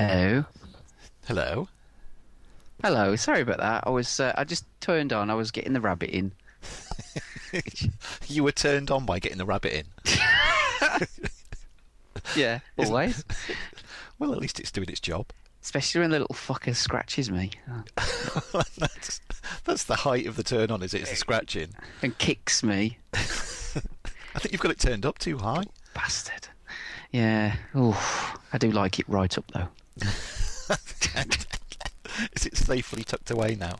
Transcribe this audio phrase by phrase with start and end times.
[0.00, 0.46] Hello.
[1.26, 1.68] Hello.
[2.82, 3.16] Hello.
[3.16, 3.84] Sorry about that.
[3.86, 5.28] I was uh, I just turned on.
[5.28, 6.32] I was getting the rabbit in.
[8.26, 9.84] You were turned on by getting the rabbit in.
[12.34, 13.24] Yeah, always.
[14.18, 15.26] Well, at least it's doing its job.
[15.60, 19.20] Especially when the little fucker scratches me oh, that's,
[19.64, 21.02] that's the height of the turn on, is it?
[21.02, 21.74] It's the scratching.
[22.02, 22.96] and kicks me.
[23.12, 25.64] I think you've got it turned up too high.
[25.92, 26.48] Bastard.
[27.10, 27.56] Yeah.
[27.76, 28.38] Oof.
[28.50, 29.68] I do like it right up though.
[32.36, 33.78] Is it safely tucked away now?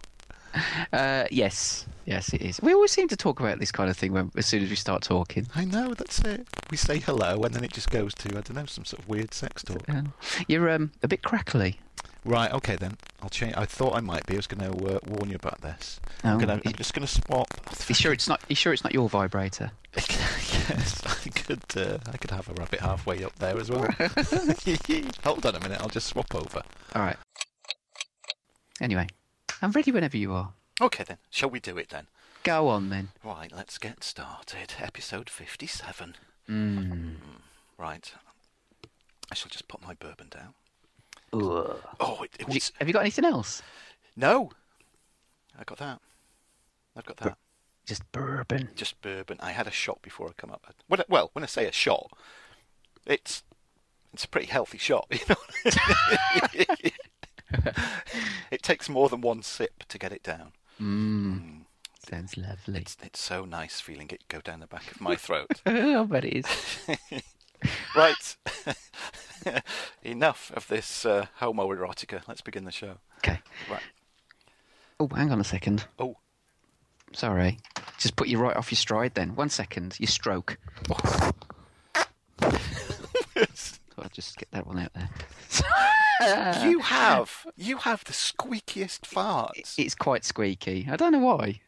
[0.93, 1.87] Uh, yes.
[2.07, 2.61] Yes, it is.
[2.61, 4.77] We always seem to talk about this kind of thing when, as soon as we
[4.77, 5.47] start talking.
[5.55, 6.47] I know, that's it.
[6.71, 9.09] We say hello and then it just goes to, I don't know, some sort of
[9.09, 9.83] weird sex talk.
[9.88, 10.02] Yeah.
[10.49, 11.79] You're um, a bit crackly.
[12.24, 12.97] Right, okay then.
[13.23, 13.55] I'll change.
[13.56, 14.34] I thought I might be.
[14.34, 16.01] I was going to uh, warn you about this.
[16.23, 16.30] Oh.
[16.30, 17.48] I'm, gonna, I'm just going to swap.
[17.88, 18.43] You sure it's not?
[18.48, 19.73] You sure it's not your vibrator?
[19.96, 21.62] yes, I could.
[21.77, 23.88] Uh, I could have a rabbit halfway up there as well.
[25.24, 25.80] Hold on a minute.
[25.80, 26.62] I'll just swap over.
[26.95, 27.16] All right.
[28.80, 29.07] Anyway,
[29.62, 30.52] I'm ready whenever you are.
[30.80, 31.18] Okay then.
[31.30, 32.07] Shall we do it then?
[32.43, 33.09] Go on then.
[33.24, 33.52] Right.
[33.55, 34.74] Let's get started.
[34.79, 36.16] Episode fifty-seven.
[36.49, 37.16] Mm.
[37.79, 38.12] Right.
[39.30, 40.55] I shall just put my bourbon down.
[41.33, 41.77] Ugh.
[42.01, 43.63] Oh, it, it Have you, was have you got anything else?
[44.17, 44.51] no.
[45.59, 46.01] I got that.
[46.97, 47.37] I've got that.
[47.85, 48.71] Just bourbon.
[48.75, 49.37] Just bourbon.
[49.41, 50.65] I had a shot before I come up.
[50.87, 52.11] When I, well, when I say a shot,
[53.05, 53.43] it's
[54.15, 55.07] it's a pretty healthy shot.
[55.65, 56.75] You know,
[58.51, 60.53] it takes more than one sip to get it down.
[60.81, 61.63] Mmm.
[62.09, 62.81] Sounds lovely.
[62.81, 65.61] It's it's so nice feeling it go down the back of my throat.
[65.67, 66.47] I bet it is.
[67.97, 68.37] right.
[70.03, 72.22] Enough of this uh, homoerotica.
[72.28, 72.99] Let's begin the show.
[73.19, 73.41] Okay.
[73.71, 73.83] Right.
[74.99, 75.87] Oh, hang on a second.
[75.99, 76.17] Oh,
[77.12, 77.59] Sorry.
[77.99, 79.34] Just put you right off your stride then.
[79.34, 79.97] One second.
[79.99, 80.59] Your stroke.
[82.43, 85.11] I'll just get that one out there.
[86.67, 89.75] you have you have the squeakiest farts.
[89.77, 90.89] It's quite squeaky.
[90.91, 91.61] I don't know why.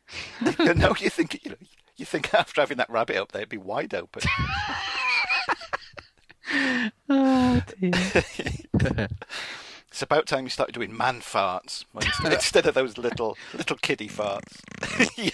[0.59, 1.57] no, you think you know,
[1.97, 4.23] you think after having that rabbit up there, it'd be wide open.
[7.09, 9.09] Oh dear.
[9.89, 11.85] It's about time you started doing man farts
[12.33, 14.57] instead- of those little little kiddie farts.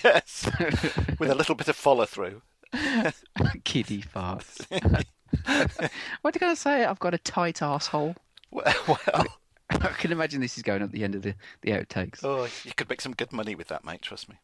[0.03, 0.51] yes,
[1.21, 2.43] with a little bit of follow through.
[3.63, 4.67] Kiddie farts.
[4.71, 6.85] what are you going to say?
[6.85, 8.17] I've got a tight asshole.
[8.51, 9.27] Well, well,
[9.71, 12.25] I can imagine this is going at the end of the, the outtakes.
[12.25, 14.03] oh, you could make some good money with that, mate.
[14.03, 14.35] Trust me.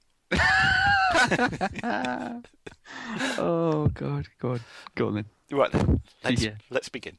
[3.38, 4.28] Oh, God.
[4.38, 4.60] God.
[4.94, 5.24] Go on then.
[5.54, 6.56] Right then, let's Yeah.
[6.68, 7.16] let's begin.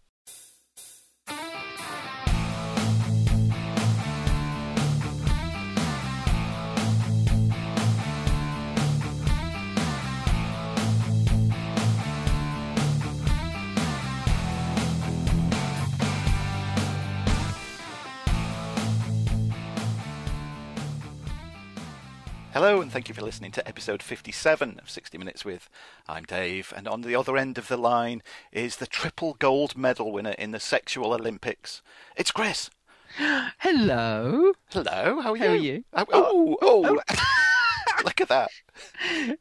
[22.55, 25.69] Hello, and thank you for listening to episode 57 of 60 Minutes with.
[26.07, 28.23] I'm Dave, and on the other end of the line
[28.53, 31.81] is the triple gold medal winner in the Sexual Olympics.
[32.15, 32.69] It's Chris.
[33.17, 34.53] Hello.
[34.69, 35.43] Hello, how are you?
[35.43, 35.83] How are you?
[35.93, 38.03] Oh, oh, oh.
[38.05, 38.49] look at that.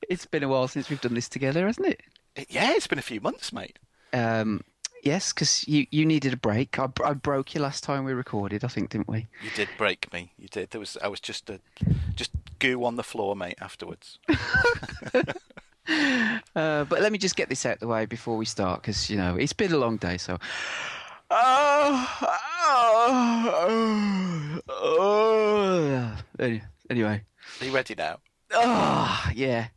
[0.09, 2.01] It's been a while since we've done this together, hasn't it?
[2.35, 3.79] It- yeah, it's been a few months, mate.
[4.13, 4.63] Um,
[5.05, 6.81] yes, because you, you needed a break.
[6.81, 9.29] I, I broke you last time we recorded, I think, didn't we?
[9.41, 10.33] You did break me.
[10.37, 10.71] You did.
[10.71, 11.61] There was I was just a
[12.17, 12.33] just
[12.65, 13.59] goo on the floor, mate.
[13.61, 14.19] Afterwards.
[16.57, 19.19] Uh, but let me just get this out the way before we start, because you
[19.19, 20.17] know it's been a long day.
[20.17, 20.39] So,
[21.31, 22.09] oh,
[23.47, 26.17] oh, oh.
[26.39, 27.23] Any- anyway,
[27.61, 28.17] Are you ready now?
[28.55, 29.69] oh yeah.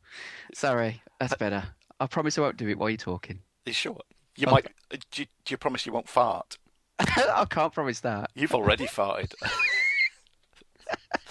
[0.53, 1.63] Sorry, that's better.
[1.99, 3.39] I promise I won't do it while you're talking.
[3.65, 3.97] You sure?
[4.37, 4.51] You Okay.
[4.53, 4.67] might.
[4.93, 6.57] uh, Do you, do you promise you won't fart?
[6.99, 8.29] I can't promise that.
[8.33, 9.33] You've already farted.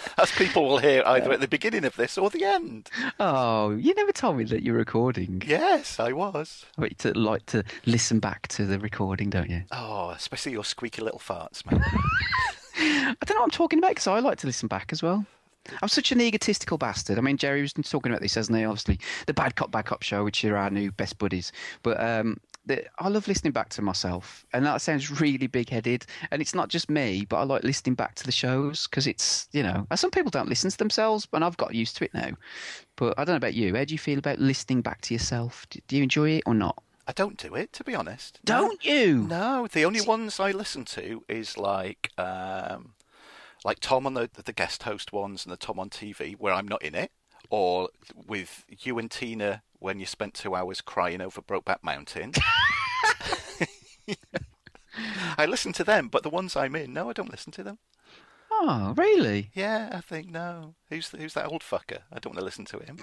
[0.17, 2.89] As people will hear either at the beginning of this or the end.
[3.19, 5.41] Oh, you never told me that you're recording.
[5.45, 6.65] Yes, I was.
[6.77, 9.63] But you to like to listen back to the recording, don't you?
[9.71, 11.81] Oh, especially your squeaky little farts, mate.
[12.79, 15.25] I don't know what I'm talking about because I like to listen back as well.
[15.81, 17.17] I'm such an egotistical bastard.
[17.17, 18.63] I mean, Jerry was talking about this, hasn't he?
[18.63, 21.51] Obviously, the Bad Cop, Bad Cop show, which are our new best buddies.
[21.83, 26.05] But um, the, I love listening back to myself, and that sounds really big-headed.
[26.31, 29.47] And it's not just me, but I like listening back to the shows because it's,
[29.51, 32.31] you know, some people don't listen to themselves, and I've got used to it now.
[32.95, 33.75] But I don't know about you.
[33.75, 35.65] How do you feel about listening back to yourself?
[35.69, 36.81] Do, do you enjoy it or not?
[37.07, 38.39] I don't do it, to be honest.
[38.43, 39.23] Don't you?
[39.23, 42.93] No, the only ones I listen to is like um,
[43.63, 46.67] like Tom on the the guest host ones and the Tom on TV where I'm
[46.67, 47.11] not in it,
[47.49, 52.33] or with you and Tina when you spent two hours crying over Brokeback Mountain.
[55.37, 57.77] I listen to them, but the ones I'm in, no, I don't listen to them.
[58.49, 59.51] Oh, really?
[59.53, 60.75] Yeah, I think no.
[60.89, 61.99] Who's who's that old fucker?
[62.11, 62.97] I don't want to listen to him.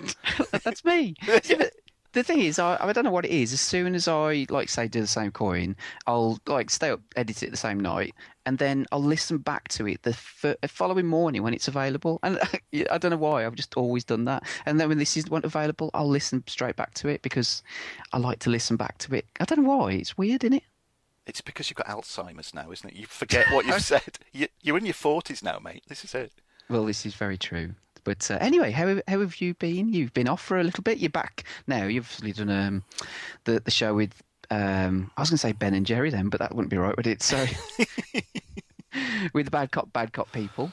[0.64, 1.14] That's me.
[1.26, 1.50] But
[2.14, 3.52] the thing is, I, I don't know what it is.
[3.52, 5.76] As soon as I like say do the same coin,
[6.06, 8.14] I'll like stay up, edit it the same night,
[8.46, 12.20] and then I'll listen back to it the f- uh, following morning when it's available.
[12.22, 12.38] And
[12.90, 13.44] I don't know why.
[13.44, 14.44] I've just always done that.
[14.64, 17.62] And then when this isn't available, I'll listen straight back to it because
[18.12, 19.26] I like to listen back to it.
[19.40, 19.92] I don't know why.
[19.92, 20.64] It's weird, isn't it?
[21.26, 22.96] It's because you've got Alzheimer's now, isn't it?
[22.96, 24.18] You forget what you've said.
[24.32, 25.82] You, you're in your forties now, mate.
[25.88, 26.32] This is it.
[26.68, 27.74] Well, this is very true.
[28.04, 29.92] But uh, anyway, how how have you been?
[29.92, 30.98] You've been off for a little bit.
[30.98, 31.84] You're back now.
[31.84, 32.82] You've obviously done um,
[33.44, 36.40] the the show with um, I was going to say Ben and Jerry then, but
[36.40, 37.22] that wouldn't be right, would it?
[37.22, 37.44] So
[39.32, 40.72] with the bad cop, bad cop people.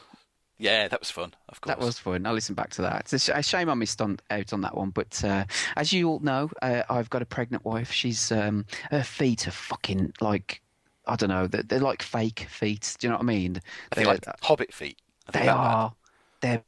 [0.57, 1.33] Yeah, that was fun.
[1.49, 2.25] Of course, That was fun.
[2.27, 3.11] I listened back to that.
[3.11, 4.91] It's a, sh- shame I missed on, out on that one.
[4.91, 5.45] But uh,
[5.75, 7.91] as you all know, uh, I've got a pregnant wife.
[7.91, 10.61] She's um, her feet are fucking like
[11.07, 11.47] I don't know.
[11.47, 12.95] They're, they're like fake feet.
[12.99, 13.59] Do you know what I mean?
[13.95, 14.99] They're- like Hobbit feet.
[15.33, 15.93] They that are.
[16.41, 16.63] They're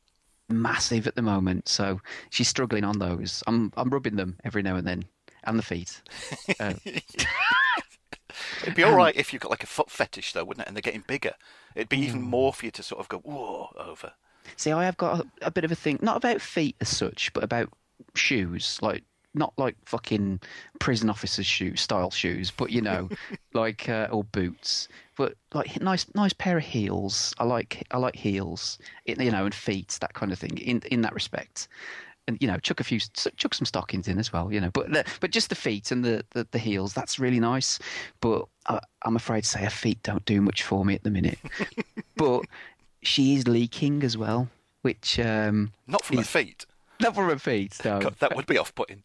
[0.62, 3.44] massive at the moment, so she's struggling on those.
[3.48, 5.06] I'm I'm rubbing them every now and then,
[5.44, 6.02] and the feet.
[6.60, 6.74] Uh,
[8.64, 10.68] It'd be all right if you've got like a foot fetish, though, wouldn't it?
[10.68, 11.34] And they're getting bigger.
[11.76, 14.14] It'd be even more for you to sort of go whoa over.
[14.56, 17.32] see, I have got a, a bit of a thing, not about feet as such,
[17.34, 17.70] but about
[18.16, 19.04] shoes, like.
[19.34, 20.42] Not like fucking
[20.80, 23.10] prison officers' shoes, style shoes, but you know,
[23.54, 27.34] like uh, or boots, but like nice, nice pair of heels.
[27.40, 30.58] I like, I like heels, you know, and feet, that kind of thing.
[30.60, 31.68] In in that respect,
[32.28, 34.70] and you know, chuck a few, chuck some stockings in as well, you know.
[34.72, 37.80] But the, but just the feet and the, the, the heels, that's really nice.
[38.22, 41.10] But I, I'm afraid to say her feet don't do much for me at the
[41.10, 41.40] minute.
[42.16, 42.44] but
[43.02, 44.50] she is leaking as well,
[44.82, 46.66] which um, Not from her feet.
[47.02, 49.04] not from her feet, no, God, that would be off-putting.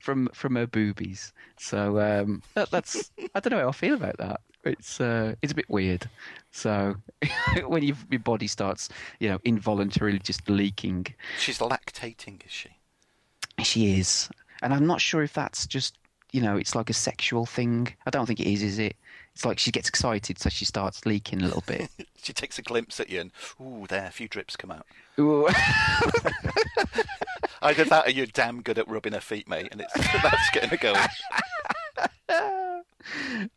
[0.00, 1.32] From from her boobies.
[1.58, 4.40] So um, that, that's I don't know how I feel about that.
[4.64, 6.08] It's uh, it's a bit weird.
[6.50, 6.96] So
[7.66, 8.88] when you, your body starts,
[9.18, 11.06] you know, involuntarily just leaking,
[11.38, 12.70] She's lactating, is she?
[13.62, 14.28] She is,
[14.62, 15.98] and I'm not sure if that's just
[16.32, 17.94] you know it's like a sexual thing.
[18.06, 18.96] I don't think it is, is it?
[19.34, 21.88] It's like she gets excited, so she starts leaking a little bit.
[22.24, 24.86] She takes a glimpse at you and, ooh, there, a few drips come out.
[25.18, 25.48] Ooh.
[27.62, 29.92] Either that or you're damn good at rubbing her feet, mate, and it's
[30.22, 31.08] that's getting her going.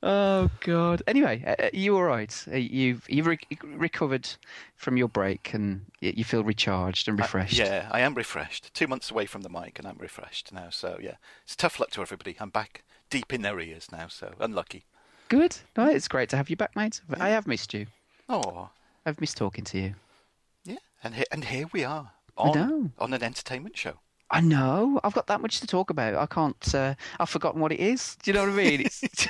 [0.02, 1.04] oh God.
[1.08, 2.44] Anyway, are you all right?
[2.52, 4.28] Uh, You've you've re- recovered
[4.76, 7.58] from your break and you feel recharged and refreshed.
[7.58, 8.74] Yeah, I am refreshed.
[8.74, 10.70] Two months away from the mic, and I'm refreshed now.
[10.72, 12.36] So yeah, it's tough luck to everybody.
[12.40, 14.08] I'm back deep in their ears now.
[14.08, 14.86] So unlucky.
[15.30, 15.58] Good.
[15.76, 17.02] No, it's great to have you back, mate.
[17.20, 17.88] I have missed you.
[18.30, 18.70] Oh,
[19.06, 19.96] I've missed talking to you.
[20.64, 22.92] yeah, and here and here we are I on know.
[23.00, 23.94] on an entertainment show.
[24.32, 25.00] I know.
[25.04, 26.16] I've got that much to talk about.
[26.16, 26.76] I can't.
[26.76, 28.18] Uh, I've forgotten what it is.
[28.24, 28.82] Do you know what I mean?
[28.82, 29.04] It's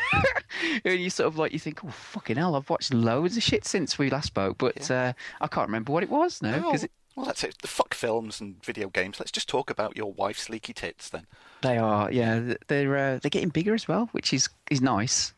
[0.86, 2.56] and you sort of like you think, oh fucking hell!
[2.56, 6.04] I've watched loads of shit since we last spoke, but uh, I can't remember what
[6.04, 7.56] it was now Oh, because well, that's it.
[7.62, 9.20] The fuck films and video games.
[9.20, 11.28] Let's just talk about your wife's leaky tits then.
[11.62, 12.10] they are.
[12.12, 15.34] Yeah, they're uh, they're getting bigger as well, which is is nice,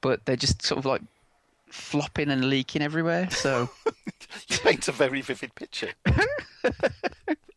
[0.00, 1.02] but they're just sort of like
[1.70, 3.30] flopping and leaking everywhere.
[3.30, 3.68] So
[4.48, 5.90] You paint a very vivid picture.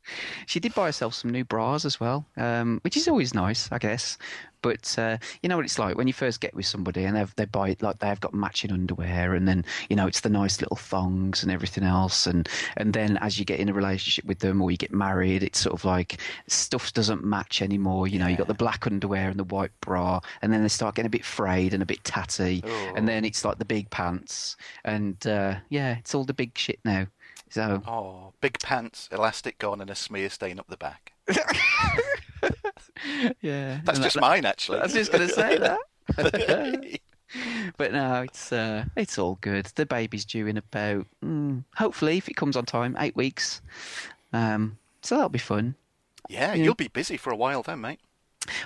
[0.46, 3.78] she did buy herself some new bras as well, um, which is always nice, I
[3.78, 4.18] guess.
[4.64, 7.36] But uh, you know what it's like when you first get with somebody and they've,
[7.36, 10.78] they buy like they've got matching underwear, and then you know it's the nice little
[10.78, 12.48] thongs and everything else, and
[12.78, 15.58] and then as you get in a relationship with them or you get married, it's
[15.60, 18.08] sort of like stuff doesn't match anymore.
[18.08, 20.94] You know, you got the black underwear and the white bra, and then they start
[20.94, 22.94] getting a bit frayed and a bit tatty, Oh.
[22.96, 26.78] and then it's like the big pants, and uh, yeah, it's all the big shit
[26.86, 27.08] now.
[27.52, 31.12] So Oh, big pants, elastic gone, and a smear stain up the back.
[33.42, 34.80] yeah, That's and just that- mine, actually.
[34.80, 35.80] I was just going to say that.
[37.78, 39.68] but no, it's uh, it's all good.
[39.76, 43.62] The baby's due in about, mm, hopefully, if it comes on time, eight weeks.
[44.34, 45.76] Um, so that'll be fun.
[46.30, 46.64] yeah, Yeah.
[46.64, 48.00] you'll be busy for a while then, mate.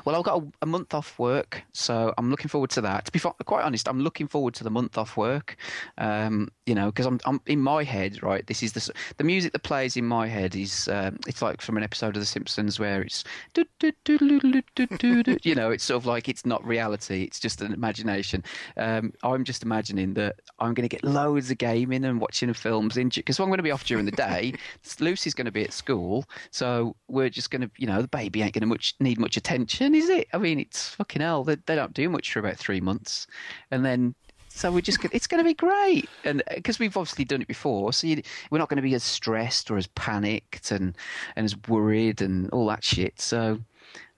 [0.06, 3.06] Well, I've got a, a month off work, so I'm looking forward to that.
[3.06, 5.58] To be quite honest, I'm looking forward to the month off work.
[5.98, 8.46] Um, you know, because I'm, I'm in my head, right?
[8.48, 11.78] This is the the music that plays in my head is um, it's like from
[11.78, 15.38] an episode of The Simpsons where it's do, do, do.
[15.44, 18.44] you know, it's sort of like it's not reality; it's just an imagination.
[18.78, 22.98] Um, I'm just imagining that I'm going to get loads of gaming and watching films
[22.98, 24.54] in because I'm going to be off during the day.
[25.00, 28.42] Lucy's going to be at school, so we're just going to, you know, the baby
[28.42, 30.28] ain't going to much need much attention, is it?
[30.34, 31.44] I mean, it's fucking hell.
[31.44, 33.28] They, they don't do much for about three months,
[33.72, 34.16] and then
[34.56, 37.92] so we're just it's going to be great, and because we've obviously done it before,
[37.92, 40.96] so you, we're not going to be as stressed or as panicked and
[41.36, 43.20] and as worried and all that shit.
[43.20, 43.60] So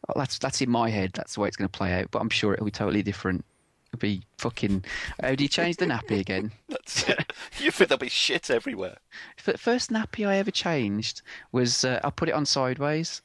[0.07, 1.11] well, that's that's in my head.
[1.13, 3.45] That's the way it's going to play out, but I'm sure it'll be totally different.
[3.91, 4.85] It'll be fucking.
[5.21, 6.51] How do you change the nappy again?
[6.69, 7.33] That's it.
[7.57, 8.97] you think there'll be shit everywhere.
[9.43, 13.21] The first nappy I ever changed was uh, I put it on sideways.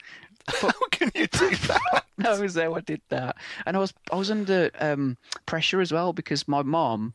[0.49, 2.05] How can you do that?
[2.19, 2.73] No, there.
[2.73, 6.63] I did that, and I was I was under um, pressure as well because my
[6.63, 7.15] mom,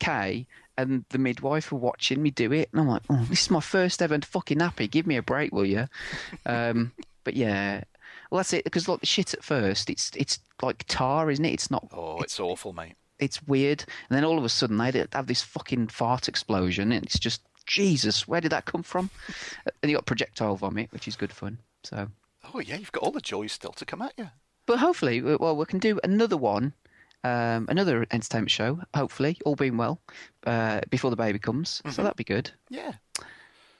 [0.00, 0.46] Kay,
[0.76, 3.60] and the midwife were watching me do it, and I'm like, oh, this is my
[3.60, 4.90] first ever fucking nappy.
[4.90, 5.86] Give me a break, will you?
[6.46, 6.90] Um,
[7.22, 7.84] but yeah,
[8.30, 11.52] well that's it because like the shit at first, it's it's like tar, isn't it?
[11.52, 11.86] It's not.
[11.92, 12.94] Oh, it's awful, mate.
[13.20, 17.04] It's weird, and then all of a sudden they have this fucking fart explosion, and
[17.04, 19.10] it's just Jesus, where did that come from?
[19.80, 21.58] And you got projectile vomit, which is good fun.
[21.84, 22.08] So.
[22.54, 24.28] Oh yeah, you've got all the joys still to come at you.
[24.66, 26.74] But hopefully, well, we can do another one,
[27.24, 28.80] um, another entertainment show.
[28.94, 30.00] Hopefully, all being well,
[30.46, 31.82] uh, before the baby comes.
[31.90, 32.50] So that'd be good.
[32.68, 32.92] Yeah.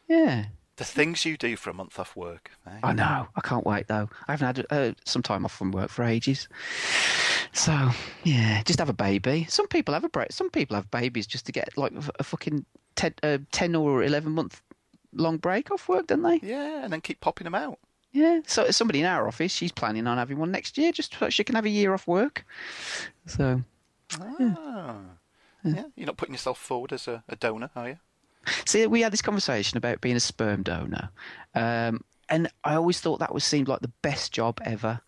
[0.08, 0.46] Yeah.
[0.76, 2.50] The things you do for a month off work.
[2.66, 2.80] Eh?
[2.82, 3.28] I know.
[3.36, 4.08] I can't wait though.
[4.26, 6.48] I haven't had uh, some time off from work for ages.
[7.52, 7.90] So
[8.24, 9.46] yeah, just have a baby.
[9.48, 10.32] Some people have a break.
[10.32, 12.64] Some people have babies just to get like a fucking
[12.96, 14.62] ten, uh, 10 or eleven month
[15.12, 16.40] long break off work, don't they?
[16.42, 17.78] Yeah, and then keep popping them out.
[18.12, 18.40] Yeah.
[18.46, 21.44] So somebody in our office, she's planning on having one next year, just so she
[21.44, 22.44] can have a year off work.
[23.26, 23.62] So
[24.18, 24.96] Ah.
[25.64, 25.84] Yeah.
[25.94, 27.98] You're not putting yourself forward as a, a donor, are you?
[28.64, 31.10] See, we had this conversation about being a sperm donor,
[31.54, 32.00] um,
[32.30, 35.00] and I always thought that was seemed like the best job ever.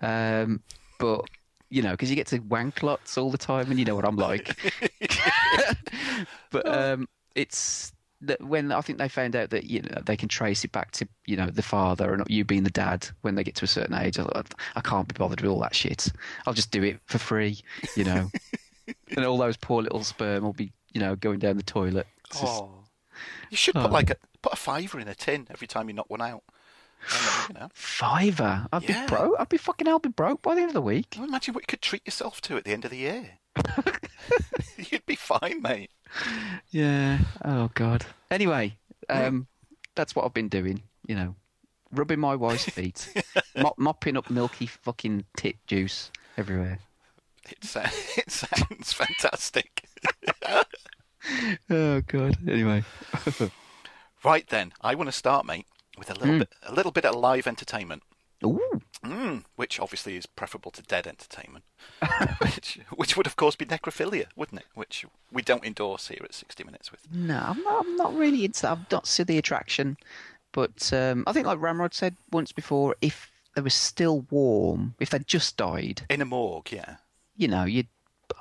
[0.00, 0.62] Um,
[1.00, 1.24] but
[1.70, 4.04] you know, because you get to wank lots all the time, and you know what
[4.04, 4.56] I'm like.
[6.50, 10.28] but um, it's that when I think they found out that you know they can
[10.28, 13.44] trace it back to you know the father and you being the dad when they
[13.44, 14.18] get to a certain age.
[14.18, 16.08] I, thought, I can't be bothered with all that shit.
[16.46, 17.60] I'll just do it for free,
[17.96, 18.30] you know.
[19.16, 22.06] and all those poor little sperm will be you know going down the toilet.
[22.30, 22.74] It's just- Oh.
[23.50, 23.88] You should put Oh.
[23.88, 26.42] like a put a fiver in a tin every time you knock one out.
[27.48, 28.66] You know, Fiver.
[28.72, 29.02] I'd Yeah.
[29.06, 29.36] be broke.
[29.38, 31.16] I'd be fucking hell be broke by the end of the week.
[31.16, 33.38] Imagine what you could treat yourself to at the end of the year.
[34.90, 35.90] You'd be fine, mate.
[36.70, 37.18] Yeah.
[37.44, 38.06] Oh God.
[38.30, 38.76] Anyway,
[39.08, 39.46] um,
[39.94, 40.82] that's what I've been doing.
[41.06, 41.34] You know,
[41.92, 43.12] rubbing my wife's feet,
[43.56, 46.78] mop, mopping up milky fucking tit juice everywhere.
[47.50, 49.84] It, sa- it sounds fantastic.
[51.70, 52.36] Oh God.
[52.48, 52.84] Anyway.
[54.24, 55.66] Right then, I want to start, mate,
[55.96, 56.38] with a little Mm.
[56.40, 58.02] bit a little bit of live entertainment.
[58.44, 58.80] Ooh.
[59.08, 61.64] Mm, which obviously is preferable to dead entertainment,
[62.42, 64.66] which, which would of course be necrophilia, wouldn't it?
[64.74, 67.06] Which we don't endorse here at 60 Minutes with.
[67.12, 67.84] No, I'm not.
[67.86, 68.72] I'm not really into that.
[68.72, 69.96] I've not seen the attraction,
[70.52, 75.10] but um, I think, like Ramrod said once before, if they were still warm, if
[75.10, 76.96] they'd just died, In a morgue, yeah.
[77.36, 77.88] you know, you'd.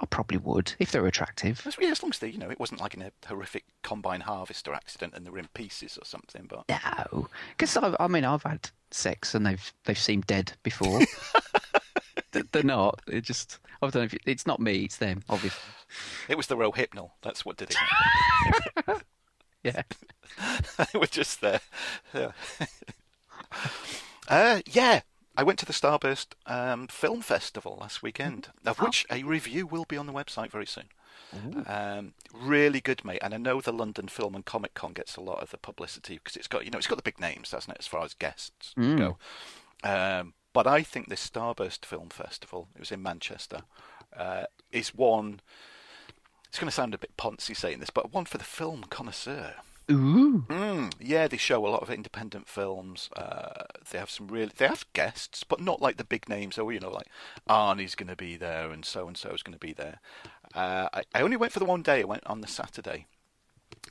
[0.01, 1.65] I probably would if they were attractive.
[1.65, 4.19] As, yeah, as long as they, you know, it wasn't like in a horrific combine
[4.19, 6.45] harvester accident and they were in pieces or something.
[6.49, 11.01] But No, because I, I mean I've had sex and they've they've seemed dead before.
[12.51, 13.01] They're not.
[13.07, 14.83] It just I don't know if it- it's not me.
[14.85, 15.23] It's them.
[15.29, 15.61] Obviously.
[16.29, 17.11] it was the real Rohypnol.
[17.21, 18.97] That's what did it.
[19.63, 19.81] Yeah.
[20.77, 21.59] they were just there.
[22.13, 22.31] Yeah.
[24.29, 25.01] uh, yeah.
[25.35, 29.85] I went to the Starburst um, Film Festival last weekend, of which a review will
[29.85, 30.85] be on the website very soon.
[31.67, 33.19] Um, really good, mate.
[33.21, 36.15] And I know the London Film and Comic Con gets a lot of the publicity
[36.15, 38.13] because it's got, you know, it's got the big names, doesn't it, as far as
[38.13, 39.17] guests go.
[39.83, 43.61] Um, but I think this Starburst Film Festival, it was in Manchester,
[44.15, 45.41] uh, is one.
[46.47, 49.55] It's going to sound a bit poncy saying this, but one for the film connoisseur.
[49.89, 50.43] Ooh.
[50.49, 53.09] Mm, yeah, they show a lot of independent films.
[53.15, 56.57] Uh, they have some really, they have guests, but not like the big names.
[56.57, 57.07] Oh, you know, like
[57.49, 59.99] Arnie's going to be there and so and so is going to be there.
[60.57, 62.01] Uh, I, I only went for the one day.
[62.01, 63.05] I went on the Saturday.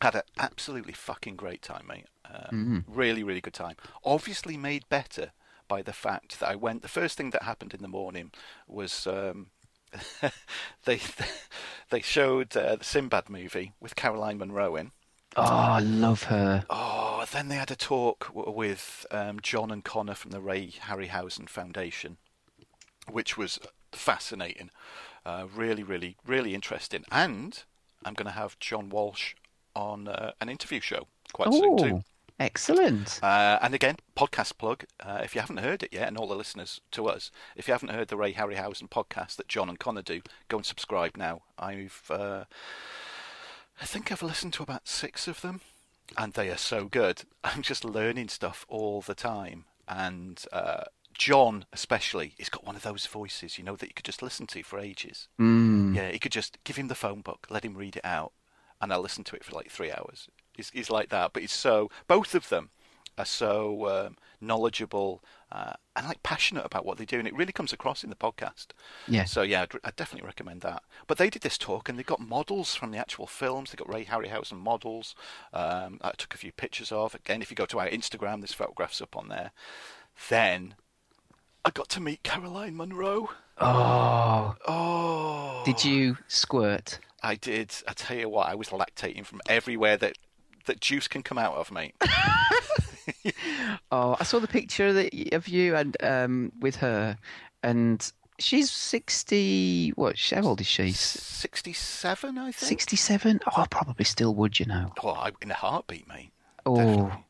[0.02, 2.06] Had an absolutely fucking great time, mate.
[2.26, 3.76] Um, Really, really good time.
[4.04, 5.32] Obviously made better
[5.68, 6.82] by the fact that I went.
[6.82, 8.32] The first thing that happened in the morning
[8.66, 9.49] was um,
[10.85, 11.00] they
[11.90, 14.92] they showed uh, the Sinbad movie with Caroline Munro in.
[15.37, 16.64] Oh, I love her.
[16.70, 21.49] Oh, then they had a talk with um, John and Connor from the Ray Harryhausen
[21.49, 22.16] Foundation,
[23.11, 23.58] which was
[23.92, 24.70] fascinating.
[25.26, 27.04] Uh, really, really, really interesting.
[27.11, 27.64] And
[28.04, 29.35] I'm going to have John Walsh
[29.75, 32.04] on uh, an interview show quite soon too.
[32.38, 33.18] Excellent.
[33.23, 34.85] Uh, and again, podcast plug.
[35.00, 37.73] Uh, if you haven't heard it yet, and all the listeners to us, if you
[37.73, 41.42] haven't heard the Ray Harryhausen podcast that John and Connor do, go and subscribe now.
[41.59, 42.45] I've, uh,
[43.80, 45.61] I think I've listened to about six of them,
[46.16, 47.23] and they are so good.
[47.45, 50.85] I'm just learning stuff all the time, and uh,
[51.18, 54.46] John especially, he's got one of those voices, you know, that you could just listen
[54.49, 55.28] to for ages.
[55.40, 55.94] Mm.
[55.94, 58.32] Yeah, you could just give him the phone book, let him read it out,
[58.80, 60.28] and I'll listen to it for like three hours.
[60.54, 62.70] He's, he's like that, but he's so both of them
[63.18, 67.52] are so um, knowledgeable uh, and like passionate about what they do, and it really
[67.52, 68.68] comes across in the podcast.
[69.08, 69.25] Yeah.
[69.25, 70.82] So yeah, I'd, I'd definitely recommend that.
[71.06, 73.70] But they did this talk, and they got models from the actual films.
[73.70, 75.14] They got Ray Harryhausen models.
[75.52, 77.14] Um, I took a few pictures of.
[77.14, 79.52] Again, if you go to our Instagram, there's photographs up on there.
[80.28, 80.75] Then
[81.66, 83.28] I got to meet Caroline Munro.
[83.58, 87.00] Oh, Oh, did you squirt?
[87.25, 87.75] I did.
[87.88, 90.16] I tell you what, I was lactating from everywhere that
[90.66, 91.94] that juice can come out of, mate.
[93.90, 97.16] Oh, I saw the picture that of you and um with her,
[97.64, 99.90] and she's sixty.
[99.90, 100.18] What?
[100.18, 100.92] How old is she?
[100.92, 102.68] Sixty-seven, I think.
[102.68, 103.40] Sixty-seven.
[103.46, 104.61] Oh, I probably still would.
[104.61, 104.92] You know.
[105.02, 106.30] Well, I, in a heartbeat, mate.
[106.64, 106.76] Oh.
[106.76, 107.25] Definitely.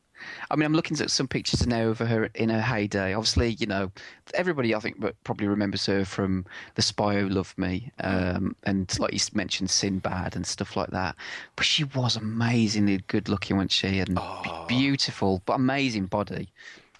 [0.49, 3.13] I mean, I'm looking at some pictures now of her in her heyday.
[3.13, 3.91] Obviously, you know,
[4.33, 9.13] everybody I think probably remembers her from The Spy Who Loved Me, um, and like
[9.13, 11.15] you mentioned, Sinbad and stuff like that.
[11.55, 13.99] But she was amazingly good looking, wasn't she?
[13.99, 14.65] And Oh.
[14.67, 16.49] beautiful, but amazing body.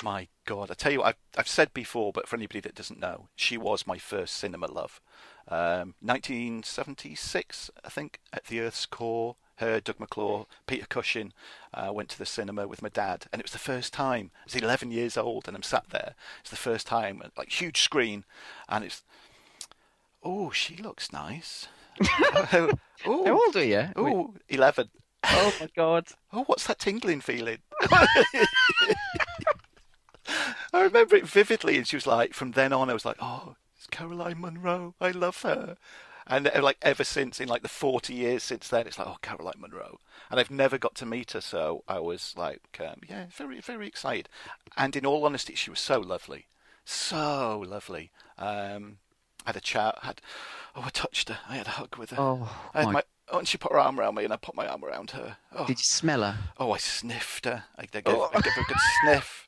[0.03, 3.00] My God, I tell you what, I've, I've said before, but for anybody that doesn't
[3.00, 5.01] know, she was my first cinema love.
[5.48, 9.36] Um, 1976, I think, at the Earth's Core.
[9.58, 11.34] Her, Doug McClure, Peter Cushing
[11.74, 14.32] uh, went to the cinema with my dad, and it was the first time.
[14.42, 16.14] I was 11 years old, and I'm sat there.
[16.42, 18.24] It's the first time, like huge screen,
[18.70, 19.04] and it's.
[20.24, 21.68] Oh, she looks nice.
[22.04, 23.90] oh, How old are you?
[23.96, 24.90] oh, 11.
[25.24, 26.06] Oh my god!
[26.34, 27.60] Oh, what's that tingling feeling?
[30.74, 33.56] I remember it vividly, and she was like, from then on, I was like, oh,
[33.76, 34.94] it's Caroline Munro.
[35.00, 35.78] I love her.
[36.29, 39.17] And uh, like ever since, in like the 40 years since then, it's like, oh,
[39.22, 43.25] Caroline Munro, And I've never got to meet her, so I was like, um, yeah,
[43.31, 44.29] very, very excited.
[44.75, 46.48] And in all honesty, she was so lovely.
[46.86, 48.12] So lovely.
[48.38, 48.98] Um,
[49.46, 50.22] had a chat, had,
[50.75, 51.39] oh, I touched her.
[51.50, 52.17] I had a hug with her.
[52.19, 52.91] Oh I had my!
[52.93, 55.12] my, oh, and she put her arm around me, and I put my arm around
[55.12, 55.38] her.
[55.53, 56.38] Oh, Did you smell her?
[56.60, 57.63] Oh, I sniffed her.
[57.77, 58.29] I, I, gave, Oh.
[58.34, 59.48] I gave her a good sniff.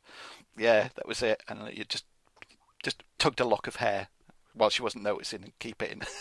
[0.57, 1.41] Yeah, that was it.
[1.48, 2.05] And you just
[2.83, 4.07] just tugged a lock of hair
[4.53, 6.01] while she wasn't noticing and keep it in.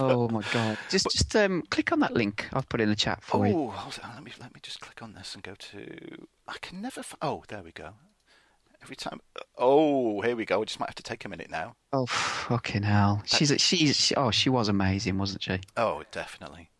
[0.00, 0.78] Oh my god!
[0.90, 3.54] Just, just um, click on that link I've put in the chat for you.
[3.54, 3.90] oh.
[4.14, 6.26] Let me let me just click on this and go to.
[6.46, 7.00] I can never.
[7.00, 7.90] F- oh, there we go.
[8.80, 9.20] Every time.
[9.56, 10.62] Oh, here we go.
[10.62, 11.74] I just might have to take a minute now.
[11.92, 13.22] Oh fucking hell!
[13.24, 15.58] She's a, she's she, oh she was amazing, wasn't she?
[15.76, 16.70] Oh, definitely.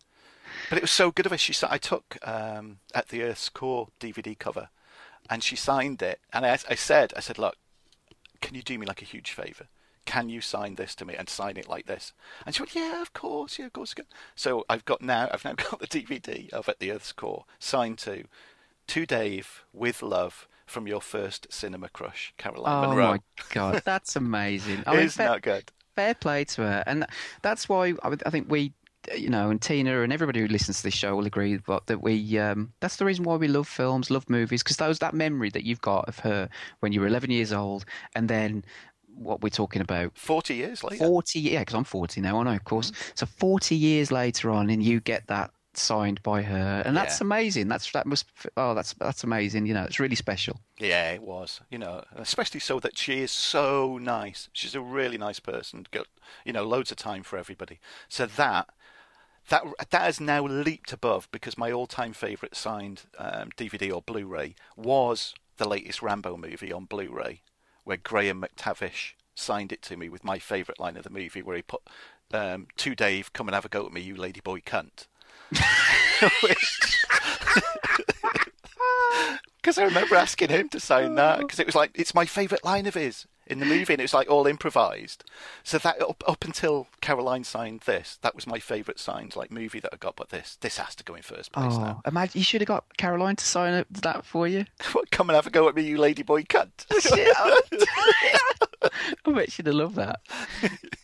[0.69, 1.39] But it was so good of her.
[1.39, 4.69] She sa- I took um, at the Earth's Core DVD cover,
[5.29, 6.21] and she signed it.
[6.33, 7.57] And I, I said, I said, look,
[8.41, 9.67] can you do me like a huge favour?
[10.09, 12.15] Can you sign this to me and sign it like this?
[12.47, 13.95] And she went, yeah, of course, yeah, of course.
[14.35, 17.99] So I've got now, I've now got the DVD of At the Earth's Core signed
[17.99, 18.25] to,
[18.87, 23.05] to Dave with love from your first cinema crush, Caroline Munro.
[23.05, 23.19] Oh my
[23.51, 24.83] god, that's amazing!
[24.87, 25.73] I mean, Isn't fair, that good?
[25.95, 27.05] fair play to her, and
[27.43, 28.73] that's why I, I think we,
[29.15, 32.03] you know, and Tina and everybody who listens to this show will agree that that
[32.03, 32.39] we.
[32.39, 35.65] Um, that's the reason why we love films, love movies, because those that memory that
[35.65, 36.49] you've got of her
[36.81, 38.65] when you were 11 years old, and then
[39.19, 41.05] what we're talking about 40 years later.
[41.05, 44.71] 40 yeah because i'm 40 now i know of course so 40 years later on
[44.71, 47.27] and you get that signed by her and that's Yeah.
[47.27, 48.27] amazing that's that must
[48.57, 51.61] oh that's that's amazing you know it's really special Yeah, it was.
[51.71, 54.49] You know, especially so that she is so nice.
[54.53, 55.87] She's a really nice person.
[55.91, 56.07] Got
[56.45, 57.79] you know loads of time for everybody.
[58.09, 58.69] So that
[59.51, 64.55] that that has now leaped above because my all-time favourite signed um, DVD or Blu-ray
[64.77, 67.43] was the latest Rambo movie on Blu-ray,
[67.89, 71.57] where Graham McTavish signed it to me with my favourite line of the movie, where
[71.57, 71.81] he put
[72.35, 75.07] um, to Dave, "Come and have a go at me, you ladyboy cunt."
[79.57, 82.65] Because I remember asking him to sign that because it was like it's my favourite
[82.65, 85.25] line of his in the movie, and it was like all improvised.
[85.65, 89.81] So that up, up until Caroline signed this, that was my favourite signed like movie
[89.81, 90.17] that I got.
[90.17, 92.03] But this this has to go in first place oh now.
[92.07, 95.35] imagine you should have got caroline to sign it- that for you What, Come and
[95.37, 96.87] have a go at me, you ladyboy cunt.
[99.27, 100.21] i bet she'd have loved that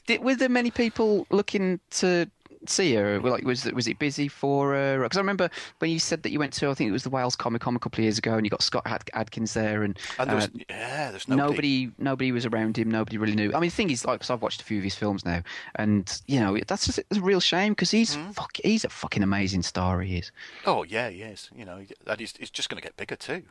[0.06, 2.30] Did, were there many people looking to
[2.70, 5.48] see her like was it was it busy for her because i remember
[5.78, 7.76] when you said that you went to i think it was the wales comic con
[7.76, 10.36] a couple of years ago and you got scott Ad- adkins there and and there
[10.36, 11.50] was, uh, yeah, there's nobody.
[11.50, 14.30] nobody nobody was around him nobody really knew i mean the thing is like 'cause
[14.30, 15.42] i've watched a few of his films now
[15.76, 18.30] and you know that's just a real shame because he's Hmm?
[18.30, 20.32] fuck, he's a fucking amazing star he is
[20.66, 21.50] Oh yeah, he is.
[21.54, 23.42] You know, and he's, he's just going to get bigger too.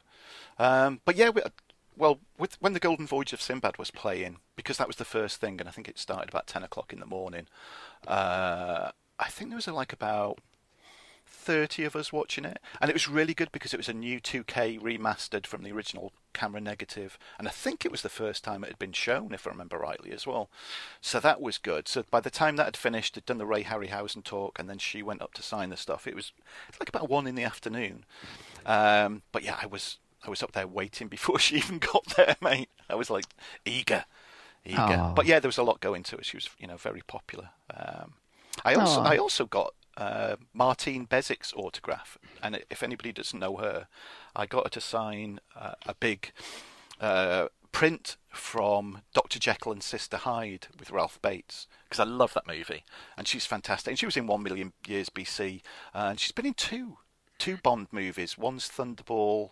[0.58, 1.42] Um, but yeah, we,
[1.96, 5.40] well, with, when the Golden Voyage of Sinbad was playing, because that was the first
[5.40, 7.48] thing, and I think it started about ten o'clock in the morning.
[8.08, 10.40] Uh, I think there was like about
[11.26, 14.20] thirty of us watching it, and it was really good because it was a new
[14.20, 18.64] 2K remastered from the original camera negative, and I think it was the first time
[18.64, 20.50] it had been shown, if I remember rightly, as well.
[21.02, 21.88] So that was good.
[21.88, 24.78] So by the time that had finished, they'd done the Ray Harryhausen talk, and then
[24.78, 26.08] she went up to sign the stuff.
[26.08, 26.32] It was
[26.80, 28.06] like about one in the afternoon.
[28.66, 32.36] Um, but yeah, I was I was up there waiting before she even got there,
[32.42, 32.70] mate.
[32.90, 33.26] I was like
[33.66, 34.06] eager,
[34.66, 34.80] eager.
[35.16, 36.26] But yeah, there was a lot going to it.
[36.26, 37.50] She was, you know, very popular.
[37.76, 38.14] Um,
[38.64, 39.04] I also, Oh.
[39.04, 43.88] I also got uh, Martine Beswick's autograph, and if anybody doesn't know her,
[44.36, 46.32] I got her to sign uh, a big
[47.00, 49.38] uh, print from Dr.
[49.40, 52.84] Jekyll and Sister Hyde with Ralph Bates because I love that movie,
[53.18, 53.92] and she's fantastic.
[53.92, 55.62] And she was in One Million Years BC,
[55.94, 56.98] and she's been in two
[57.40, 58.38] two Bond movies.
[58.38, 59.52] One's Thunderball.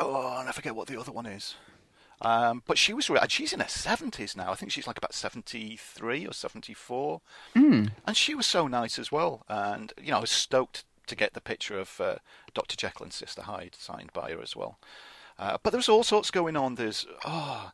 [0.00, 1.56] Oh, and I forget what the other one is.
[2.22, 4.50] Um, but she was, and she's in her seventies now.
[4.50, 7.20] I think she's like about seventy-three or seventy-four,
[7.54, 7.90] Mm.
[8.06, 9.44] and she was so nice as well.
[9.48, 12.16] And you know, I was stoked to get the picture of uh,
[12.54, 12.74] Dr.
[12.76, 14.78] Jekyll and Sister Hyde signed by her as well.
[15.38, 16.76] Uh, but there's all sorts going on.
[16.76, 17.70] There's oh,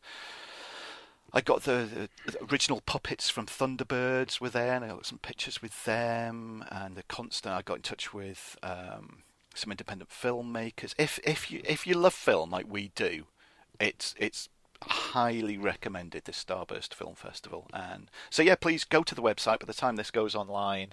[1.32, 5.62] I got the, the original puppets from Thunderbirds were there, and I got some pictures
[5.62, 6.64] with them.
[6.70, 9.22] And the constant, I got in touch with um,
[9.54, 10.94] some independent filmmakers.
[10.98, 13.24] If if you if you love film like we do,
[13.82, 14.48] it's it's
[14.82, 17.68] highly recommended this Starburst Film Festival.
[17.72, 19.60] And so yeah, please go to the website.
[19.60, 20.92] By the time this goes online,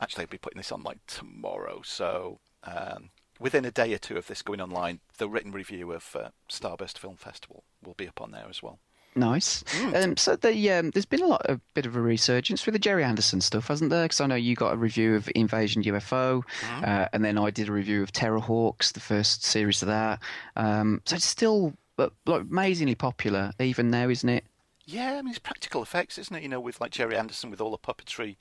[0.00, 1.80] actually I'll be putting this on like tomorrow.
[1.84, 3.10] So um,
[3.40, 6.98] within a day or two of this going online, the written review of uh, Starburst
[6.98, 8.78] Film Festival will be up on there as well.
[9.16, 9.62] Nice.
[9.80, 10.04] Mm.
[10.04, 12.78] Um, so the um, there's been a lot, a bit of a resurgence with the
[12.78, 14.04] Gerry Anderson stuff, hasn't there?
[14.04, 16.84] Because I know you got a review of Invasion UFO, Mm-hmm.
[16.84, 20.20] uh, and then I did a review of Terrahawks, the first series of that.
[20.54, 24.44] Um, so it's still uh, like amazingly popular even now, isn't it?
[24.84, 26.42] Yeah, I mean it's practical effects, isn't it?
[26.42, 28.36] You know, with like Gerry Anderson with all the puppetry,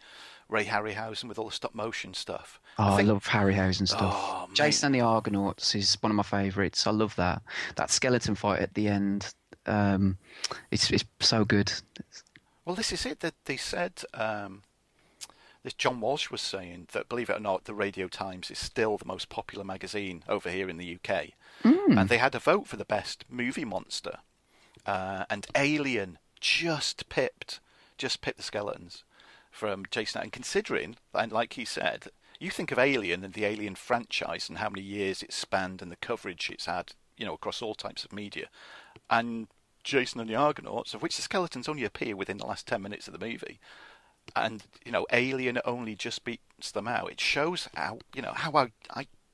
[0.47, 2.59] Ray Harryhausen with all the stop motion stuff.
[2.77, 4.13] Oh, I, think- love Harryhausen stuff.
[4.15, 4.47] Oh.
[4.53, 6.85] Jason and the Argonauts is one of my favourites.
[6.85, 7.41] I love that.
[7.77, 9.33] That skeleton fight at the end,
[9.65, 10.17] um,
[10.69, 11.73] it's it's so good.
[12.63, 13.21] Well, this is it.
[13.21, 14.61] That they said um,
[15.65, 15.73] this.
[15.73, 19.05] John Walsh was saying that, believe it or not, the Radio Times is still the
[19.05, 21.31] most popular magazine over here in the UK,
[21.99, 24.19] and they had a vote for the best movie monster,
[24.85, 27.59] uh, and Alien just pipped,
[27.97, 29.03] just pipped the skeletons
[29.51, 30.21] from Jason.
[30.21, 32.07] And considering, and like he said,
[32.39, 35.91] you think of Alien and the Alien franchise and how many years it's spanned and
[35.91, 38.47] the coverage it's had, you know, across all types of media,
[39.09, 39.47] and
[39.83, 43.07] Jason and the Argonauts, of which the skeletons only appear within the last ten minutes
[43.07, 43.59] of the movie,
[44.35, 47.11] and you know, Alien only just beats them out.
[47.11, 48.51] It shows how you know how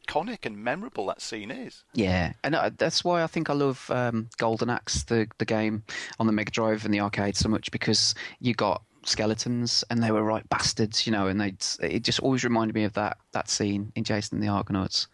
[0.07, 1.83] iconic and memorable that scene is.
[1.93, 5.83] Yeah, and uh, that's why I think I love um, Golden Axe, the the game
[6.19, 10.11] on the Mega Drive and the arcade so much because you got skeletons and they
[10.11, 13.49] were right bastards, you know, and they it just always reminded me of that that
[13.49, 15.07] scene in Jason and the Argonauts.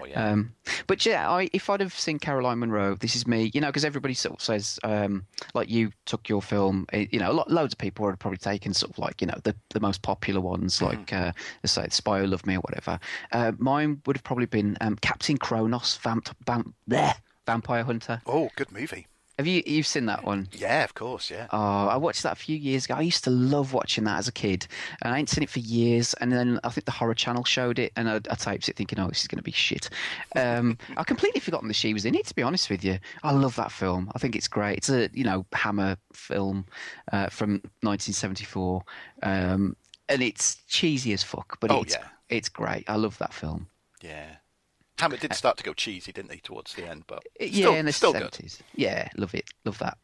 [0.00, 0.30] Oh yeah.
[0.30, 0.52] Um,
[0.86, 3.84] but yeah, I, if I'd have seen Caroline Munro, this is me, you know, because
[3.84, 5.24] everybody sort of says, um,
[5.54, 8.38] like you took your film, eh, you know, lo- loads of people would have probably
[8.38, 11.86] taken sort of like, you know, the, the most popular ones, like, uh, let's say,
[11.90, 12.98] Spy Who Loved Me or whatever.
[13.32, 17.14] Uh, mine would have probably been um, Captain Kronos, Vamp, Vamp, bleh,
[17.46, 18.20] Vampire Hunter.
[18.26, 19.06] oh, good movie.
[19.40, 20.48] Have you you've seen that one?
[20.52, 21.30] Yeah, of course.
[21.30, 21.46] Yeah.
[21.50, 22.94] Oh, I watched that a few years ago.
[22.94, 24.66] I used to love watching that as a kid,
[25.00, 26.12] and I ain't seen it for years.
[26.20, 28.98] And then I think the Horror Channel showed it, and I, I taped it thinking,
[29.00, 29.88] "Oh, this is going to be shit."
[30.36, 32.26] Um, I completely forgotten that she was in it.
[32.26, 34.12] To be honest with you, I love that film.
[34.14, 34.76] I think it's great.
[34.76, 36.66] It's a you know Hammer film
[37.10, 38.82] uh, from 1974,
[39.22, 39.74] um,
[40.10, 42.04] and it's cheesy as fuck, but Oh, it's yeah.
[42.28, 42.84] it's great.
[42.90, 43.68] I love that film.
[44.02, 44.36] Yeah.
[45.00, 47.04] Hammer did start to go cheesy, didn't he, towards the end?
[47.06, 48.36] But yeah, still, in the still good.
[48.74, 49.44] Yeah, love it.
[49.64, 49.98] Love that.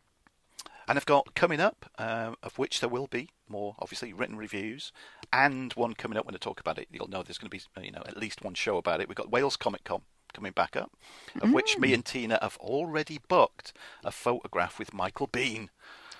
[0.88, 4.92] And I've got coming up, um, of which there will be more, obviously, written reviews,
[5.32, 6.86] and one coming up when I talk about it.
[6.90, 9.08] You'll know there's going to be, uh, you know, at least one show about it.
[9.08, 10.92] We've got Wales Comic Con coming back up,
[11.40, 13.72] of which me and Tina have already booked
[14.04, 15.70] a photograph with Michael Biehn.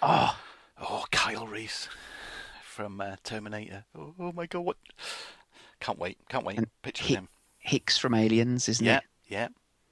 [0.03, 0.37] Oh,
[0.79, 1.89] Oh, Kyle Reese
[2.63, 3.85] from uh, Terminator.
[3.97, 4.77] Oh, oh my God, what?
[5.81, 6.59] Can't wait, can't wait.
[6.59, 7.29] And Picture Hi- him.
[7.67, 9.05] Hicks from Aliens, isn't Yeah, it?
[9.29, 9.49] yeah.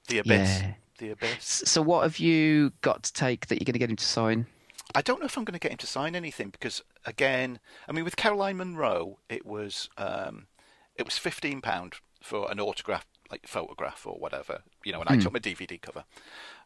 [0.07, 0.61] The Abyss.
[0.61, 0.73] Yeah.
[0.97, 1.63] The Abyss.
[1.65, 4.47] So, what have you got to take that you're going to get him to sign?
[4.93, 7.91] I don't know if I'm going to get him to sign anything because, again, I
[7.91, 10.47] mean, with Caroline Munro, it was um,
[10.95, 15.01] it was fifteen pound for an autograph, like photograph or whatever, you know.
[15.01, 16.05] And I took my DVD cover,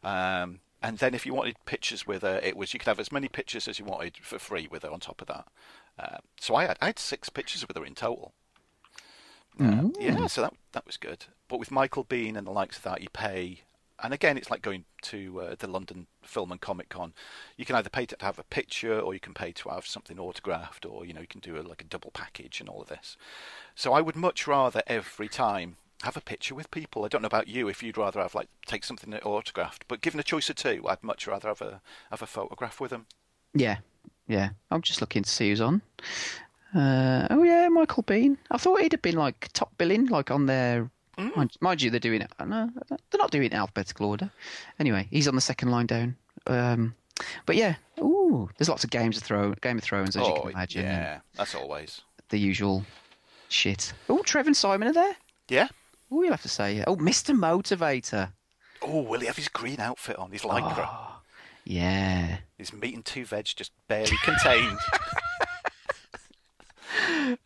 [0.04, 3.10] um, and then if you wanted pictures with her, it was you could have as
[3.10, 5.46] many pictures as you wanted for free with her on top of that.
[5.98, 8.32] Uh, so I had I had six pictures with her in total.
[9.58, 11.26] Uh, yeah, so that that was good.
[11.48, 13.62] But with Michael Biehn and the likes of that, you pay,
[14.02, 17.12] and again, it's like going to uh, the London Film and Comic Con.
[17.56, 20.18] You can either pay to have a picture, or you can pay to have something
[20.18, 22.88] autographed, or you know, you can do a, like a double package and all of
[22.88, 23.16] this.
[23.74, 27.04] So I would much rather every time have a picture with people.
[27.04, 30.20] I don't know about you if you'd rather have like take something autographed, but given
[30.20, 33.06] a choice of two, I'd much rather have a have a photograph with them.
[33.54, 33.78] Yeah,
[34.26, 34.50] yeah.
[34.70, 35.82] I'm just looking to see who's on.
[36.74, 38.36] Uh, oh yeah, Michael Biehn.
[38.50, 40.90] I thought he'd have been like top billing, like on their
[41.36, 42.32] Mind, mind you, they're doing it.
[42.44, 44.30] No, they're not doing it in alphabetical order.
[44.78, 46.16] Anyway, he's on the second line down.
[46.46, 46.94] Um,
[47.44, 50.40] but yeah, ooh, there's lots of games of throw, Game of Thrones, as you oh,
[50.40, 50.84] can imagine.
[50.84, 52.00] yeah, that's always.
[52.30, 52.84] The usual
[53.48, 53.92] shit.
[54.08, 55.16] Oh, Trev and Simon are there.
[55.48, 55.68] Yeah.
[56.10, 56.82] Oh, you'll have to say.
[56.86, 57.36] Oh, Mr.
[57.36, 58.32] Motivator.
[58.82, 60.30] Oh, will he have his green outfit on?
[60.30, 60.88] His lycra.
[60.90, 61.20] Oh,
[61.64, 62.38] yeah.
[62.56, 64.78] His meat and two veg just barely contained.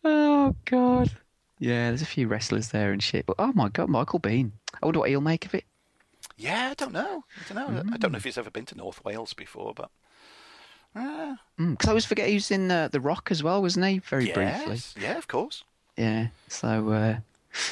[0.03, 1.11] Oh God.
[1.59, 3.25] Yeah, there's a few wrestlers there and shit.
[3.25, 4.51] But oh my God, Michael Biehn.
[4.81, 5.63] I wonder what he'll make of it.
[6.37, 7.23] yeah, I don't know.
[7.49, 7.83] I don't know.
[7.93, 9.89] I don't know if he's ever been to North Wales before, but.
[10.95, 13.99] Uh, Because I always forget he was in uh, The Rock as well, wasn't he?
[13.99, 14.79] Very briefly.
[15.01, 15.63] Yeah, of course.
[15.97, 16.27] Yeah.
[16.47, 17.17] So, uh,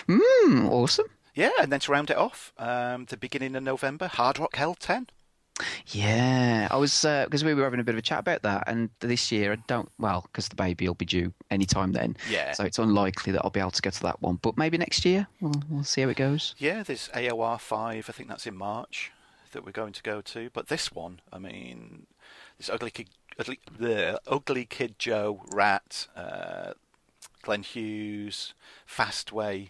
[0.07, 1.05] mm, awesome.
[1.35, 4.75] Yeah, and then to round it off, um, the beginning of November, Hard Rock Hell
[4.75, 5.07] 10.
[5.87, 8.89] Yeah, I was because we were having a bit of a chat about that, and
[8.99, 9.89] this year I don't.
[9.99, 12.17] Well, because the baby will be due any time then.
[12.29, 12.53] Yeah.
[12.53, 15.05] So it's unlikely that I'll be able to go to that one, but maybe next
[15.05, 16.55] year we'll we'll see how it goes.
[16.57, 19.11] Yeah, there's AOR 5, I think that's in March,
[19.51, 20.49] that we're going to go to.
[20.53, 22.07] But this one, I mean,
[22.57, 26.73] this Ugly Kid, ugly, the ugly Kid Joe, Ratt, uh,
[27.43, 28.53] Glenn Hughes,
[28.89, 29.69] Fastway,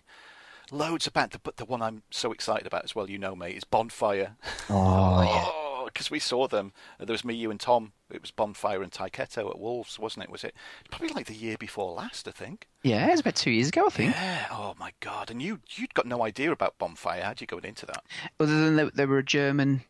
[0.71, 1.35] loads of band.
[1.43, 4.37] But the one I'm so excited about as well, you know, mate, is Bonfire.
[4.69, 5.49] Oh, yeah.
[5.93, 6.73] because we saw them.
[6.99, 7.93] Uh, There was me, you, and Tom.
[8.11, 10.29] It was Bonfire and Tyketto at Wolves, wasn't it?
[10.31, 10.53] Was it
[10.91, 12.27] probably like the year before last?
[12.27, 12.67] I think.
[12.83, 14.15] Yeah, it was about two years ago, I think.
[14.15, 14.47] Yeah.
[14.51, 15.31] Oh my god!
[15.31, 18.03] And you, you'd got no idea about Bonfire, had you going into that?
[18.39, 19.81] Other than they, they were a German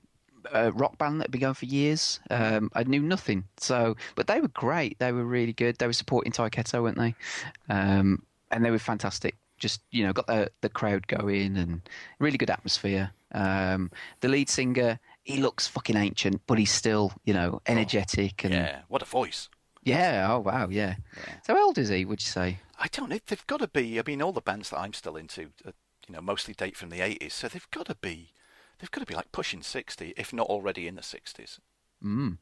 [0.53, 3.45] uh, rock band that had been going for years, um, I knew nothing.
[3.57, 4.99] So, but they were great.
[4.99, 5.77] They were really good.
[5.77, 7.15] They were supporting Tyketto, weren't they?
[7.69, 9.35] Um, and they were fantastic.
[9.57, 11.81] Just you know, got the the crowd going and
[12.19, 13.11] really good atmosphere.
[13.33, 18.53] Um, the lead singer, he looks fucking ancient, but he's still you know energetic and
[18.53, 18.81] Yeah.
[18.87, 19.49] What a voice!
[19.83, 20.27] yeah.
[20.29, 20.95] Oh wow, yeah.
[21.17, 21.33] Yeah.
[21.45, 22.05] So how old is he?
[22.05, 22.59] Would you say?
[22.79, 23.19] I don't know.
[23.25, 23.99] They've got to be.
[23.99, 25.71] I mean, all the bands that I'm still into, uh,
[26.07, 27.31] you know, mostly date from the '80s.
[27.31, 28.33] So they've got to be.
[28.79, 31.59] They've got to be like pushing 60, if not already in the 60s.
[32.03, 32.37] Mm.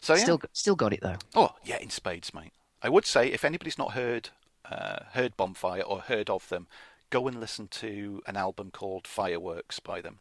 [0.00, 0.22] So yeah.
[0.22, 1.18] Still, still got it though.
[1.36, 2.52] Oh, yeah, in spades, mate.
[2.82, 4.30] I would say if anybody's not heard
[4.64, 6.66] uh, heard Bonfire or heard of them,
[7.10, 10.18] go and listen to an album called Fireworks by them.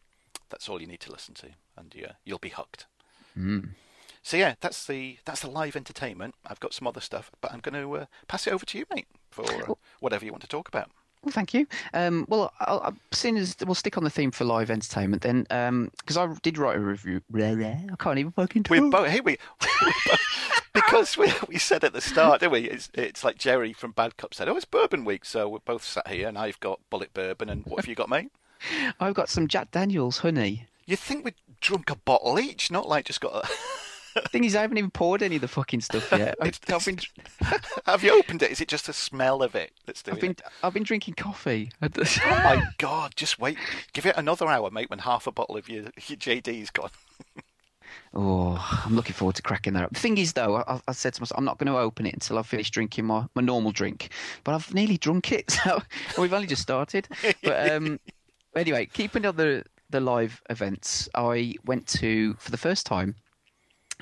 [0.53, 2.85] That's all you need to listen to, and yeah, you'll be hooked.
[3.35, 3.69] Mm.
[4.21, 6.35] So yeah, that's the that's the live entertainment.
[6.45, 8.85] I've got some other stuff, but I'm going to uh, pass it over to you,
[8.93, 10.91] mate, for uh, whatever you want to talk about.
[11.23, 11.65] Well, thank you.
[11.95, 15.89] Um, well, I'll, I'll, seeing as we'll stick on the theme for live entertainment then,
[15.97, 17.23] because I did write a review.
[17.91, 18.71] I can't even fucking talk.
[18.79, 19.37] We both, hey, we,
[20.75, 22.69] because we, we said at the start, didn't we?
[22.69, 25.83] It's, it's like Jerry from Bad Cop said, "Oh, it's Bourbon Week," so we're both
[25.83, 28.29] sat here, and I've got Bulleit Bourbon, and what have you got, mate?
[28.99, 30.67] I've got some Jack Daniels honey.
[30.85, 33.47] You think we'd drunk a bottle each, not like just got a.
[34.29, 36.35] Thing is, I haven't even poured any of the fucking stuff yet.
[36.41, 36.99] I've, I've been,
[37.87, 38.51] Have you opened it?
[38.51, 40.41] Is it just the smell of it that's doing I've been, it?
[40.61, 41.71] I've been drinking coffee.
[41.81, 43.13] Oh my god!
[43.15, 43.57] Just wait.
[43.93, 44.89] Give it another hour, mate.
[44.89, 46.91] When half a bottle of your, your JD's gone.
[48.13, 49.93] Oh, I'm looking forward to cracking that up.
[49.93, 52.13] The thing is, though, I, I said to myself, I'm not going to open it
[52.13, 54.09] until I've finished drinking my, my normal drink.
[54.43, 55.81] But I've nearly drunk it, so
[56.17, 57.07] we've only just started.
[57.43, 57.99] But um,
[58.55, 63.15] anyway, keeping on the the live events, I went to for the first time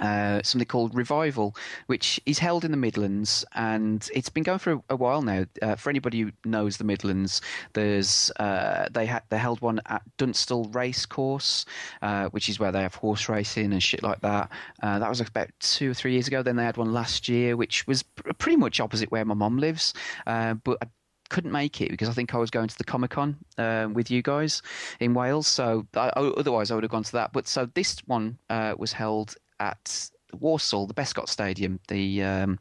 [0.01, 1.55] uh, something called Revival,
[1.87, 5.45] which is held in the Midlands, and it's been going for a, a while now.
[5.61, 7.41] Uh, for anybody who knows the Midlands,
[7.73, 11.65] there's uh, they had they held one at Dunstall Racecourse,
[12.01, 14.49] uh, which is where they have horse racing and shit like that.
[14.81, 16.41] Uh, that was about two or three years ago.
[16.41, 19.57] Then they had one last year, which was pr- pretty much opposite where my mum
[19.57, 19.93] lives,
[20.25, 20.77] uh, but.
[20.81, 20.87] I,
[21.31, 24.11] couldn't make it because I think I was going to the Comic Con uh, with
[24.11, 24.61] you guys
[24.99, 25.47] in Wales.
[25.47, 27.31] So I, otherwise, I would have gone to that.
[27.31, 32.59] But so this one uh, was held at Walsall, the Bescot Stadium, the um,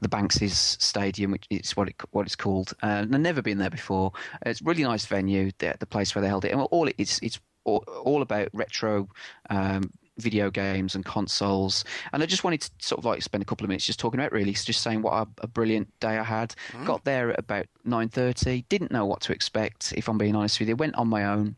[0.00, 2.72] the Banks's Stadium, which is what it what it's called.
[2.82, 4.12] Uh, I've never been there before.
[4.46, 6.94] It's a really nice venue, the, the place where they held it, and all it,
[6.96, 9.08] it's it's all, all about retro.
[9.50, 11.84] Um, video games and consoles.
[12.12, 14.18] And i just wanted to sort of like spend a couple of minutes just talking
[14.18, 16.54] about really just saying what a, a brilliant day i had.
[16.84, 20.68] Got there at about 9.30 didn't know what to expect if i'm being honest with
[20.68, 20.76] you.
[20.76, 21.56] Went on my own.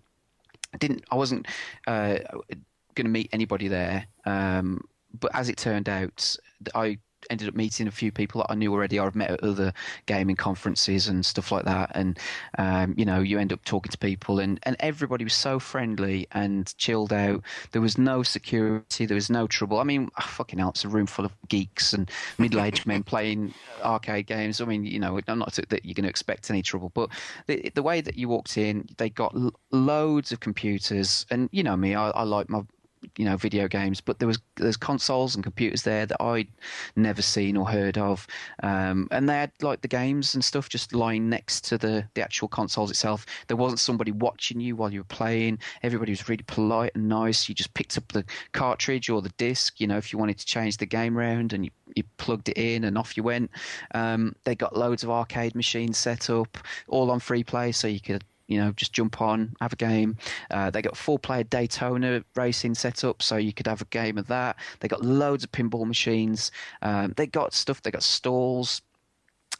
[0.79, 1.47] Didn't I wasn't
[1.87, 2.18] uh,
[2.94, 4.83] going to meet anybody there, um,
[5.18, 6.37] but as it turned out,
[6.75, 6.99] I
[7.31, 8.98] ended up meeting a few people that I knew already.
[8.98, 9.72] I've met at other
[10.07, 12.18] gaming conferences and stuff like that, and
[12.59, 16.26] um, you know, you end up talking to people, and and everybody was so friendly
[16.33, 17.42] and chilled out.
[17.72, 19.78] There was no security, there was no trouble.
[19.78, 23.54] I mean, oh, fucking hell, it's a room full of geeks and middle-aged men playing
[23.83, 24.61] arcade games.
[24.61, 27.11] I mean, you know, I'm not that you're going to expect any trouble, but
[27.46, 31.62] the the way that you walked in, they got l- loads of computers, and you
[31.62, 32.62] know me, I, I like my
[33.16, 36.48] you know video games, but there was there's consoles and computers there that I'd
[36.96, 38.26] never seen or heard of,
[38.62, 42.22] um, and they had like the games and stuff just lying next to the the
[42.22, 43.26] actual consoles itself.
[43.46, 45.58] There wasn't somebody watching you while you were playing.
[45.82, 47.48] Everybody was really polite and nice.
[47.48, 50.46] You just picked up the cartridge or the disc, you know, if you wanted to
[50.46, 53.50] change the game round, and you you plugged it in and off you went.
[53.94, 56.58] Um, they got loads of arcade machines set up,
[56.88, 60.16] all on free play, so you could you know, just jump on, have a game.
[60.50, 64.18] Uh, they got four player Daytona racing set up, so you could have a game
[64.18, 64.56] of that.
[64.80, 66.50] They got loads of pinball machines.
[66.82, 68.82] Um, they got stuff, they got stalls.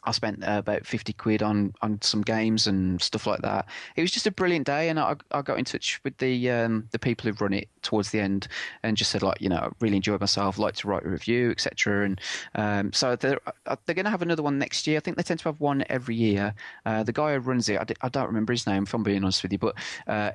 [0.03, 3.67] I spent uh, about 50 quid on, on some games and stuff like that.
[3.95, 6.87] It was just a brilliant day, and I, I got in touch with the um,
[6.91, 8.47] the people who run it towards the end
[8.83, 11.51] and just said, like, you know, I really enjoyed myself, like to write a review,
[11.51, 12.05] etc.
[12.05, 12.21] And
[12.55, 14.97] um, so they're, uh, they're going to have another one next year.
[14.97, 16.53] I think they tend to have one every year.
[16.85, 19.03] Uh, the guy who runs it, I d- I don't remember his name, if I'm
[19.03, 19.75] being honest with you, but
[20.07, 20.31] uh,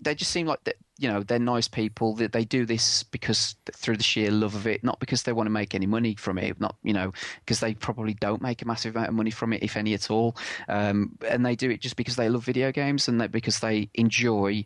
[0.00, 2.14] they just seem like that you know they're nice people.
[2.14, 5.46] That they do this because through the sheer love of it not because they want
[5.46, 8.66] to make any money from it not you know because they probably don't make a
[8.66, 10.36] massive amount of money from it if any at all.
[10.68, 13.90] Um, and they do it just because they love video games and that because they
[13.94, 14.64] enjoy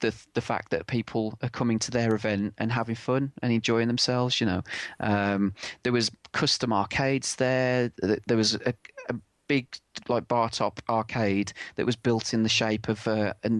[0.00, 3.88] the the fact that people are coming to their event and having fun and enjoying
[3.88, 4.62] themselves you know.
[5.00, 7.92] Um, there was custom arcades there.
[8.26, 8.74] There was a,
[9.08, 9.14] a
[9.48, 9.66] big
[10.08, 13.50] like bar top arcade that was built in the shape of uh, uh,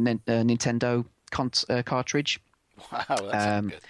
[0.00, 2.40] Nintendo con- uh, cartridge.
[2.92, 3.80] Wow, that's Um, good.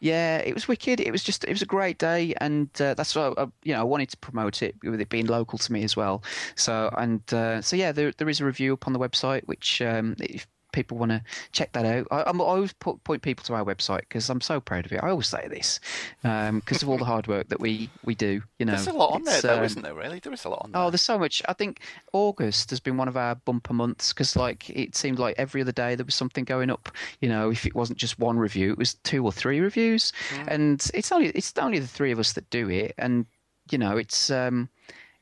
[0.00, 1.00] Yeah, it was wicked.
[1.00, 3.80] It was just it was a great day, and uh, that's why I, you know
[3.80, 6.22] I wanted to promote it with it being local to me as well.
[6.56, 9.80] So and uh, so yeah, there there is a review up on the website, which
[9.80, 13.44] um, if people want to check that out, I, I'm I always put, point people
[13.44, 15.02] to our website because I'm so proud of it.
[15.02, 15.80] I always say this
[16.22, 18.42] because of all the hard work that we we do.
[18.58, 19.94] You know, There's a lot on there, though, um, isn't there?
[19.94, 20.82] Really, there is a lot on there.
[20.82, 21.42] Oh, there's so much.
[21.48, 21.80] I think
[22.12, 25.72] August has been one of our bumper months because, like, it seemed like every other
[25.72, 26.90] day there was something going up.
[27.20, 30.12] You know, if it wasn't just one review, it was two or three reviews,
[30.48, 33.26] and it's only it's only the three of us that do it, and
[33.70, 34.68] you know, it's um,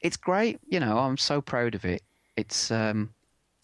[0.00, 0.58] it's great.
[0.66, 2.02] You know, I'm so proud of it.
[2.36, 3.10] It's um,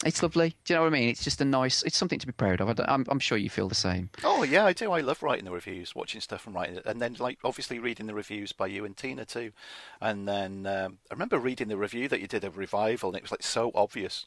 [0.05, 0.55] it's lovely.
[0.63, 1.09] Do you know what I mean?
[1.09, 1.83] It's just a nice.
[1.83, 2.69] It's something to be proud of.
[2.69, 4.09] I I'm, I'm sure you feel the same.
[4.23, 4.91] Oh yeah, I do.
[4.93, 8.07] I love writing the reviews, watching stuff and writing it, and then like obviously reading
[8.07, 9.51] the reviews by you and Tina too.
[9.99, 13.23] And then um, I remember reading the review that you did of Revival, and it
[13.23, 14.25] was like so obvious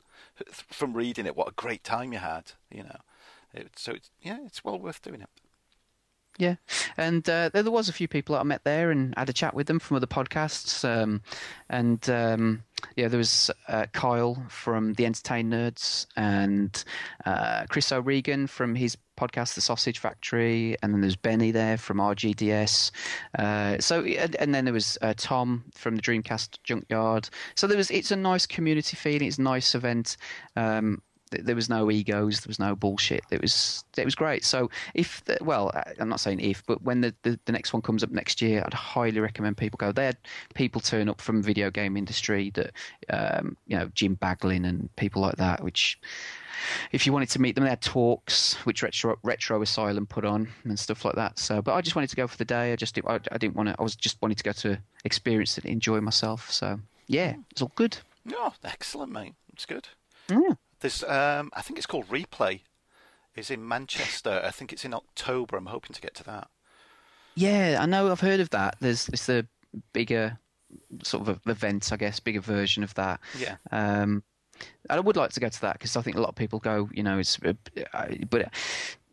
[0.52, 2.52] from reading it what a great time you had.
[2.70, 3.00] You know,
[3.54, 5.30] it, so it's, yeah, it's well worth doing it.
[6.38, 6.56] Yeah,
[6.96, 9.34] and uh, there, there was a few people that I met there and had a
[9.34, 10.82] chat with them from other podcasts.
[10.86, 11.22] Um,
[11.68, 12.62] and um,
[12.96, 16.84] yeah, there was uh, Kyle from the Entertain Nerds and
[17.24, 21.98] uh, Chris O'Regan from his podcast, The Sausage Factory, and then there's Benny there from
[21.98, 22.90] RGDS.
[23.38, 27.28] Uh, so and, and then there was uh, Tom from the Dreamcast Junkyard.
[27.54, 29.28] So there was it's a nice community feeling.
[29.28, 30.16] It's a nice event.
[30.56, 31.02] Um,
[31.40, 33.24] there was no egos, there was no bullshit.
[33.30, 34.44] It was it was great.
[34.44, 37.82] So if the, well, I'm not saying if, but when the, the, the next one
[37.82, 39.92] comes up next year, I'd highly recommend people go.
[39.92, 40.18] They had
[40.54, 42.72] people turn up from video game industry that
[43.10, 45.98] um, you know Jim Bagley and people like that, which.
[46.92, 50.48] If you wanted to meet them, they had talks, which Retro Retro Asylum put on
[50.62, 51.36] and stuff like that.
[51.38, 52.72] So, but I just wanted to go for the day.
[52.72, 53.74] I just I, I didn't want to.
[53.78, 56.52] I was just wanting to go to experience it, enjoy myself.
[56.52, 57.98] So, yeah, it's all good.
[58.32, 59.34] Oh, excellent, mate.
[59.52, 59.88] It's good.
[60.28, 60.54] Yeah.
[60.82, 62.60] There's, um, I think it's called Replay.
[63.34, 64.42] Is in Manchester.
[64.44, 65.56] I think it's in October.
[65.56, 66.48] I'm hoping to get to that.
[67.34, 68.12] Yeah, I know.
[68.12, 68.76] I've heard of that.
[68.78, 69.46] There's it's the
[69.94, 70.38] bigger
[71.02, 73.20] sort of event, I guess, bigger version of that.
[73.38, 73.56] Yeah.
[73.70, 74.22] Um,
[74.90, 76.58] and I would like to go to that because I think a lot of people
[76.58, 76.90] go.
[76.92, 77.54] You know, it's uh,
[78.28, 78.52] but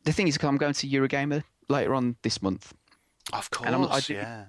[0.03, 2.73] the thing is, I'm going to Eurogamer later on this month.
[3.31, 4.45] Of And I'm- I course, do- yeah.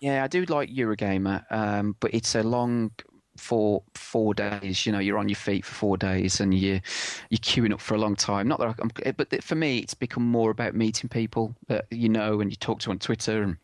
[0.00, 2.90] Yeah, I do like Eurogamer, um, but it's a long
[3.38, 4.84] for four days.
[4.84, 6.80] You know, you're on your feet for four days, and you
[7.30, 8.48] you're queuing up for a long time.
[8.48, 12.40] Not that I'm, but for me, it's become more about meeting people that you know
[12.40, 13.56] and you talk to on Twitter and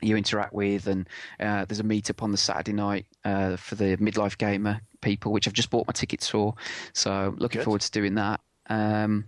[0.00, 0.86] you interact with.
[0.86, 1.08] And
[1.40, 5.46] uh, there's a meetup on the Saturday night uh, for the midlife gamer people, which
[5.46, 6.54] I've just bought my tickets for.
[6.92, 7.64] So looking Good.
[7.64, 8.40] forward to doing that.
[8.68, 9.26] Um,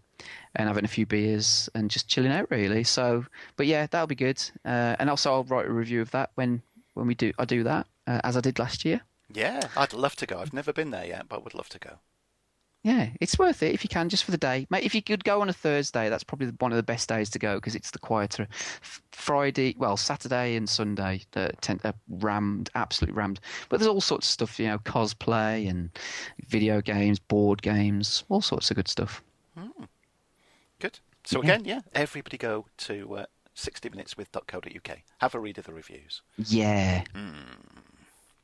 [0.57, 2.83] and having a few beers and just chilling out really.
[2.83, 3.25] So,
[3.57, 4.43] but yeah, that'll be good.
[4.65, 6.63] Uh, and also, I'll write a review of that when
[6.95, 7.33] when we do.
[7.39, 9.01] I do that uh, as I did last year.
[9.33, 10.38] Yeah, I'd love to go.
[10.38, 11.99] I've never been there yet, but would love to go.
[12.85, 14.67] Yeah, it's worth it if you can, just for the day.
[14.71, 17.29] Mate, if you could go on a Thursday, that's probably one of the best days
[17.31, 18.47] to go because it's the quieter.
[19.11, 23.41] Friday, well, Saturday and Sunday, ten, uh, rammed, absolutely rammed.
[23.68, 25.91] But there's all sorts of stuff, you know, cosplay and
[26.47, 29.22] video games, board games, all sorts of good stuff.
[30.79, 31.01] Good.
[31.24, 33.26] So again, yeah, everybody go to uh,
[33.57, 34.99] 60minuteswith.co.uk.
[35.18, 36.22] Have a read of the reviews.
[36.39, 37.03] Yeah.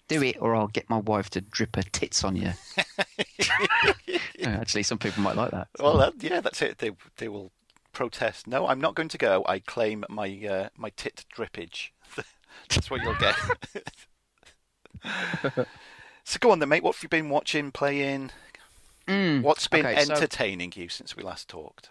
[0.09, 2.53] Do it, or I'll get my wife to drip her tits on you.
[4.45, 5.69] Actually, some people might like that.
[5.79, 6.79] Well, uh, yeah, that's it.
[6.79, 7.53] They they will
[7.93, 8.47] protest.
[8.47, 9.45] No, I'm not going to go.
[9.49, 11.91] I claim my uh, my tit drippage.
[12.69, 13.35] That's what you'll get.
[16.25, 16.83] so go on then, mate.
[16.83, 18.31] What have you been watching, playing?
[19.09, 21.91] Mm, What's been okay, so- entertaining you since we last talked?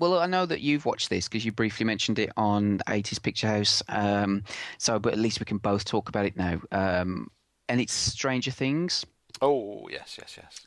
[0.00, 3.46] Well, I know that you've watched this because you briefly mentioned it on 80s Picture
[3.46, 3.80] House.
[3.88, 4.42] Um,
[4.76, 6.60] so, but at least we can both talk about it now.
[6.72, 7.30] Um,
[7.68, 9.04] and it's Stranger Things.
[9.42, 10.60] Oh yes, yes, yes.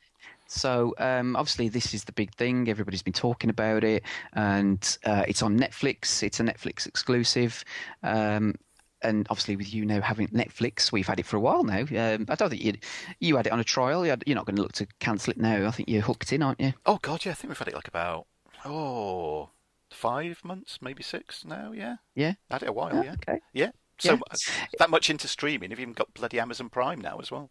[0.50, 2.70] So um, obviously this is the big thing.
[2.70, 6.24] Everybody's been talking about it, and uh, it's on Netflix.
[6.24, 7.64] It's a Netflix exclusive.
[8.04, 8.56] Um,
[9.04, 11.82] and obviously, with you now having Netflix, we've had it for a while now.
[11.82, 12.74] Um, I don't think you
[13.20, 14.06] you had it on a trial.
[14.06, 15.68] You You're not going to look to cancel it now.
[15.68, 16.74] I think you're hooked in, aren't you?
[16.86, 17.34] Oh god, yeah.
[17.34, 18.26] I think we've had it like about
[18.66, 19.50] oh
[19.92, 21.72] five months, maybe six now.
[21.74, 22.34] Yeah, Yeah.
[22.50, 22.90] had it a while.
[22.94, 23.40] Oh, yeah, Okay.
[23.54, 23.72] yeah.
[24.00, 24.20] So Yeah.
[24.32, 24.36] uh,
[24.80, 27.50] that much into streaming, you've even got bloody Amazon Prime now as well.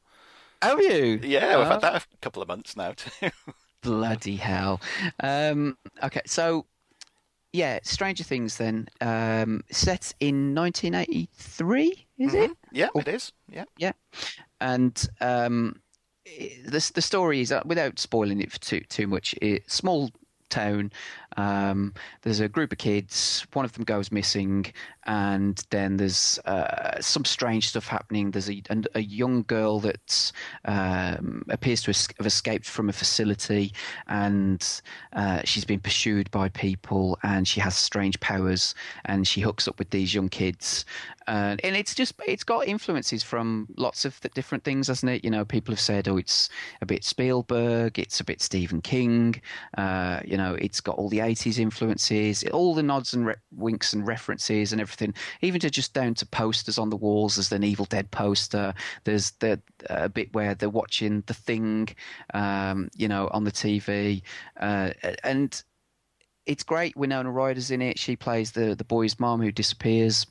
[0.63, 1.21] Have you?
[1.23, 3.31] Yeah, we've had that a couple of months now too.
[3.83, 4.81] Bloody hell.
[5.21, 6.67] Um, okay, so
[7.53, 12.51] yeah, Stranger Things then um, set in 1983, is it?
[12.73, 13.01] yeah, Oh.
[13.01, 13.33] it is.
[13.51, 13.65] Yeah.
[13.77, 13.93] Yeah,
[14.61, 15.81] and um,
[16.25, 19.35] the the story is uh, without spoiling it for too too much.
[19.41, 20.11] It, small
[20.49, 20.91] town.
[21.37, 23.47] Um, there's a group of kids.
[23.53, 24.67] One of them goes missing,
[25.05, 28.31] and then there's uh, some strange stuff happening.
[28.31, 28.63] There's a,
[28.95, 30.33] a young girl that
[30.65, 33.73] um, appears to have escaped from a facility,
[34.09, 34.67] and
[35.13, 38.75] uh, she's been pursued by people, and she has strange powers,
[39.05, 40.85] and she hooks up with these young kids,
[41.27, 45.25] and, and it's just it's got influences from lots of different things, hasn't it?
[45.25, 46.49] You know, people have said, oh, it's
[46.81, 49.41] a bit Spielberg, it's a bit Stephen King,
[49.77, 53.93] uh, you know, it's got all the 80s influences, all the nods and re- winks
[53.93, 57.37] and references and everything, even to just down to posters on the walls.
[57.37, 58.73] There's an Evil Dead poster.
[59.05, 59.61] There's the
[59.91, 61.89] a bit where they're watching The Thing,
[62.33, 64.23] um, you know, on the TV,
[64.61, 64.91] uh,
[65.25, 65.63] and
[66.47, 66.97] it's great.
[66.97, 67.99] Winona Ryder's in it.
[67.99, 70.27] She plays the the boy's mom who disappears,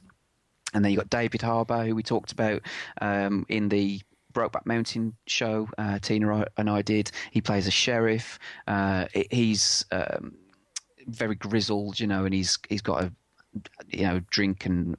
[0.73, 2.61] and then you got David Harbour, who we talked about
[3.01, 4.01] um, in the
[4.35, 5.67] Brokeback Mountain show.
[5.77, 7.11] Uh, Tina and I did.
[7.31, 8.37] He plays a sheriff.
[8.67, 10.35] Uh, he's um,
[11.07, 13.11] very grizzled, you know, and he's he's got a
[13.89, 14.97] you know drink and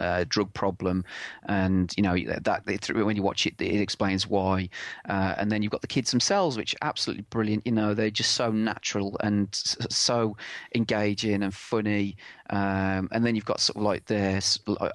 [0.00, 1.04] uh, drug problem,
[1.46, 2.62] and you know that
[2.94, 4.68] when you watch it, it explains why.
[5.08, 7.66] Uh, and then you've got the kids themselves, which are absolutely brilliant.
[7.66, 10.36] You know, they're just so natural and so
[10.74, 12.16] engaging and funny.
[12.50, 14.40] Um, and then you've got sort of like their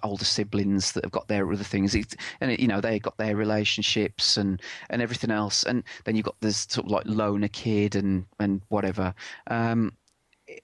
[0.03, 1.95] older siblings that have got their other things,
[2.41, 5.63] and you know they've got their relationships and and everything else.
[5.63, 9.13] And then you've got this sort of like loner kid and and whatever.
[9.47, 9.93] Um,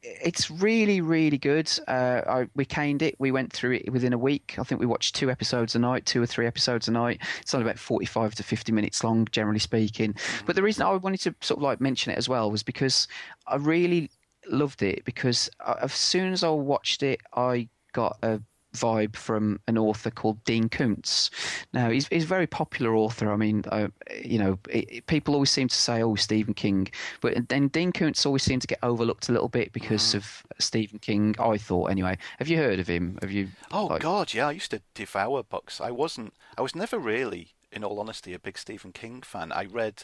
[0.02, 1.72] it's really really good.
[1.88, 3.16] Uh, I, we caned it.
[3.20, 4.56] We went through it within a week.
[4.58, 7.22] I think we watched two episodes a night two or three episodes a night.
[7.42, 10.16] It's only about 45 to 50 minutes long generally speaking.
[10.46, 13.08] But the reason i wanted to sort of like mention it as well was because
[13.48, 14.10] i really
[14.50, 18.42] loved it because I, as soon as i watched it i got a
[18.74, 21.30] vibe from an author called Dean Koontz.
[21.74, 23.32] Now, he's, he's a very popular author.
[23.32, 23.88] I mean, uh,
[24.24, 26.88] you know, it, people always seem to say, oh, Stephen King,
[27.22, 31.00] but then Dean Koontz always seemed to get overlooked a little bit because of Stephen
[31.00, 32.18] King, I thought, anyway.
[32.38, 33.18] Have you heard of him?
[33.22, 33.50] Have you?
[33.72, 34.48] Oh like- God, yeah.
[34.48, 35.82] I used to devour books.
[35.82, 36.34] I wasn't.
[36.58, 39.52] I was never really, in all honesty, a big Stephen King fan.
[39.52, 40.04] I read,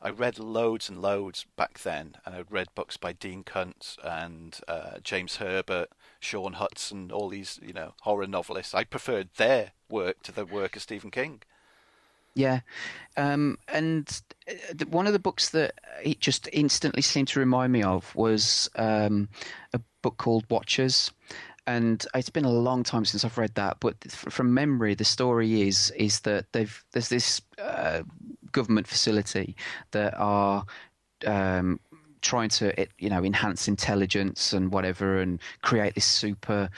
[0.00, 4.58] I read loads and loads back then, and I'd read books by Dean Koontz and
[4.66, 5.90] uh, James Herbert,
[6.22, 8.74] Shaun Hutson, all these, you know, horror novelists.
[8.74, 11.42] I preferred their work to the work of Stephen King.
[12.34, 12.60] Yeah,
[13.16, 17.82] um, and uh, one of the books that it just instantly seemed to remind me
[17.82, 19.28] of was um,
[19.74, 21.12] a book called Watchers,
[21.66, 23.78] and it's been a long time since I've read that.
[23.80, 28.02] But from memory, the story is is that they've there's this uh,
[28.50, 29.54] government facility
[29.90, 30.64] that are
[31.26, 31.80] um,
[32.22, 36.70] trying to eh, you know enhance intelligence and whatever and create this super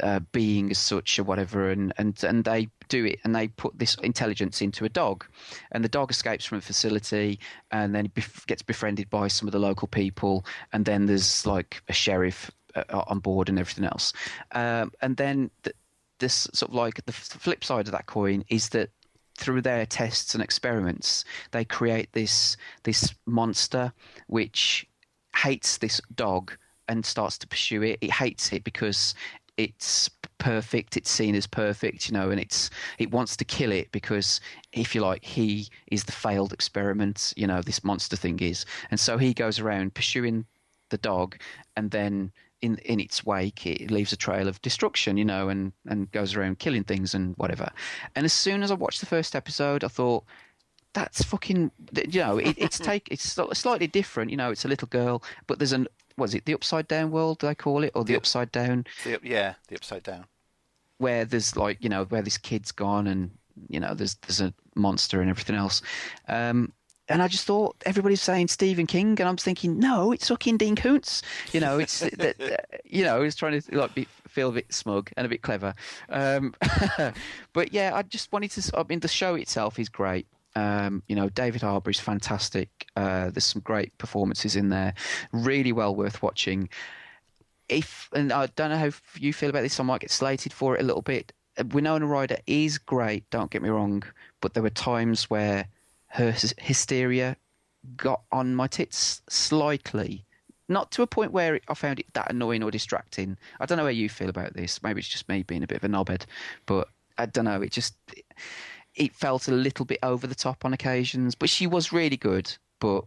[0.00, 3.78] uh, being as such or whatever and, and and they do it and they put
[3.78, 5.24] this intelligence into a dog.
[5.72, 7.38] And the dog escapes from a facility
[7.70, 11.82] and then bef- gets befriended by some of the local people and then there's like
[11.88, 14.12] a sheriff uh, on board and everything else.
[14.52, 15.76] Um, and then th-
[16.18, 18.90] this sort of like the flip side of that coin is that
[19.36, 23.92] through their tests and experiments, they create this this monster
[24.26, 24.86] which
[25.36, 26.52] hates this dog
[26.88, 27.98] and starts to pursue it.
[28.00, 29.14] It hates it because
[29.56, 30.96] it's perfect.
[30.96, 34.40] It's seen as perfect, you know, and it's it wants to kill it because,
[34.72, 37.32] if you like, he is the failed experiment.
[37.36, 40.46] You know, this monster thing is, and so he goes around pursuing
[40.90, 41.36] the dog,
[41.76, 42.32] and then
[42.62, 46.34] in in its wake, it leaves a trail of destruction, you know, and and goes
[46.34, 47.70] around killing things and whatever.
[48.14, 50.24] And as soon as I watched the first episode, I thought.
[50.92, 51.70] That's fucking,
[52.08, 54.50] you know, it, it's take it's slightly different, you know.
[54.50, 57.38] It's a little girl, but there's an was it the upside down world?
[57.40, 58.16] Do they call it or the Yeah.
[58.16, 58.86] upside down?
[59.04, 60.24] The, yeah, the upside down.
[60.98, 63.30] where there's like you know where this kid's gone and
[63.68, 65.82] you know there's there's a monster and everything else
[66.28, 66.72] um
[67.08, 70.76] and I just thought everybody's saying Stephen King, and I'm thinking, no, it's fucking Dean
[70.76, 71.22] Koontz.
[71.52, 72.40] You know, it's that,
[72.72, 75.42] uh, you know, he's trying to like be, feel a bit smug and a bit
[75.42, 75.74] clever.
[76.08, 76.54] Um,
[77.52, 78.78] but yeah, I just wanted to.
[78.78, 80.26] I mean, the show itself is great.
[80.54, 82.70] Um, you know, David Harbour is fantastic.
[82.96, 84.94] Uh, there's some great performances in there.
[85.32, 86.70] Really well worth watching
[87.68, 90.76] if and I don't know how you feel about this, I might get slated for
[90.76, 91.32] it a little bit.
[91.58, 94.02] Uh, Winona Ryder is great, don't get me wrong,
[94.40, 95.66] but there were times where
[96.08, 97.36] her hysteria
[97.96, 100.24] got on my tits slightly.
[100.68, 103.36] Not to a point where I found it that annoying or distracting.
[103.60, 104.82] I don't know how you feel about this.
[104.82, 106.26] Maybe it's just me being a bit of a knobhead,
[106.66, 106.88] but
[107.18, 107.62] I don't know.
[107.62, 107.94] It just
[108.94, 111.34] it felt a little bit over the top on occasions.
[111.36, 112.52] But she was really good.
[112.80, 113.04] But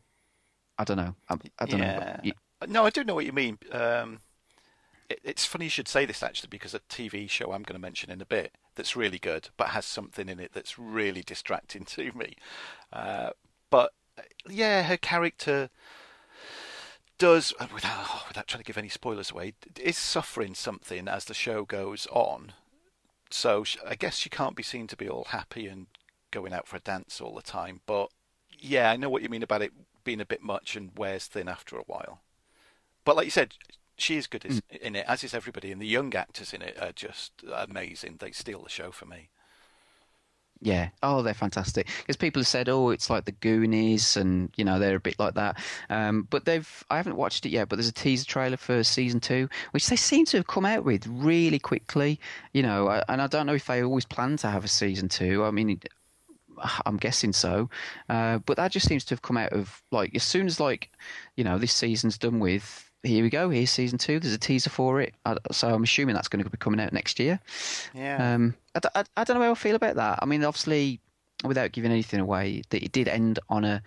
[0.77, 1.15] I don't know.
[1.29, 2.19] I, I don't yeah.
[2.23, 2.31] know.
[2.67, 3.57] No, I do know what you mean.
[3.71, 4.19] Um,
[5.09, 7.79] it, it's funny you should say this actually because a TV show I'm going to
[7.79, 11.83] mention in a bit that's really good, but has something in it that's really distracting
[11.97, 12.35] to me.
[12.93, 13.31] Uh,
[13.69, 13.91] but
[14.49, 15.69] yeah, her character
[17.17, 21.25] does, uh, without oh, without trying to give any spoilers away, is suffering something as
[21.25, 22.53] the show goes on.
[23.29, 25.87] So sh- I guess she can't be seen to be all happy and
[26.31, 27.81] going out for a dance all the time.
[27.85, 28.07] But
[28.57, 29.73] yeah, I know what you mean about it
[30.05, 32.21] being a bit much and wears thin after a while.
[33.03, 33.55] But like you said,
[34.01, 36.77] she is good as, in it, as is everybody, and the young actors in it
[36.81, 38.17] are just amazing.
[38.19, 39.29] They steal the show for me.
[40.61, 40.89] Yeah.
[41.01, 41.87] Oh, they're fantastic.
[41.99, 45.17] Because people have said, oh, it's like the Goonies, and you know they're a bit
[45.17, 45.57] like that.
[45.89, 49.19] Um, but they've I haven't watched it yet, but there's a teaser trailer for season
[49.19, 52.19] two, which they seem to have come out with really quickly.
[52.53, 55.43] You know, and I don't know if they always plan to have a season two.
[55.43, 55.79] I mean.
[56.85, 57.69] I'm guessing so,
[58.09, 60.91] uh, but that just seems to have come out of like as soon as like,
[61.37, 62.88] you know, this season's done with.
[63.03, 63.49] Here we go.
[63.49, 64.19] Here's season two.
[64.19, 65.13] There's a teaser for it,
[65.51, 67.39] so I'm assuming that's going to be coming out next year.
[67.93, 68.33] Yeah.
[68.33, 70.19] Um, I, I, I don't know how I feel about that.
[70.21, 70.99] I mean, obviously,
[71.43, 73.81] without giving anything away, that it did end on a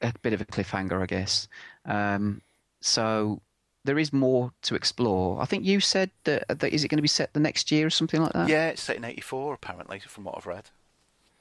[0.00, 1.48] a bit of a cliffhanger, I guess.
[1.84, 2.42] Um,
[2.80, 3.40] so
[3.84, 5.40] there is more to explore.
[5.40, 7.86] I think you said that, that is it going to be set the next year
[7.86, 8.48] or something like that?
[8.48, 10.64] yeah, it's set in '84 apparently, from what I've read.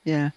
[0.04, 0.30] Yeah.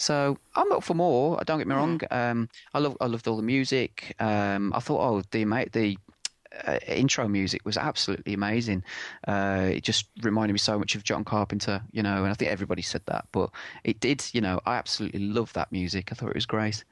[0.00, 1.38] So I'm up for more.
[1.44, 2.00] Don't get me wrong.
[2.10, 4.16] Um, I love I loved all the music.
[4.18, 5.98] Um, I thought, oh, the the
[6.66, 8.82] uh, intro music was absolutely amazing.
[9.28, 12.50] Uh, it just reminded me so much of John Carpenter, you know, and I think
[12.50, 13.50] everybody said that, but
[13.84, 14.24] it did.
[14.32, 16.08] You know, I absolutely love that music.
[16.10, 16.82] I thought it was great.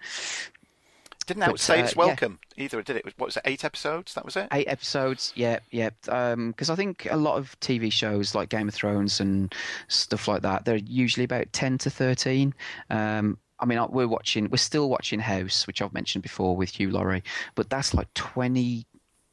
[1.28, 1.98] Didn't outsay uh, its yeah.
[1.98, 3.04] welcome either, did it?
[3.18, 3.42] What was it?
[3.44, 4.14] Eight episodes?
[4.14, 4.48] That was it.
[4.50, 5.90] Eight episodes, yeah, yeah.
[6.00, 9.54] Because I think a lot of TV shows like Game of Thrones and
[9.88, 12.54] stuff like that, they're usually about ten to thirteen.
[12.88, 16.90] Um, I mean, we're watching, we're still watching House, which I've mentioned before with Hugh
[16.90, 17.24] Laurie,
[17.56, 18.86] but that's like 20,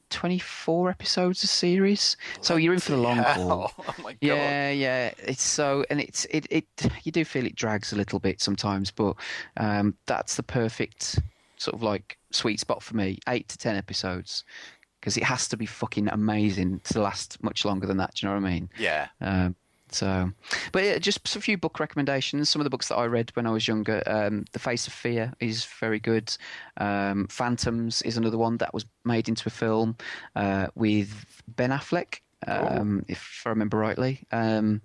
[0.10, 2.18] 24 episodes a series.
[2.42, 3.72] So you're in for the long haul.
[3.88, 4.18] Oh my god.
[4.22, 5.12] Yeah, yeah.
[5.20, 6.66] It's so, and it's it it.
[7.04, 9.16] You do feel it drags a little bit sometimes, but
[9.58, 11.20] um, that's the perfect
[11.58, 13.20] sort of like sweet spot for me.
[13.28, 14.44] Eight to ten episodes,
[15.00, 18.16] because it has to be fucking amazing to last much longer than that.
[18.16, 18.70] Do you know what I mean?
[18.78, 19.08] Yeah.
[19.22, 19.56] Um,
[19.92, 20.32] so,
[20.72, 22.50] but yeah, just a few book recommendations.
[22.50, 24.04] Some of the books that I read when I was younger.
[24.08, 26.36] Um, the Face of Fear is very good.
[26.78, 29.96] Um, Phantoms is another one that was made into a film
[30.36, 34.22] uh, with Ben Affleck, um, if I remember rightly.
[34.32, 34.82] Um,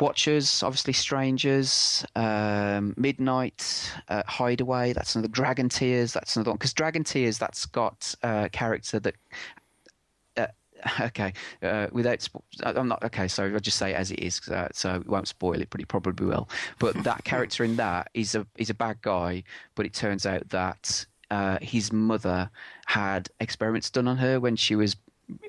[0.00, 4.92] Watchers, obviously Strangers, um, Midnight, uh, Hideaway.
[4.92, 6.12] That's another Dragon Tears.
[6.12, 9.14] That's another one because Dragon Tears that's got a character that
[10.36, 10.46] uh,
[11.00, 11.32] okay,
[11.62, 12.28] uh, without
[12.62, 13.28] I'm not okay.
[13.28, 15.80] So I'll just say it as it is, uh, so it won't spoil it, but
[15.80, 16.48] it probably will.
[16.78, 19.42] But that character in that is a is a bad guy,
[19.74, 22.50] but it turns out that uh, his mother
[22.86, 24.96] had experiments done on her when she was.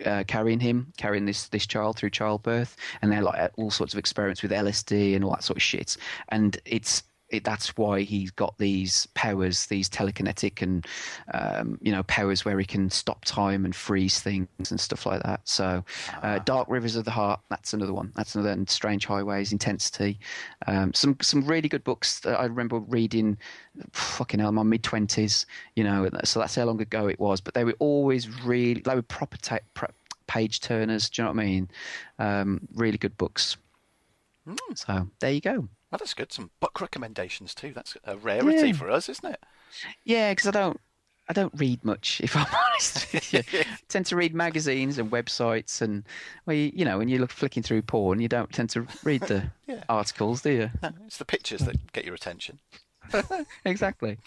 [0.05, 3.97] Uh, carrying him, carrying this this child through childbirth, and they're like all sorts of
[3.99, 5.95] experiments with LSD and all that sort of shit.
[6.29, 10.85] And it's it, that's why he's got these powers, these telekinetic and
[11.33, 15.23] um, you know powers where he can stop time and freeze things and stuff like
[15.23, 15.41] that.
[15.47, 15.83] So,
[16.21, 18.11] uh, Dark Rivers of the Heart, that's another one.
[18.15, 20.19] That's another and Strange Highways, Intensity.
[20.67, 23.37] Um, some some really good books that I remember reading.
[23.91, 25.45] Fucking hell, my mid twenties.
[25.75, 27.41] You know, so that's how long ago it was.
[27.41, 29.59] But they were always really they were proper ta-
[30.27, 31.09] page turners.
[31.09, 31.71] Do you know what I mean?
[32.19, 33.57] Um, really good books.
[34.73, 35.67] So there you go.
[35.91, 36.31] Well, that's good.
[36.31, 37.71] Some book recommendations too.
[37.73, 38.73] That's a rarity Yeah.
[38.73, 39.39] for us, isn't it?
[40.05, 40.79] Yeah, because I don't,
[41.27, 42.21] I don't read much.
[42.21, 43.43] If I'm honest, with you.
[43.53, 46.03] I tend to read magazines and websites, and
[46.45, 49.21] well, you, you know, when you look flicking through porn, you don't tend to read
[49.21, 49.83] the Yeah.
[49.89, 50.69] articles, do you?
[50.81, 52.59] No, it's the pictures that get your attention.
[53.65, 54.17] exactly.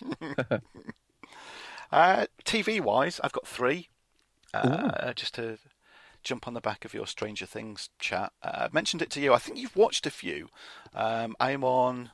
[1.91, 3.89] Uh, TV wise, I've got three.
[4.55, 5.59] uh, just to
[6.23, 8.33] jump on the back of your Stranger Things chat.
[8.43, 9.33] Uh, I mentioned it to you.
[9.33, 10.49] I think you've watched a few.
[10.95, 12.11] Um, I'm on.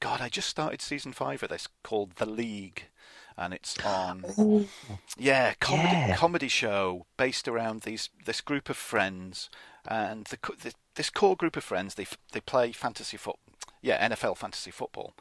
[0.00, 2.84] God, I just started season five of this called The League,
[3.36, 4.24] and it's on.
[4.38, 4.66] Ooh.
[5.18, 6.16] Yeah, comedy Yeah.
[6.16, 9.50] comedy show based around these this group of friends,
[9.86, 13.36] and the, the this core group of friends they they play fantasy foot,
[13.82, 15.14] yeah, NFL fantasy football.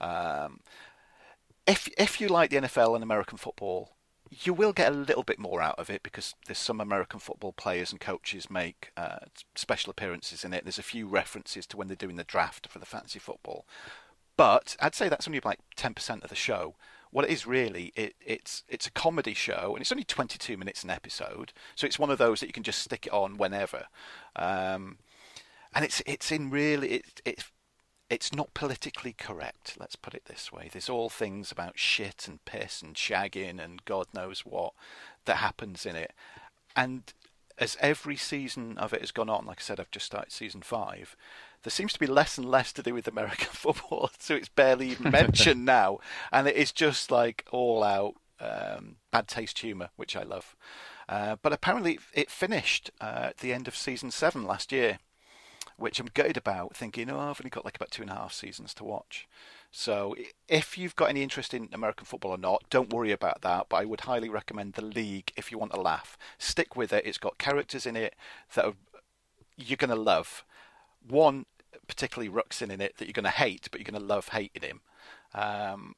[0.00, 0.60] Um,
[1.66, 3.92] if if you like the NFL and American football,
[4.30, 7.52] you will get a little bit more out of it because there's some American football
[7.52, 9.18] players and coaches make uh,
[9.54, 10.64] special appearances in it.
[10.64, 13.66] There's a few references to when they're doing the draft for the fantasy football,
[14.36, 16.74] but I'd say that's only like ten percent of the show.
[17.10, 20.84] What it is really, it, it's it's a comedy show, and it's only 22 minutes
[20.84, 23.86] an episode, so it's one of those that you can just stick it on whenever.
[24.36, 24.98] Um,
[25.74, 27.50] and it's it's in really it, it's
[28.10, 29.76] it's not politically correct.
[29.78, 30.68] Let's put it this way.
[30.70, 34.72] There's all things about shit and piss and shagging and God knows what
[35.26, 36.12] that happens in it.
[36.74, 37.12] And
[37.58, 40.62] as every season of it has gone on, like I said, I've just started season
[40.62, 41.16] five.
[41.64, 44.90] There seems to be less and less to do with American football, so it's barely
[44.90, 45.98] even mentioned now,
[46.30, 50.54] and it is just like all out um, bad taste humour, which I love.
[51.08, 54.98] Uh, but apparently, it finished uh, at the end of season seven last year
[55.78, 58.32] which I'm gutted about, thinking, oh, I've only got like about two and a half
[58.32, 59.26] seasons to watch.
[59.70, 60.14] So
[60.48, 63.66] if you've got any interest in American football or not, don't worry about that.
[63.68, 66.18] But I would highly recommend the league if you want a laugh.
[66.36, 67.06] Stick with it.
[67.06, 68.14] It's got characters in it
[68.54, 68.74] that are,
[69.56, 70.44] you're going to love.
[71.06, 71.46] One
[71.86, 74.62] particularly Ruxin in it that you're going to hate, but you're going to love hating
[74.62, 74.80] him.
[75.34, 75.94] Um,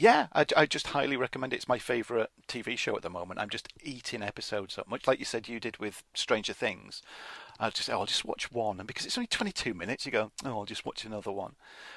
[0.00, 1.56] yeah, I, I just highly recommend it.
[1.56, 3.38] It's my favourite TV show at the moment.
[3.38, 7.02] I'm just eating episodes up, much like you said you did with Stranger Things.
[7.58, 10.30] I'll just, oh, I'll just watch one, and because it's only 22 minutes, you go,
[10.46, 11.56] oh, I'll just watch another one.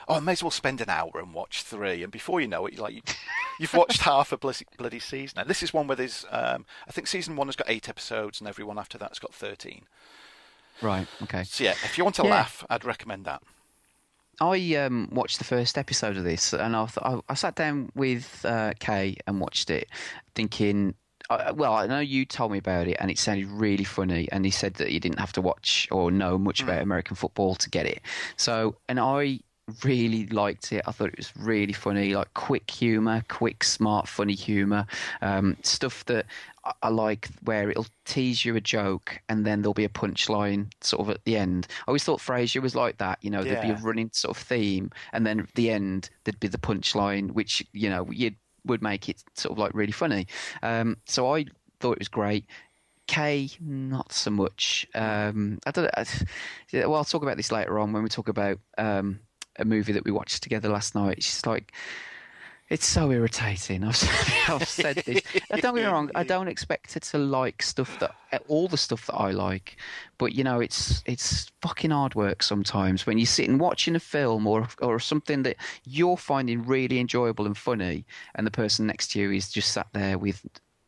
[0.09, 2.65] Oh, I may as well spend an hour and watch three, and before you know
[2.65, 3.15] it, you're like,
[3.57, 5.35] you've watched half a bloody, bloody season.
[5.37, 8.41] Now, this is one where there's, um, I think season one has got eight episodes,
[8.41, 9.83] and every one after that's got 13.
[10.81, 11.07] Right.
[11.23, 11.45] Okay.
[11.45, 12.31] So yeah, if you want to Yeah.
[12.31, 13.41] laugh, I'd recommend that.
[14.41, 17.91] I um, watched the first episode of this, and I, th- I, I sat down
[17.95, 19.87] with uh, Kay and watched it,
[20.35, 20.95] thinking,
[21.29, 24.27] uh, well, I know you told me about it, and it sounded really funny.
[24.31, 27.55] And he said that you didn't have to watch or know much about American football
[27.55, 28.01] to get it.
[28.35, 29.39] So, and I
[29.83, 30.83] really liked it.
[30.85, 34.85] I thought it was really funny, like quick humor, quick, smart, funny humor,
[35.21, 36.25] um, stuff that
[36.65, 40.71] I- I like where it'll tease you a joke and then there'll be a punchline
[40.81, 41.67] sort of at the end.
[41.79, 43.19] I always thought Frasier was like that.
[43.21, 46.39] You know, there'd be a running sort of theme, and then at the end there'd
[46.39, 48.31] be the punchline, which you know you
[48.65, 50.25] would make it sort of like really funny.
[50.61, 51.45] Um, so I
[51.79, 52.45] thought it was great.
[53.07, 54.87] Kay, not so much.
[54.95, 55.89] Um, I don't.
[55.97, 56.05] I,
[56.73, 59.19] well, I'll talk about this later on when we talk about um,
[59.57, 61.23] a movie that we watched together last night.
[61.23, 61.73] She's like,
[62.69, 63.83] it's so irritating.
[63.83, 64.01] I've,
[64.49, 65.21] I've said this.
[65.51, 66.09] Now, don't get me wrong.
[66.15, 68.15] I don't expect her to like stuff that
[68.47, 69.77] all the stuff that I like,
[70.17, 74.47] but you know, it's it's fucking hard work sometimes when you're sitting watching a film
[74.47, 79.19] or or something that you're finding really enjoyable and funny, and the person next to
[79.19, 80.45] you is just sat there with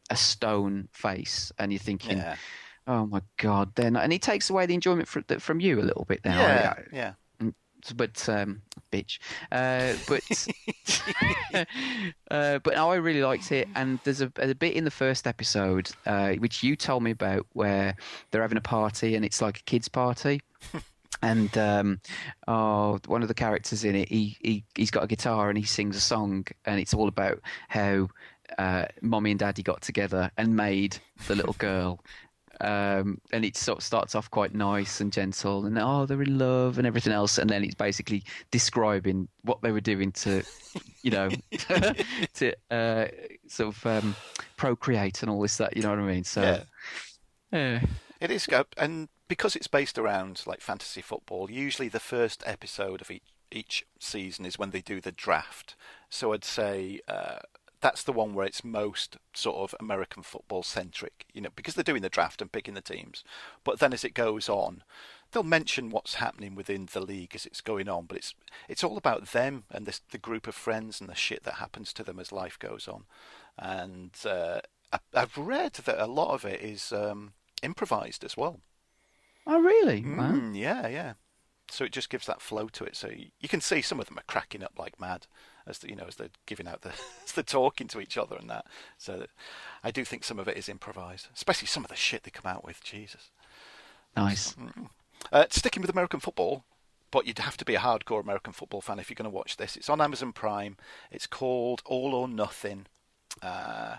[0.10, 2.18] a stone face, and you're thinking.
[2.18, 2.36] Yeah,
[2.88, 3.74] Oh my god!
[3.74, 6.40] Then and it takes away the enjoyment from, from you a little bit now.
[6.40, 7.14] yeah, yeah.
[7.94, 8.62] But um,
[8.92, 9.20] bitch.
[9.52, 10.24] Uh, but
[12.32, 15.28] uh, but no, I really liked it, and there's a, a bit in the first
[15.28, 17.96] episode uh, which you told me about where
[18.32, 20.42] they're having a party and it's like a kids' party.
[21.22, 22.02] And um,
[22.48, 25.64] oh, one of the characters in it, he, he he's got a guitar and he
[25.64, 28.10] sings a song, and it's all about how
[28.58, 32.00] uh, mommy and daddy got together and made the little girl
[32.62, 36.38] um, and it sort of starts off quite nice and gentle, and oh, they're in
[36.38, 40.44] love and everything else, and then it's basically describing what they were doing to,
[41.04, 41.30] you know,
[42.36, 43.08] to uh,
[43.48, 44.16] sort of um,
[44.58, 46.24] procreate and all this that, you know what I mean?
[46.24, 46.64] So, Yeah.
[47.52, 47.82] yeah.
[48.22, 48.48] It is,
[48.78, 53.86] and because it's based around like fantasy football, usually the first episode of each each
[54.00, 55.76] season is when they do the draft.
[56.10, 57.40] So I'd say uh,
[57.86, 61.84] that's the one where it's most sort of American football centric, you know, because they're
[61.84, 63.24] doing the draft and picking the teams.
[63.64, 64.82] But then as it goes on,
[65.32, 68.06] they'll mention what's happening within the league as it's going on.
[68.08, 68.34] But it's
[68.68, 71.94] it's all about them and this, the group of friends and the shit that happens
[71.94, 73.04] to them as life goes on.
[73.60, 74.62] And uh,
[74.92, 78.62] I, I've read that a lot of it is um, improvised as well.
[79.46, 80.02] Oh, really?
[80.02, 80.32] Wow.
[80.32, 81.14] Mm, yeah, yeah.
[81.70, 82.96] So it just gives that flow to it.
[82.96, 85.28] So you, you can see some of them are cracking up like mad
[85.68, 86.90] as the, you know as they're giving out the
[87.26, 88.66] as they're talking to each other and that.
[88.98, 89.30] So that,
[89.84, 92.52] I do think some of it is improvised, especially some of the shit they come
[92.52, 92.84] out with.
[92.84, 93.32] Jesus.
[94.16, 94.56] Nice.
[95.32, 96.64] Uh, sticking with American football,
[97.12, 99.58] but you'd have to be a hardcore American football fan if you're going to watch
[99.58, 99.76] this.
[99.76, 100.78] It's on Amazon Prime.
[101.12, 102.86] It's called All or Nothing.
[103.42, 103.98] Uh,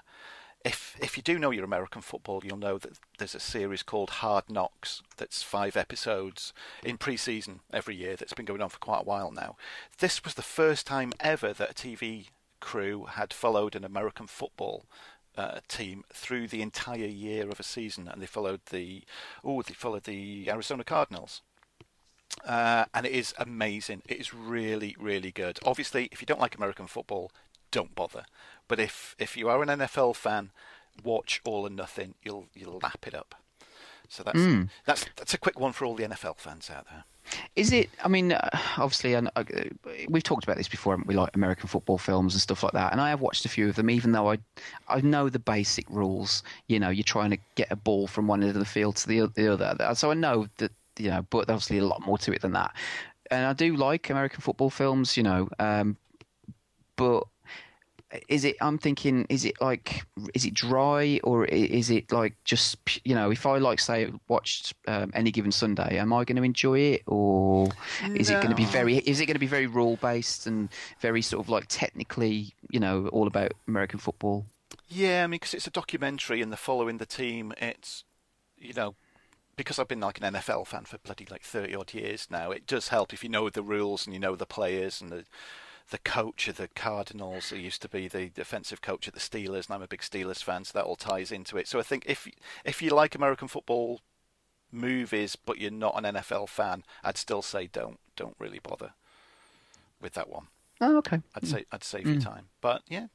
[0.66, 4.10] if if you do know your American football, you'll know that there's a series called
[4.10, 6.52] Hard Knocks that's five episodes
[6.82, 9.56] in pre-season every year that's been going on for quite a while now.
[9.98, 14.86] This was the first time ever that a TV crew had followed an American football
[15.38, 19.04] uh, team through the entire year of a season, and they followed the
[19.44, 21.42] oh they followed the Arizona Cardinals.
[22.44, 24.02] Uh, and it is amazing.
[24.08, 25.60] It is really, really good.
[25.64, 27.30] Obviously, if you don't like American football,
[27.70, 28.24] don't bother.
[28.68, 30.50] But if if you are an NFL fan,
[31.04, 32.14] watch All or Nothing.
[32.22, 33.34] You'll you'll lap it up.
[34.08, 34.68] So that's mm.
[34.84, 37.04] that's that's a quick one for all the NFL fans out there.
[37.56, 37.90] Is it?
[38.04, 39.22] I mean, uh, obviously, uh,
[40.08, 40.96] we've talked about this before.
[41.06, 43.68] We like American football films and stuff like that, and I have watched a few
[43.68, 43.90] of them.
[43.90, 44.38] Even though I,
[44.88, 46.42] I know the basic rules.
[46.68, 49.08] You know, you're trying to get a ball from one end of the field to
[49.08, 49.94] the, the other.
[49.94, 52.52] So I know that you know, but there's obviously a lot more to it than
[52.52, 52.74] that.
[53.30, 55.16] And I do like American football films.
[55.16, 55.96] You know, um,
[56.94, 57.24] but
[58.28, 60.04] is it i'm thinking is it like
[60.34, 64.74] is it dry or is it like just you know if i like say watched
[64.86, 67.68] um, any given sunday am i going to enjoy it or
[68.14, 68.38] is no.
[68.38, 70.68] it going to be very is it going to be very rule based and
[71.00, 74.46] very sort of like technically you know all about american football
[74.88, 78.04] yeah i mean because it's a documentary and they're following the team it's
[78.56, 78.94] you know
[79.56, 82.66] because I've been like an NFL fan for bloody like thirty odd years now, it
[82.66, 85.24] does help if you know the rules and you know the players and the
[85.90, 89.66] the coach of the Cardinals, who used to be the defensive coach at the Steelers,
[89.66, 91.68] and I'm a big Steelers fan, so that all ties into it.
[91.68, 92.28] So I think if
[92.64, 94.00] if you like American football
[94.72, 98.92] movies, but you're not an NFL fan, I'd still say don't don't really bother
[100.00, 100.48] with that one.
[100.80, 101.20] Oh, okay.
[101.34, 101.50] I'd mm.
[101.50, 102.14] say I'd save mm.
[102.14, 103.06] your time, but yeah,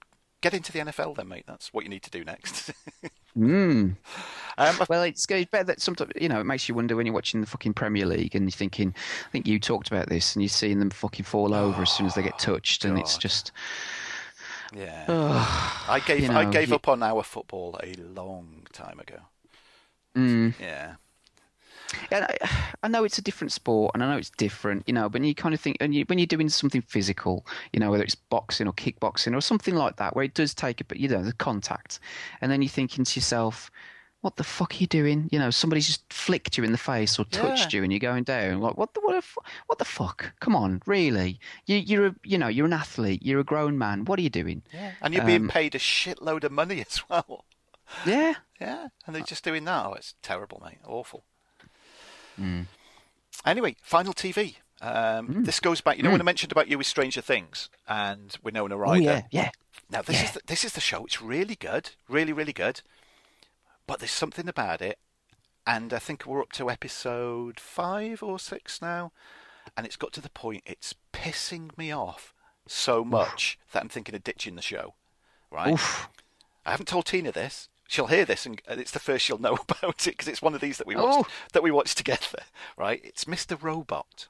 [0.42, 1.46] get into the NFL then, mate.
[1.48, 2.72] That's what you need to do next.
[3.38, 3.96] mm.
[4.58, 7.16] um, well, it's, it's better that sometimes you know it makes you wonder when you're
[7.16, 8.94] watching the fucking Premier League and you're thinking.
[9.28, 11.92] I think you talked about this, and you're seeing them fucking fall over oh, as
[11.92, 12.90] soon as they get touched, God.
[12.90, 13.52] and it's just.
[14.74, 16.76] Yeah, oh, I gave you know, I gave you...
[16.76, 19.18] up on our football a long time ago.
[20.16, 20.54] Mm.
[20.62, 20.96] Yeah,
[22.12, 22.38] and I,
[22.84, 25.10] I, know it's a different sport, and I know it's different, you know.
[25.10, 28.04] But you kind of think, and you, when you're doing something physical, you know, whether
[28.04, 31.08] it's boxing or kickboxing or something like that, where it does take a bit, you
[31.08, 32.00] know, the contact,
[32.42, 33.72] and then you're thinking to yourself,
[34.22, 37.20] "What the fuck are you doing?" You know, somebody's just flicked you in the face
[37.20, 37.80] or touched yeah.
[37.80, 38.60] you, and you're going down.
[38.60, 39.16] Like, what the what?
[39.16, 40.34] the, what the fuck?
[40.40, 41.40] Come on, really?
[41.66, 43.22] You, you're a, you know, you're an athlete.
[43.24, 44.06] You're a grown man.
[44.06, 44.64] What are you doing?
[44.74, 47.46] Yeah, and you're being um, paid a shitload of money as well.
[48.06, 49.86] Yeah, yeah, and they're just doing that.
[49.86, 50.80] Oh, it's terrible, mate.
[50.86, 51.26] Awful.
[52.40, 52.68] Mm.
[53.46, 54.56] Anyway, final TV.
[54.82, 55.46] Um, mm.
[55.46, 55.98] This goes back.
[55.98, 56.14] You know mm.
[56.14, 59.10] when I mentioned about you with Stranger Things and Winona Ryder.
[59.10, 59.50] Oh yeah, yeah.
[59.90, 60.24] Now this yeah.
[60.24, 61.06] is the, this is the show.
[61.06, 62.82] It's really good, really really good.
[63.86, 64.98] But there's something about it,
[65.68, 69.12] and I think we're up to episode five or six now,
[69.78, 72.34] and it's got to the point it's pissing me off
[72.68, 73.74] so much Oof.
[73.74, 74.96] that I'm thinking of ditching the show.
[75.52, 75.74] Right.
[75.74, 76.10] Oof.
[76.66, 80.08] I haven't told Tina this she'll hear this and it's the first she'll know about
[80.08, 81.34] it because it's one of these that we watched oh.
[81.54, 82.44] that we watched together.
[82.78, 83.02] Right?
[83.04, 83.62] It's Mr.
[83.62, 84.28] Robot,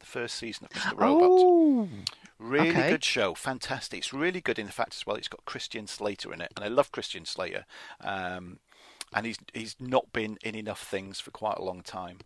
[0.00, 0.98] the first season of Mr.
[0.98, 1.28] Robot.
[1.30, 1.88] Oh.
[2.38, 2.90] Really okay.
[2.90, 3.98] good show, fantastic.
[3.98, 5.14] It's really good in the fact as well.
[5.14, 7.66] It's got Christian Slater in it, and I love Christian Slater.
[8.00, 8.58] Um,
[9.14, 12.18] and he's he's not been in enough things for quite a long time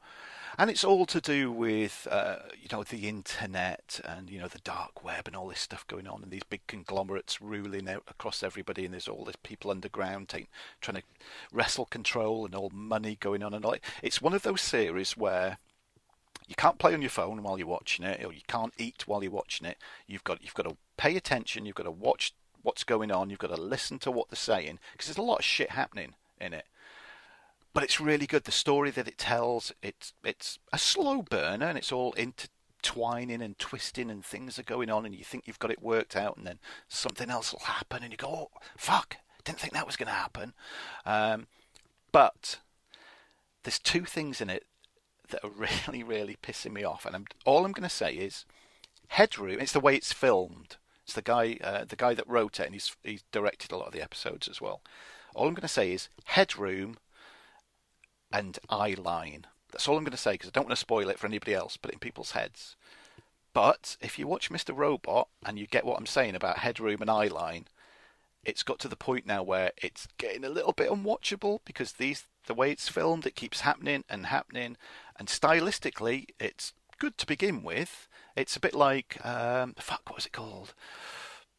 [0.58, 4.58] and it's all to do with uh, you know the internet and you know the
[4.58, 8.84] dark web and all this stuff going on and these big conglomerates ruling across everybody
[8.84, 10.48] and there's all these people underground take,
[10.80, 11.02] trying to
[11.52, 13.76] wrestle control and all money going on and all.
[14.02, 15.58] It's one of those series where
[16.48, 19.22] you can't play on your phone while you're watching it, or you can't eat while
[19.22, 19.78] you're watching it.
[20.06, 21.66] You've got you've got to pay attention.
[21.66, 22.32] You've got to watch
[22.62, 23.30] what's going on.
[23.30, 26.14] You've got to listen to what they're saying because there's a lot of shit happening
[26.40, 26.66] in it
[27.76, 28.44] but it's really good.
[28.44, 33.58] The story that it tells, it's it's a slow burner, and it's all intertwining and
[33.58, 36.46] twisting, and things are going on, and you think you've got it worked out, and
[36.46, 36.58] then
[36.88, 39.18] something else will happen, and you go, "Oh, fuck!
[39.44, 40.54] Didn't think that was going to happen."
[41.04, 41.48] Um,
[42.12, 42.60] but
[43.62, 44.64] there's two things in it
[45.28, 45.50] that are
[45.86, 48.46] really, really pissing me off, and I'm, all I'm going to say is
[49.08, 49.60] Headroom.
[49.60, 50.76] It's the way it's filmed.
[51.04, 53.88] It's the guy, uh, the guy that wrote it, and he's he's directed a lot
[53.88, 54.80] of the episodes as well.
[55.34, 56.96] All I'm going to say is Headroom
[58.36, 59.44] and eyeline.
[59.72, 61.54] That's all I'm going to say because I don't want to spoil it for anybody
[61.54, 62.76] else, but in people's heads.
[63.54, 64.76] But if you watch Mr.
[64.76, 67.64] Robot and you get what I'm saying about headroom and eyeline,
[68.44, 72.24] it's got to the point now where it's getting a little bit unwatchable because these
[72.46, 74.76] the way it's filmed, it keeps happening and happening,
[75.18, 78.06] and stylistically, it's good to begin with.
[78.36, 80.74] It's a bit like um, fuck, what was it called?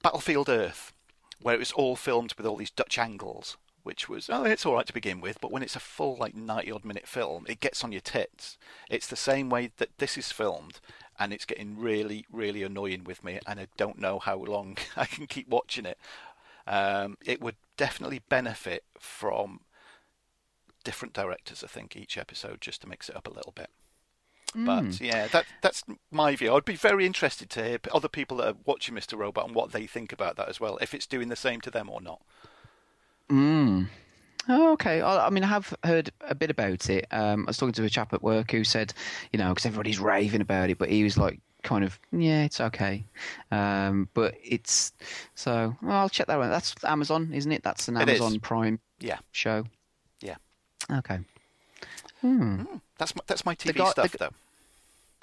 [0.01, 0.93] Battlefield Earth,
[1.41, 3.57] where it was all filmed with all these Dutch angles
[3.87, 6.35] which was oh it's all right to begin with, but when it's a full like
[6.35, 8.57] ninety odd minute film, it gets on your tits.
[8.89, 10.81] It's the same way that this is filmed,
[11.17, 15.05] and it's getting really really annoying with me, and I don't know how long I
[15.05, 15.97] can keep watching it.
[16.67, 19.61] Um, it would definitely benefit from
[20.83, 21.63] different directors.
[21.63, 23.69] I think each episode just to mix it up a little bit.
[24.53, 26.53] But yeah, that that's my view.
[26.53, 29.17] I'd be very interested to hear other people that are watching Mr.
[29.17, 30.77] Robot and what they think about that as well.
[30.81, 32.21] If it's doing the same to them or not.
[33.29, 35.01] Oh, okay.
[35.01, 37.05] I, I mean, I have heard a bit about it.
[37.11, 38.93] Um, I was talking to a chap at work who said,
[39.33, 42.61] you know, because everybody's raving about it, but he was like, kind of, yeah, it's
[42.61, 43.03] okay.
[43.51, 44.93] Um, but it's
[45.35, 45.75] so.
[45.81, 46.49] Well, I'll check that one.
[46.49, 47.63] That's Amazon, isn't it?
[47.63, 48.21] That's an It is.
[48.21, 49.65] Amazon Prime Yeah, show.
[50.21, 50.35] yeah.
[50.89, 51.19] Okay.
[52.21, 52.63] Hmm.
[52.97, 54.29] That's my, that's my TV guy- stuff g- though.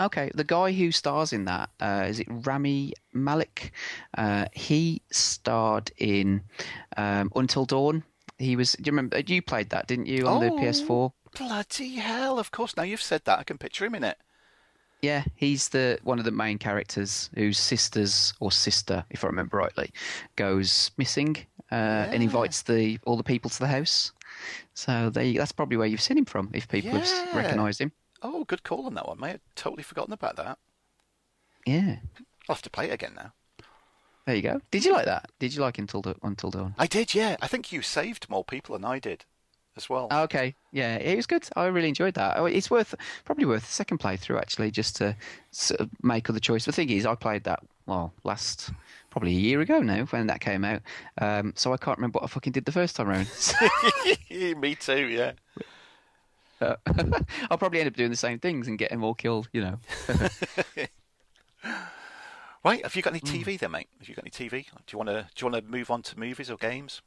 [0.00, 3.70] Okay, the guy who stars in that uh, is it Rami Malek?
[4.18, 6.42] Uh, he starred in
[6.96, 8.02] um, Until Dawn.
[8.38, 8.72] He was.
[8.72, 9.20] Do you remember?
[9.20, 10.58] You played that, didn't you, on the Oh.
[10.58, 11.12] PS4?
[11.38, 12.38] Bloody hell!
[12.40, 12.76] Of course.
[12.76, 14.18] Now you've said that, I can picture him in it.
[15.02, 19.58] Yeah, he's the one of the main characters whose sisters or sister, if I remember
[19.58, 19.92] rightly,
[20.34, 21.36] goes missing
[21.70, 21.74] uh,
[22.10, 24.12] and invites the all the people to the house.
[24.72, 27.92] So there you, that's probably where you've seen him from, if people have recognised him.
[28.26, 29.30] Oh, good call on that one, mate.
[29.34, 30.58] I'd totally forgotten about that.
[31.66, 31.96] Yeah,
[32.48, 33.32] I'll have to play it again now.
[34.26, 34.60] there you go.
[34.70, 35.30] Did you like that?
[35.38, 36.74] Did you like Until Da- Until Dawn?
[36.78, 37.36] I did, yeah.
[37.40, 39.24] I think you saved more people than I did,
[39.76, 40.08] as well.
[40.10, 41.46] Oh, Okay, yeah, it was good.
[41.56, 42.38] I really enjoyed that.
[42.38, 42.94] Oh, It's worth
[43.24, 45.16] probably worth a second playthrough actually, just to
[45.52, 46.64] sort of make other choice.
[46.64, 48.70] The thing is, I played that well last
[49.10, 50.80] probably a year ago now when that came out,
[51.20, 53.28] um, so I can't remember what I fucking did the first time around.
[54.60, 55.32] Me too, yeah.
[57.50, 59.48] I'll probably end up doing the same things and get them all killed.
[59.52, 59.78] You know.
[62.64, 63.42] Right, have you got any Hmm.
[63.42, 63.88] TV then, mate?
[63.98, 64.64] Have you got any TV?
[64.64, 67.02] Do you want to do you want to move on to movies or games?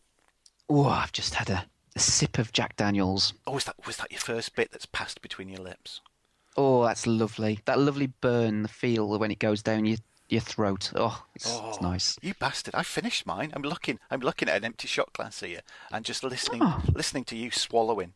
[0.70, 3.34] Oh, I've just had a, a sip of Jack Daniels.
[3.47, 6.01] Oh, was that was that your first bit that's passed between your lips?
[6.55, 7.60] Oh, that's lovely.
[7.66, 9.97] That lovely burn, the feel when it goes down your
[10.30, 10.91] your throat.
[10.95, 12.20] Oh, it's, it's Oh, nice.
[12.22, 12.76] You bastard!
[12.76, 13.51] I finished mine.
[13.55, 13.97] I'm looking.
[14.12, 16.84] I'm looking at an empty shot glass here and just listening, Oh.
[16.93, 18.14] listening to you swallowing.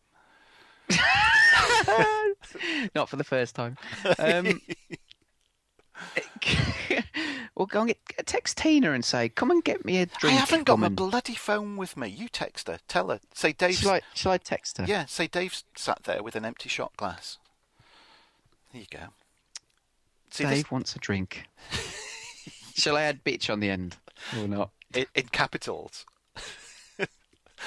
[2.96, 3.78] Not for the first time.
[4.20, 4.62] Um,
[7.56, 10.40] well, go and get, text Tina and say, "Come and get me a drink." I
[10.40, 12.08] haven't got my woman." bloody phone with me.
[12.08, 12.80] You text her.
[12.88, 13.20] Tell her.
[13.34, 13.76] Say Dave.
[13.76, 14.86] Shall I, shall I text her?
[14.86, 17.38] Yeah, say Dave's sat there with an empty shot glass.
[18.72, 19.08] There you go.
[20.32, 21.46] See Dave this wants a drink.
[22.76, 23.98] shall I add bitch on the end
[24.40, 24.72] or not?
[24.94, 26.06] in, in capitals.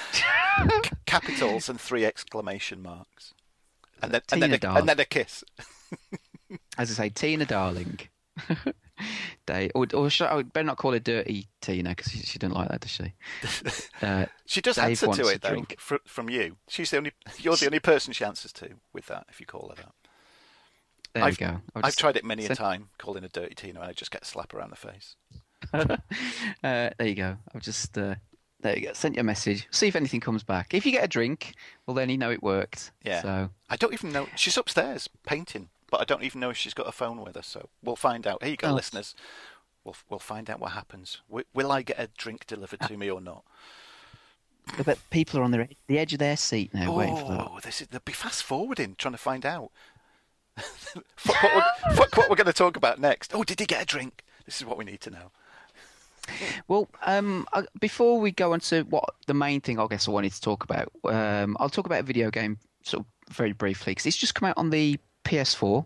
[1.05, 3.33] Capitals and three exclamation marks.
[4.01, 5.43] And then, and, then a, and then a kiss.
[6.77, 7.99] As I say, Tina, darling.
[9.45, 12.39] Day or, or should I, I better not call her dirty Tina because she, she
[12.39, 13.13] doesn't like that, does she?
[14.01, 15.75] Uh, She does Dave answer to it though drink.
[15.77, 16.55] fr- from you.
[16.69, 17.11] She's the only.
[17.37, 19.25] You're the only person she answers to with that.
[19.29, 19.91] If you call her that.
[21.13, 21.45] there I've, go.
[21.45, 24.11] I'll I've just- tried it many a time, calling a dirty Tina, and I just
[24.11, 25.15] get a slap around the face.
[25.73, 25.97] uh,
[26.63, 27.37] there you go.
[27.53, 28.15] I've just uh,
[28.65, 28.93] there you go.
[28.93, 29.67] Sent you a message.
[29.71, 30.73] See if anything comes back.
[30.73, 31.53] If you get a drink,
[31.85, 32.91] well then you know it worked.
[33.03, 33.21] Yeah.
[33.21, 34.27] So I don't even know.
[34.35, 37.43] She's upstairs painting, but I don't even know if she's got a phone with her.
[37.43, 38.41] So we'll find out.
[38.43, 38.73] Here you go, Oh.
[38.73, 39.15] listeners.
[39.83, 41.21] We'll we'll find out what happens.
[41.29, 43.43] Will, will I get a drink delivered to me or not?
[44.79, 47.47] I bet people are on the the edge of their seat now, waiting for that.
[47.51, 49.69] Oh, this is they'll be fast forwarding, trying to find out.
[50.57, 53.35] fuck, what fuck what we're going to talk about next.
[53.35, 54.23] Oh, did he get a drink?
[54.45, 55.31] This is what we need to know.
[56.67, 57.47] Well, um,
[57.79, 60.63] before we go on to what the main thing I guess I wanted to talk
[60.63, 64.35] about, um, I'll talk about a video game sort of very briefly because it's just
[64.35, 65.85] come out on the PS4.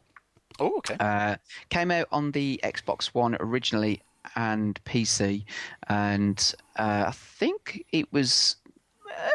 [0.59, 0.95] Oh, okay.
[0.99, 1.35] Uh,
[1.69, 4.01] came out on the Xbox One originally
[4.35, 5.45] and PC,
[5.87, 8.57] and uh, I think it was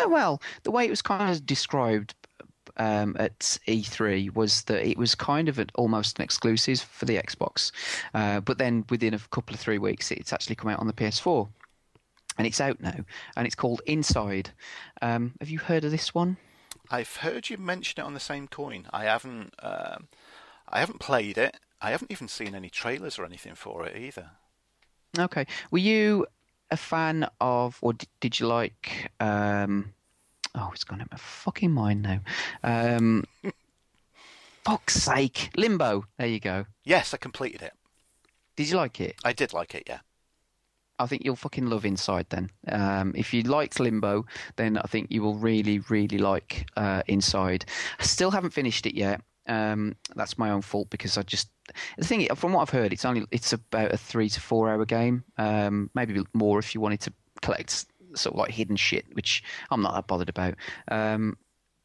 [0.02, 2.14] uh, well the way it was kind of described
[2.76, 7.16] um, at E3 was that it was kind of an, almost an exclusive for the
[7.16, 7.72] Xbox,
[8.14, 10.92] uh, but then within a couple of three weeks it's actually come out on the
[10.92, 11.48] PS4.
[12.36, 12.96] And it's out now,
[13.36, 14.50] and it's called Inside.
[15.00, 16.36] Um, have you heard of this one?
[16.90, 18.86] I've heard you mention it on the same coin.
[18.92, 19.54] I haven't.
[19.60, 20.08] Um,
[20.68, 21.56] I haven't played it.
[21.80, 24.30] I haven't even seen any trailers or anything for it either.
[25.18, 25.46] Okay.
[25.70, 26.26] Were you
[26.70, 29.10] a fan of, or did, did you like?
[29.20, 29.94] Um,
[30.54, 32.20] oh, it's gone out my fucking mind now.
[32.62, 33.24] Um,
[34.64, 36.04] fuck's sake, Limbo.
[36.18, 36.66] There you go.
[36.84, 37.72] Yes, I completed it.
[38.56, 39.16] Did you like it?
[39.24, 39.84] I did like it.
[39.86, 40.00] Yeah.
[40.98, 42.50] I think you'll fucking love Inside then.
[42.68, 44.26] Um, if you liked Limbo,
[44.56, 47.64] then I think you will really, really like uh, Inside.
[47.98, 49.20] I still haven't finished it yet.
[49.46, 51.50] Um, that's my own fault because I just
[51.98, 54.84] the thing from what I've heard, it's only it's about a three to four hour
[54.86, 59.42] game, um, maybe more if you wanted to collect sort of like hidden shit, which
[59.70, 60.54] I'm not that bothered about.
[60.90, 61.36] Um,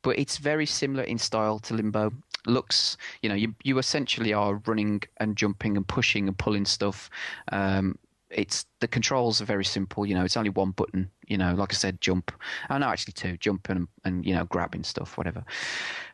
[0.02, 2.12] but it's very similar in style to Limbo.
[2.46, 7.10] Looks, you know, you you essentially are running and jumping and pushing and pulling stuff.
[7.52, 7.98] Um,
[8.30, 10.06] it's the controls are very simple.
[10.06, 11.12] You know, it's only one button.
[11.28, 12.32] You know, like I said, jump.
[12.70, 15.44] Oh no, actually two, jump and and you know grabbing stuff, whatever.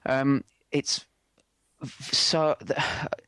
[0.06, 1.06] Um, it's
[1.86, 2.56] so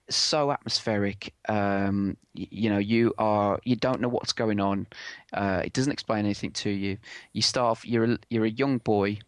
[0.10, 1.34] so atmospheric.
[1.50, 4.88] Um, you, you, know, you are you don't know what's going on.
[5.34, 6.98] Uh, it doesn't explain anything to you.
[7.34, 9.20] You start off, you're a, you're a young boy.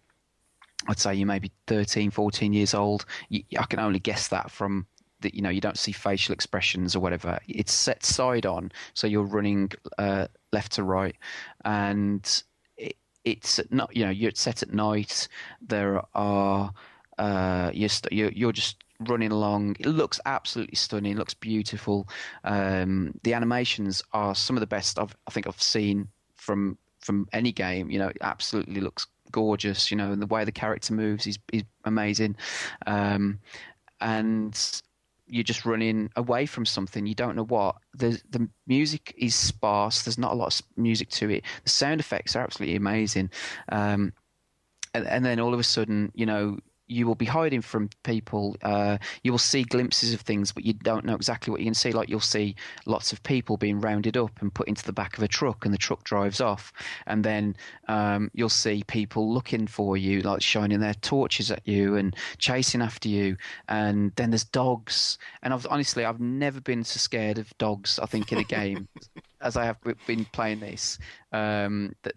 [0.87, 3.05] I'd say you may be 13, 14 years old.
[3.27, 4.87] You, I can only guess that from
[5.21, 5.35] that.
[5.35, 7.39] You know, you don't see facial expressions or whatever.
[7.47, 11.15] It's set side on, so you're running uh, left to right,
[11.65, 12.43] and
[12.77, 13.95] it, it's not.
[13.95, 15.27] You know, you're set at night.
[15.61, 16.73] There are.
[17.17, 19.77] Uh, you're, you're, you're just running along.
[19.79, 21.13] It looks absolutely stunning.
[21.13, 22.09] It looks beautiful.
[22.43, 27.27] Um, the animations are some of the best I've, I think I've seen from from
[27.31, 27.89] any game.
[27.89, 29.91] You know, it absolutely looks gorgeous.
[29.91, 32.35] You know, and the way the character moves is is amazing.
[32.85, 33.39] Um,
[34.01, 34.81] and
[35.29, 40.01] you're just running away from something you don't know what the the music is sparse
[40.01, 43.29] there's not a lot of music to it the sound effects are absolutely amazing
[43.71, 44.11] um,
[44.95, 46.57] and, and, then all of a sudden you know
[46.89, 48.57] you will be hiding from people.
[48.61, 51.73] Uh, you will see glimpses of things, but you don't know exactly what you can
[51.73, 51.91] see.
[51.91, 55.23] Like you'll see lots of people being rounded up and put into the back of
[55.23, 56.73] a truck, and the truck drives off.
[57.05, 57.55] And then
[57.87, 62.81] um, you'll see people looking for you, like shining their torches at you and chasing
[62.81, 63.37] after you.
[63.67, 65.17] And then there's dogs.
[65.43, 67.99] And I've, honestly, I've never been so scared of dogs.
[67.99, 68.87] I think in a game
[69.41, 69.77] as I have
[70.07, 70.97] been playing this.
[71.31, 72.13] Um, that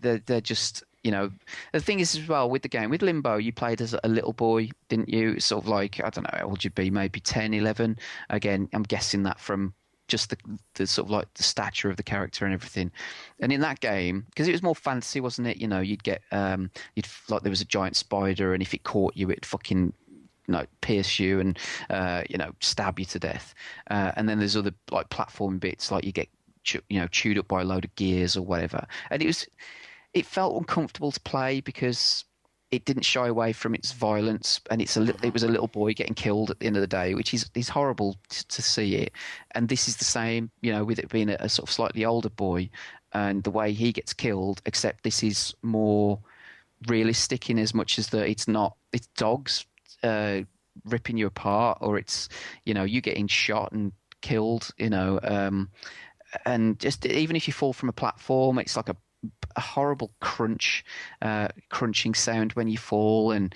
[0.00, 1.30] they're, they're just you know,
[1.72, 4.32] the thing is as well with the game, with Limbo, you played as a little
[4.32, 5.38] boy, didn't you?
[5.38, 7.98] Sort of like, I don't know, how old you'd be, maybe 10, 11.
[8.30, 9.74] Again, I'm guessing that from
[10.08, 10.36] just the,
[10.74, 12.90] the sort of like the stature of the character and everything.
[13.38, 15.58] And in that game, because it was more fantasy, wasn't it?
[15.58, 18.82] You know, you'd get, um, you'd like there was a giant spider, and if it
[18.82, 19.92] caught you, it'd fucking
[20.46, 21.58] you know, pierce you and
[21.90, 23.54] uh, you know stab you to death.
[23.90, 26.28] Uh, and then there's other like platform bits like you get
[26.88, 28.86] you know chewed up by a load of gears or whatever.
[29.10, 29.46] And it was
[30.14, 32.24] it felt uncomfortable to play because
[32.70, 35.68] it didn't shy away from its violence, and it's a li- it was a little
[35.68, 38.62] boy getting killed at the end of the day, which is is horrible to, to
[38.62, 39.12] see it.
[39.52, 42.04] And this is the same, you know, with it being a, a, sort of slightly
[42.04, 42.70] older boy,
[43.12, 44.62] and the way he gets killed.
[44.66, 46.18] Except this is more
[46.88, 49.66] realistic in as much as that it's not it's dogs
[50.02, 50.40] uh,
[50.86, 52.28] ripping you apart, or it's
[52.64, 55.20] you know you getting shot and killed, you know.
[55.22, 55.70] Um,
[56.44, 58.96] and just even if you fall from a platform, it's like a
[59.56, 60.84] a horrible crunch,
[61.22, 63.54] uh, crunching sound when you fall, and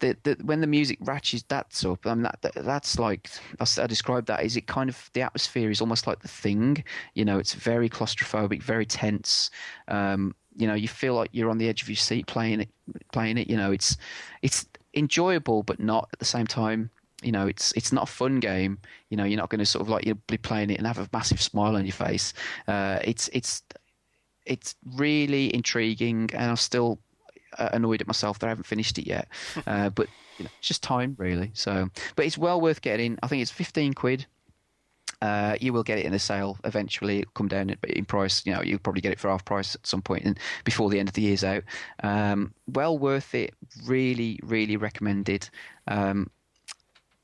[0.00, 2.06] the, the when the music ratchets that's up.
[2.06, 5.22] I mean, that, that that's like I, I describe that is it kind of the
[5.22, 6.84] atmosphere is almost like the thing.
[7.14, 9.50] You know, it's very claustrophobic, very tense.
[9.88, 12.70] Um, you know, you feel like you're on the edge of your seat playing it.
[13.12, 13.96] Playing it, you know, it's
[14.42, 16.90] it's enjoyable, but not at the same time
[17.22, 19.80] you know it's it's not a fun game you know you're not going to sort
[19.80, 22.34] of like you'll be playing it and have a massive smile on your face
[22.68, 23.62] uh, it's it's
[24.46, 26.98] it's really intriguing, and I'm still
[27.58, 29.28] uh, annoyed at myself that I haven't finished it yet.
[29.66, 30.06] Uh, but
[30.38, 31.50] you know, it's just time, really.
[31.54, 33.18] So, but it's well worth getting.
[33.22, 34.26] I think it's 15 quid.
[35.22, 37.20] Uh, you will get it in a sale eventually.
[37.20, 38.44] It'll come down in price.
[38.44, 41.08] You know, you'll probably get it for half price at some and before the end
[41.08, 41.64] of the year's out.
[42.02, 43.54] Um, well worth it.
[43.86, 45.48] Really, really recommended.
[45.88, 46.30] Um,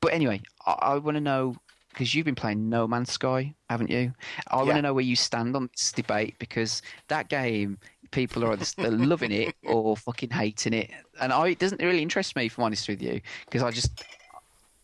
[0.01, 1.55] but anyway, I, I want to know
[1.93, 4.13] because you've been playing No Man's Sky, haven't you?
[4.49, 4.63] I yeah.
[4.63, 7.77] want to know where you stand on this debate because that game,
[8.11, 10.89] people are either loving it or fucking hating it,
[11.21, 14.03] and I it doesn't really interest me, if I'm honest with you, because I just,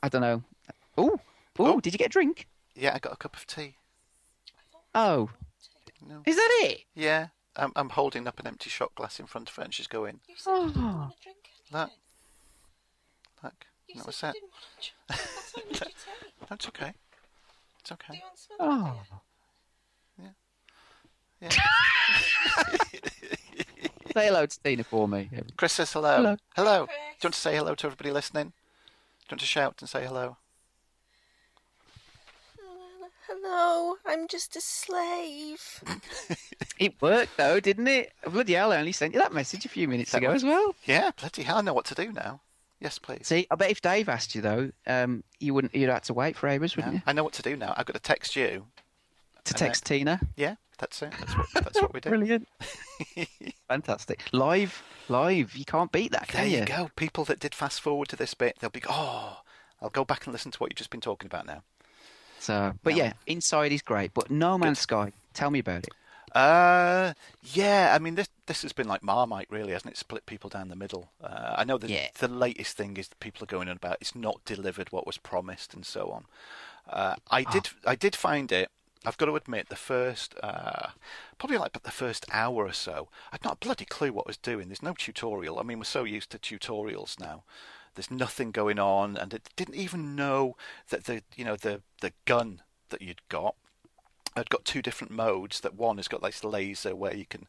[0.04, 0.44] I don't know.
[0.98, 1.20] Oh,
[1.58, 2.48] oh, did you get a drink?
[2.76, 3.76] Yeah, I got a cup of tea.
[4.94, 5.30] Oh,
[6.08, 6.22] no.
[6.26, 6.82] is that it?
[6.96, 9.88] Yeah, I'm, I'm holding up an empty shot glass in front of her, and she's
[9.88, 10.20] going.
[10.28, 10.62] You said oh.
[10.62, 10.98] you didn't oh.
[10.98, 11.38] want a drink.
[11.72, 11.90] Look,
[13.44, 13.66] look.
[13.94, 15.96] You that said you didn't want a drink.
[16.50, 16.94] That's okay.
[17.80, 18.22] It's okay.
[18.60, 19.02] Oh.
[20.22, 20.30] Yeah.
[21.42, 21.50] Yeah.
[24.14, 25.30] say hello to Tina for me.
[25.56, 26.18] Chris says hello.
[26.18, 26.38] Hello.
[26.56, 26.86] hello.
[26.86, 28.48] Do you want to say hello to everybody listening?
[28.48, 30.36] Do you want to shout and say hello?
[33.28, 35.84] Hello, I'm just a slave.
[36.80, 38.12] it worked though, didn't it?
[38.26, 40.48] Bloody hell, I only sent you that message a few minutes that ago was, as
[40.48, 40.74] well.
[40.86, 42.42] Yeah, bloody hell, I know what to do now.
[42.80, 43.28] Yes, please.
[43.28, 45.76] See, I bet if Dave asked you though, um, you wouldn't.
[45.76, 47.02] You'd have to wait for hours, wouldn't you?
[47.06, 47.74] I know what to do now.
[47.76, 48.68] I've got to text you.
[49.46, 50.22] To text then, Tina.
[50.38, 51.12] Yeah, that's it.
[51.20, 51.48] That's what.
[51.54, 52.10] That's what we do.
[52.10, 52.48] Brilliant.
[53.68, 54.24] Fantastic.
[54.32, 55.56] Live, live.
[55.56, 56.60] You can't beat that, can there you?
[56.60, 56.90] you go.
[56.96, 59.42] People that did fast forward to this bit, they'll be, oh,
[59.82, 61.64] I'll go back and listen to what you've just been talking about now.
[62.40, 64.84] So, but yeah, Inside is great, but No Man's Good.
[64.84, 65.12] Sky.
[65.34, 65.94] Tell me about it.
[66.34, 67.14] Uh,
[67.44, 67.94] yeah.
[67.96, 69.98] I mean, this this has been like Marmite, really, hasn't it?
[69.98, 71.12] Split people down the middle.
[71.24, 72.08] Uh, I know that yeah.
[72.18, 75.74] the latest thing is people are going on about it's not delivered what was promised
[75.74, 76.26] and so on.
[76.88, 77.52] Uh, I oh.
[77.52, 78.70] did I did find it
[79.06, 80.90] I've got to admit, the first, uh,
[81.38, 84.38] probably like the first hour or so, I'd not a bloody clue what I was
[84.38, 84.68] doing.
[84.68, 85.58] There's no tutorial.
[85.58, 87.44] I mean, we're so used to tutorials now.
[87.96, 90.58] There's nothing going on, and it didn't even know
[90.90, 93.56] that the, you know, the the gun that you'd got
[94.36, 95.60] had got two different modes.
[95.62, 97.48] That one has got this laser where you can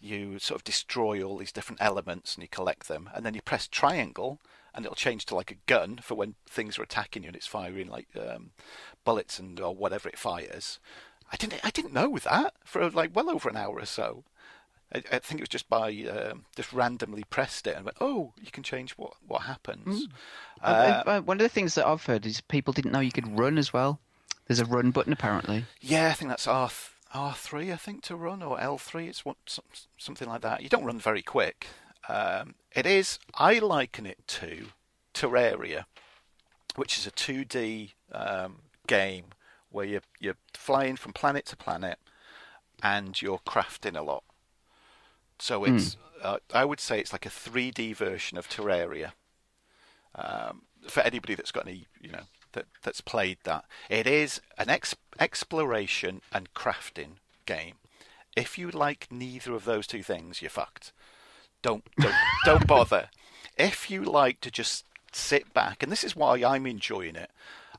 [0.00, 3.42] you sort of destroy all these different elements and you collect them, and then you
[3.42, 4.40] press triangle
[4.74, 7.46] and it'll change to like a gun for when things are attacking you and it's
[7.46, 8.50] firing like um,
[9.04, 10.80] bullets and or whatever it fires.
[11.32, 14.24] I didn't I didn't know that for like well over an hour or so.
[14.92, 18.32] I, I think it was just by um, just randomly pressed it and went, oh,
[18.40, 20.06] you can change what what happens.
[20.62, 23.38] Uh, uh, one of the things that I've heard is people didn't know you could
[23.38, 24.00] run as well.
[24.46, 25.64] There's a run button apparently.
[25.80, 26.70] Yeah, I think that's R
[27.12, 29.08] R three, I think, to run or L three.
[29.08, 29.36] It's what
[29.96, 30.62] something like that.
[30.62, 31.66] You don't run very quick.
[32.08, 33.18] Um, it is.
[33.34, 34.66] I liken it to
[35.14, 35.84] Terraria,
[36.76, 39.26] which is a 2D um, game
[39.70, 41.98] where you're you're flying from planet to planet
[42.82, 44.24] and you're crafting a lot.
[45.38, 45.94] So it's.
[45.94, 45.98] Mm.
[46.22, 49.12] Uh, I would say it's like a 3D version of Terraria.
[50.14, 52.22] Um, for anybody that's got any, you know,
[52.54, 57.74] that that's played that, it is an ex- exploration and crafting game.
[58.36, 60.92] If you like neither of those two things, you're fucked.
[61.62, 63.10] Don't don't don't bother.
[63.56, 67.30] If you like to just sit back, and this is why I'm enjoying it.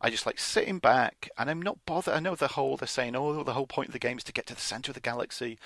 [0.01, 2.13] I just like sitting back, and I'm not bothered.
[2.13, 4.33] I know the whole they're saying, oh, the whole point of the game is to
[4.33, 5.57] get to the center of the galaxy,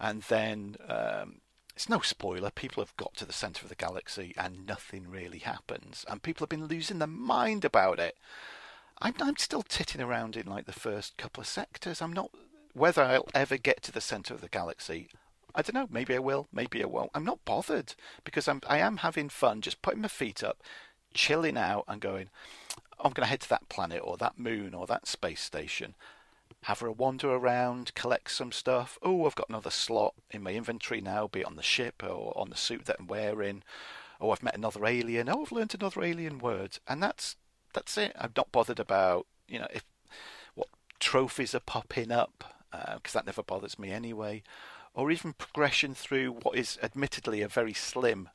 [0.00, 1.40] and then um,
[1.82, 2.52] it's no spoiler.
[2.52, 6.44] People have got to the center of the galaxy, and nothing really happens, and people
[6.44, 8.16] have been losing their mind about it.
[9.00, 12.00] I'm, I'm still titting around in like the first couple of sectors.
[12.00, 12.30] I'm not
[12.72, 15.08] whether I'll ever get to the center of the galaxy.
[15.56, 15.88] I don't know.
[15.90, 16.46] Maybe I will.
[16.52, 17.10] Maybe I won't.
[17.16, 20.62] I'm not bothered because I'm I am having fun, just putting my feet up,
[21.14, 22.28] chilling out and going,
[23.00, 25.96] I'm going to head to that planet or that moon or that space station,
[26.64, 28.98] have a wander around, collect some stuff.
[29.02, 32.32] Oh, I've got another slot in my inventory now, be it on the ship or
[32.36, 33.62] on the suit that I'm wearing.
[34.20, 35.28] Oh, I've met another alien.
[35.28, 37.36] Oh, I've learned another alien word, and that's
[37.74, 38.12] that's it.
[38.18, 39.84] I'm not bothered about you know if
[40.54, 40.68] what
[41.00, 44.42] trophies are popping up because uh, that never bothers me anyway,
[44.94, 48.28] or even progression through what is admittedly a very slim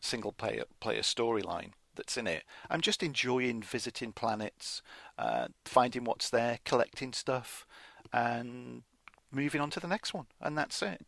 [0.00, 2.44] single player player storyline that's in it.
[2.70, 4.82] I'm just enjoying visiting planets,
[5.18, 7.66] uh, finding what's there, collecting stuff,
[8.12, 8.82] and
[9.32, 11.04] moving on to the next one, and that's it.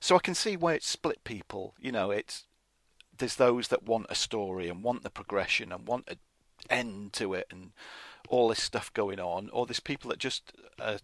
[0.00, 1.74] So I can see where it's split people.
[1.80, 2.46] You know, it's
[3.18, 6.18] there's those that want a story and want the progression and want an
[6.68, 7.72] end to it and
[8.28, 10.98] all this stuff going on, or there's people that just are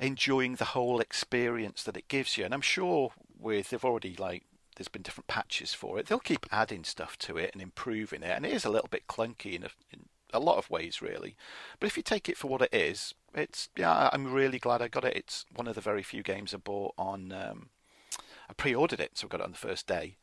[0.00, 2.44] enjoying the whole experience that it gives you.
[2.44, 4.44] And I'm sure with they've already like
[4.76, 6.06] there's been different patches for it.
[6.06, 9.06] They'll keep adding stuff to it and improving it, and it is a little bit
[9.06, 11.36] clunky in a, in a lot of ways, really.
[11.78, 14.88] But if you take it for what it is, it's yeah, I'm really glad I
[14.88, 15.16] got it.
[15.16, 17.32] It's one of the very few games I bought on.
[17.32, 17.68] Um,
[18.48, 20.16] I pre-ordered it, so I got it on the first day.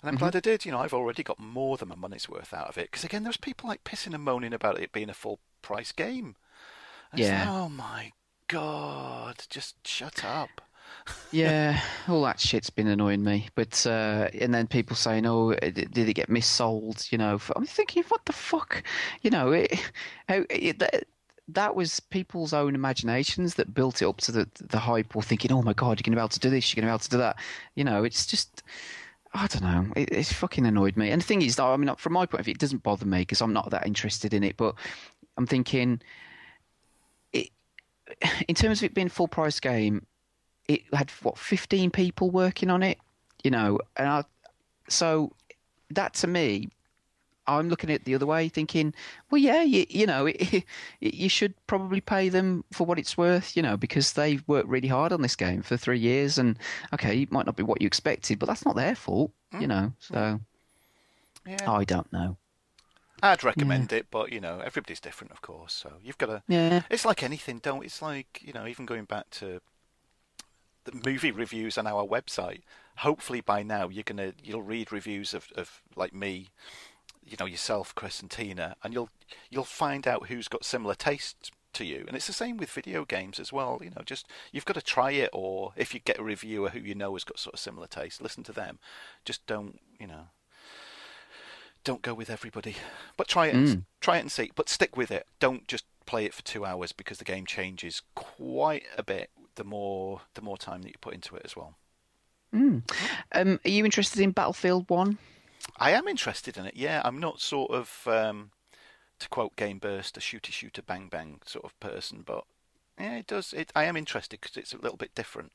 [0.00, 0.24] And I'm mm-hmm.
[0.24, 0.64] glad I did.
[0.64, 2.90] You know, I've already got more than my money's worth out of it.
[2.90, 6.34] Because again, there's people like pissing and moaning about it being a full price game.
[7.12, 7.40] And yeah.
[7.40, 8.12] Like, oh my
[8.48, 9.44] god!
[9.48, 10.60] Just shut up
[11.30, 13.48] yeah, all that shit's been annoying me.
[13.54, 18.04] But uh, and then people saying, "Oh, did it get missold?" You know, I'm thinking,
[18.08, 18.82] what the fuck?
[19.22, 19.72] You know, it,
[20.28, 21.04] it, that,
[21.48, 25.52] that was people's own imaginations that built it up to the the hype, or thinking,
[25.52, 26.94] "Oh my god, you're going to be able to do this, you're going to be
[26.94, 27.36] able to do that."
[27.74, 28.62] You know, it's just.
[29.34, 29.90] I don't know.
[29.96, 31.10] It, it's fucking annoyed me.
[31.10, 33.20] And the thing is, I mean, from my point of view, it doesn't bother me
[33.20, 34.58] because I'm not that interested in it.
[34.58, 34.74] But
[35.38, 36.02] I'm thinking,
[37.32, 37.48] it,
[38.46, 40.06] in terms of it being full price game,
[40.72, 42.98] it had what 15 people working on it,
[43.42, 44.24] you know, and I,
[44.88, 45.32] so
[45.90, 46.68] that to me,
[47.46, 48.94] I'm looking at it the other way, thinking,
[49.30, 50.64] well, yeah, you, you know, it,
[51.00, 54.88] you should probably pay them for what it's worth, you know, because they've worked really
[54.88, 56.58] hard on this game for three years, and
[56.94, 59.60] okay, it might not be what you expected, but that's not their fault, mm.
[59.60, 59.92] you know.
[59.98, 60.40] So,
[61.46, 61.70] yeah.
[61.70, 62.36] I don't know.
[63.24, 63.98] I'd recommend yeah.
[63.98, 65.72] it, but you know, everybody's different, of course.
[65.72, 66.42] So you've got to.
[66.48, 66.82] Yeah.
[66.90, 67.84] It's like anything, don't?
[67.84, 69.60] It's like you know, even going back to
[70.84, 72.62] the movie reviews on our website.
[72.98, 76.48] Hopefully by now you're gonna you'll read reviews of, of like me,
[77.24, 79.10] you know yourself, Chris and Tina, and you'll
[79.50, 82.04] you'll find out who's got similar tastes to you.
[82.06, 83.80] And it's the same with video games as well.
[83.82, 86.80] You know, just you've got to try it, or if you get a reviewer who
[86.80, 88.78] you know has got sort of similar taste, listen to them.
[89.24, 90.28] Just don't you know.
[91.84, 92.76] Don't go with everybody,
[93.16, 93.56] but try it.
[93.56, 93.84] Mm.
[94.00, 94.52] Try it and see.
[94.54, 95.26] But stick with it.
[95.40, 99.64] Don't just play it for two hours because the game changes quite a bit the
[99.64, 101.74] more the more time that you put into it as well.
[102.54, 102.82] Mm.
[103.32, 105.18] Um, are you interested in Battlefield One?
[105.78, 106.76] I am interested in it.
[106.76, 108.50] Yeah, I'm not sort of um,
[109.18, 112.44] to quote Game Burst, a shooty shooter bang bang sort of person, but
[112.98, 113.52] yeah, it does.
[113.52, 115.52] It, I am interested because it's a little bit different.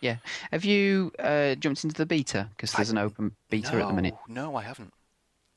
[0.00, 0.16] Yeah.
[0.50, 2.48] Have you uh, jumped into the beta?
[2.50, 4.14] Because there's an open beta no, at the minute.
[4.28, 4.92] No, I haven't.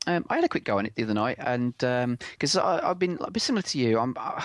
[0.08, 3.18] Um, I had a quick go on it the other night, and because I've been
[3.20, 4.16] a bit similar to you, I'm.
[4.18, 4.42] Uh,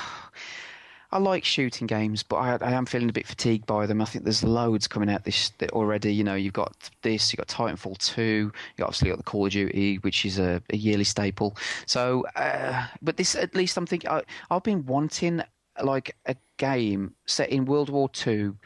[1.14, 4.02] I like shooting games, but I, I, am feeling a bit fatigued by them.
[4.02, 6.12] I think there's loads coming out this already.
[6.12, 9.52] You know, you've got this, you've got Titanfall 2, you obviously got the Call of
[9.52, 11.56] Duty, which is a, a yearly staple.
[11.86, 15.40] So, uh, but this at least I'm thinking I, I've been wanting
[15.80, 18.56] like a game set in World War Two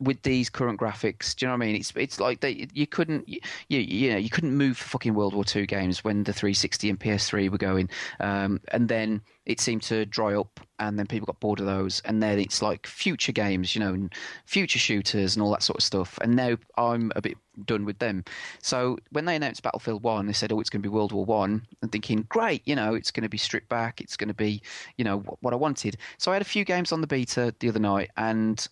[0.00, 1.34] with these current graphics.
[1.34, 1.76] Do you know what I mean?
[1.76, 5.34] It's it's like they you couldn't you you know you couldn't move for fucking World
[5.34, 7.88] War Two games when the 360 and PS3 were going,
[8.20, 12.00] um, and then it seemed to dry up, and then people got bored of those,
[12.06, 14.12] and then it's like future games, you know, and
[14.46, 16.18] future shooters and all that sort of stuff.
[16.22, 18.24] And now I'm a bit done with them.
[18.62, 21.24] So when they announced Battlefield One, they said, "Oh, it's going to be World War
[21.24, 24.00] One," and thinking, "Great, you know, it's going to be stripped back.
[24.00, 24.62] It's going to be,
[24.96, 27.54] you know, what, what I wanted." So I had a few games on the beta
[27.60, 28.66] the other night, and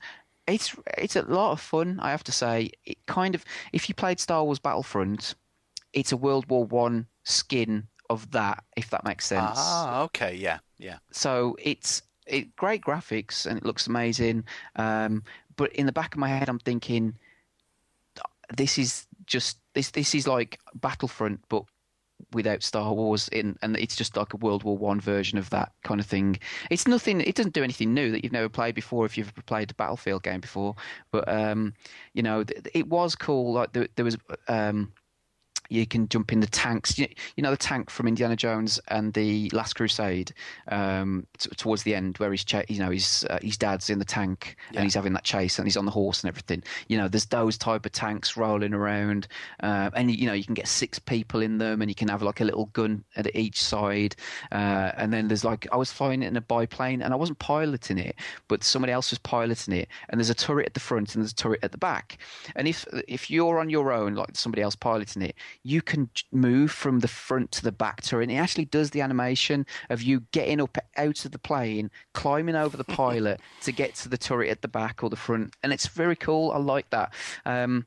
[0.47, 1.99] it's it's a lot of fun.
[2.01, 5.35] I have to say, it kind of if you played Star Wars Battlefront,
[5.93, 9.57] it's a World War One skin of that, if that makes sense.
[9.57, 10.99] Ah, okay, yeah, yeah.
[11.11, 14.45] So it's it great graphics and it looks amazing.
[14.77, 15.23] Um,
[15.57, 17.15] but in the back of my head, I'm thinking,
[18.57, 21.65] this is just this this is like Battlefront, but
[22.33, 25.73] without Star Wars in, and it's just like a World War One version of that
[25.85, 26.39] kind of thing.
[26.71, 27.21] It's nothing.
[27.21, 30.23] It doesn't do anything new that you've never played before if you've played a Battlefield
[30.23, 30.75] game before.
[31.11, 31.75] But um,
[32.15, 32.45] you know,
[32.75, 33.53] it was cool.
[33.53, 34.17] Like there, there was.
[34.49, 34.93] Um,
[35.73, 36.99] you can jump in the tanks.
[36.99, 40.33] You, you, know the tank from Indiana Jones and the Last Crusade.
[40.69, 43.99] Um, t- towards the end, where he's ch- you know his uh, his dad's in
[43.99, 44.79] the tank yeah.
[44.79, 46.63] and he's having that chase and he's on the horse and everything.
[46.89, 49.27] You know, there's those type of tanks rolling around,
[49.63, 52.23] uh, and you know you can get six people in them, and you can have
[52.23, 54.15] like a little gun at each side.
[54.51, 57.39] Uh, and then there's like I was flying it in a biplane, and I wasn't
[57.39, 58.17] piloting it,
[58.49, 59.89] but somebody else was piloting it.
[60.09, 62.19] And there's a turret at the front and there's a turret at the back.
[62.57, 66.71] And if if you're on your own, like somebody else piloting it, you can move
[66.71, 68.25] from the front to the back turret.
[68.25, 72.57] And it actually does the animation of you getting up out of the plane, climbing
[72.57, 75.55] over the pilot to get to the turret at the back or the front.
[75.63, 76.51] And it's very cool.
[76.53, 77.15] I like that.
[77.47, 77.87] Um,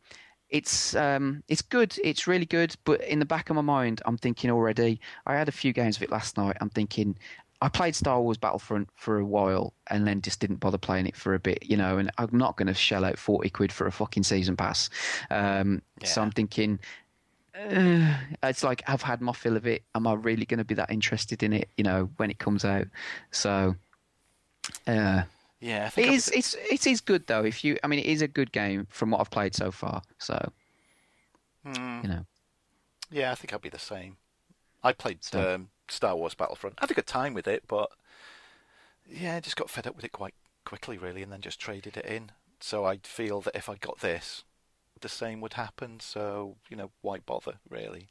[0.50, 1.98] it's um, it's good.
[2.04, 2.76] It's really good.
[2.86, 5.02] But in the back of my mind, I'm thinking already.
[5.26, 6.56] I had a few games of it last night.
[6.62, 7.18] I'm thinking
[7.62, 11.16] I played Star Wars Battlefront for a while and then just didn't bother playing it
[11.16, 11.98] for a bit, you know.
[11.98, 14.90] And I'm not going to shell out forty quid for a fucking season pass.
[15.32, 16.08] Um, yeah.
[16.08, 16.80] So I'm thinking
[17.58, 19.84] uh, it's like I've had my fill of it.
[19.94, 21.70] Am I really going to be that interested in it?
[21.78, 22.88] You know, when it comes out.
[23.32, 23.76] So,
[24.88, 25.24] uh,
[25.60, 26.30] yeah, it is.
[26.30, 27.44] It's it is good though.
[27.44, 30.02] If you, I mean, it is a good game from what I've played so far.
[30.20, 30.52] So,
[31.66, 32.04] mm.
[32.04, 32.26] you know.
[33.12, 34.18] Yeah, I think I'll be the same.
[34.84, 35.56] I played so.
[35.56, 36.76] um, Star Wars Battlefront.
[36.80, 37.90] I had a good time with it, but
[39.10, 40.34] yeah, I just got fed up with it quite
[40.66, 42.32] quickly, really, and then just traded it in.
[42.60, 44.44] So I feel that if I got this,
[45.06, 46.00] the same would happen.
[46.00, 48.10] So you know, why bother really?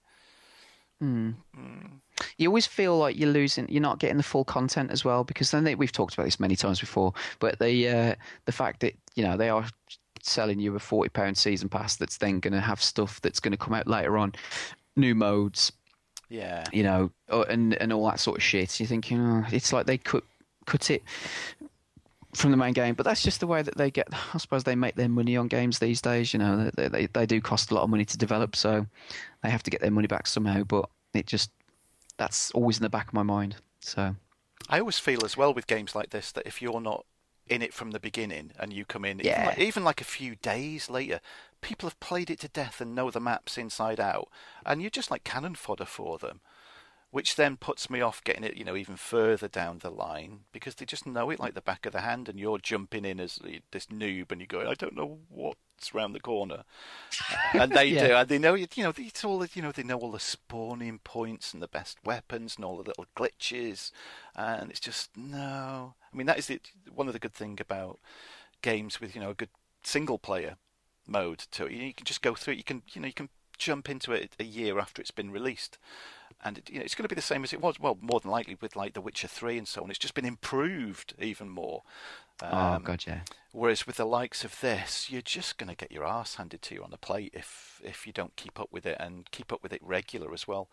[1.03, 1.35] Mm.
[1.59, 1.91] Mm.
[2.39, 5.51] You always feel like you're losing, you're not getting the full content as well, because
[5.51, 7.13] then they, we've talked about this many times before.
[7.41, 8.15] But the uh,
[8.45, 9.67] the fact that you know they are
[10.23, 13.51] selling you a forty pound season pass that's then going to have stuff that's going
[13.51, 14.35] to come out later on,
[14.95, 15.73] new modes,
[16.29, 18.79] yeah, you know, and and all that sort of shit.
[18.79, 20.23] You're thinking, oh, it's like they cut
[20.65, 21.03] cut it
[22.35, 22.95] from the main game.
[22.95, 24.09] But that's just the way that they get.
[24.35, 26.33] I suppose they make their money on games these days.
[26.33, 28.87] You know, they they, they do cost a lot of money to develop, so
[29.43, 30.65] they have to get their money back somehow.
[30.65, 31.51] But it just
[32.17, 33.57] that's always in the back of my mind.
[33.81, 34.17] So
[34.69, 37.05] I always feel as well with games like this that if you're not
[37.47, 39.33] in it from the beginning and you come in yeah.
[39.33, 41.21] even, like, even like a few days later
[41.61, 44.29] people have played it to death and know the maps inside out
[44.65, 46.41] and you're just like cannon fodder for them
[47.15, 50.75] which then puts me off getting it, you know, even further down the line because
[50.75, 53.39] they just know it like the back of the hand, and you're jumping in as
[53.71, 56.65] this noob, and you're going, I don't know what's round the corner,
[57.55, 58.09] and they yeah.
[58.09, 60.99] do, and they know, you know, it's all, you know, they know all the spawning
[61.05, 63.93] points and the best weapons and all the little glitches,
[64.35, 65.95] and it's just no.
[66.13, 66.61] I mean, that is the,
[66.93, 68.01] one of the good thing about
[68.61, 69.51] games with you know a good
[69.85, 70.57] single player
[71.07, 71.75] mode to it.
[71.75, 72.59] You can just go through it.
[72.59, 73.29] You can, you know, you can
[73.59, 75.79] jump into it a year after it's been released
[76.45, 77.81] and it, you know, it's going to be the same as it was.
[77.81, 79.91] Well, more than likely with like The Witcher Three and so on.
[79.91, 81.83] It's just been improved even more.
[82.43, 83.21] Oh, um, oh god, yeah.
[83.53, 86.75] Whereas with the likes of this, you're just going to get your ass handed to
[86.75, 89.63] you on a plate if if you don't keep up with it and keep up
[89.63, 90.69] with it regular as well.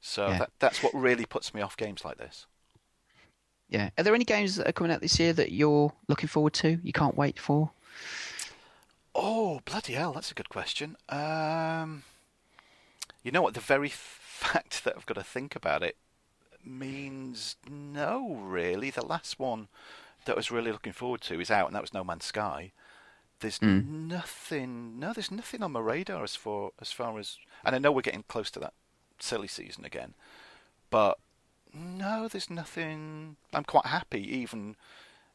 [0.00, 0.38] So yeah.
[0.38, 2.46] that, that's what really puts me off games like this.
[3.68, 3.90] Yeah.
[3.98, 6.78] Are there any games that are coming out this year that you're looking forward to?
[6.82, 7.70] You can't wait for?
[9.20, 10.12] Oh bloody hell!
[10.12, 10.96] That's a good question.
[11.08, 12.04] Um,
[13.24, 13.54] you know what?
[13.54, 15.96] The very fact that I've got to think about it
[16.64, 18.90] means no, really.
[18.90, 19.66] The last one
[20.24, 22.70] that I was really looking forward to is out, and that was No Man's Sky.
[23.40, 23.86] There's Mm.
[24.08, 24.98] nothing.
[25.00, 28.02] No, there's nothing on my radar as far as far as, and I know we're
[28.02, 28.74] getting close to that
[29.18, 30.14] silly season again,
[30.90, 31.18] but
[31.74, 33.36] no, there's nothing.
[33.52, 34.76] I'm quite happy, even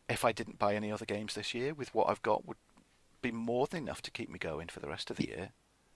[0.10, 1.74] if I didn't buy any other games this year.
[1.74, 2.58] With what I've got, would
[3.24, 5.50] be more than enough to keep me going for the rest of the year.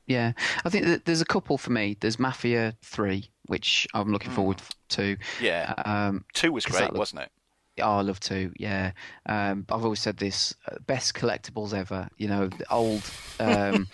[0.08, 0.32] Yeah,
[0.66, 1.98] I think that there's a couple for me.
[2.00, 5.18] There's Mafia Three, which I'm looking forward to.
[5.42, 7.32] Yeah, Um, two was great, that look- wasn't it?
[7.80, 8.52] Oh, I love two.
[8.58, 8.94] Yeah,
[9.28, 12.10] um, I've always said this: uh, best collectibles ever.
[12.18, 13.04] You know, the old
[13.40, 13.88] um,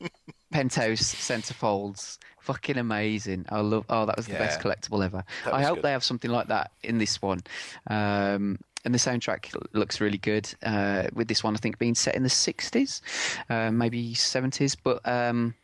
[0.52, 3.46] penthouse centerfolds, fucking amazing.
[3.48, 3.84] I love.
[3.88, 5.24] Oh, that was the best collectible ever.
[5.50, 5.84] I hope good.
[5.84, 7.40] they have something like that in this one.
[7.88, 10.52] Um, and the soundtrack looks really good.
[10.62, 13.00] Uh, with this one, I think being set in the '60s,
[13.48, 15.06] uh, maybe '70s, but.
[15.08, 15.54] Um,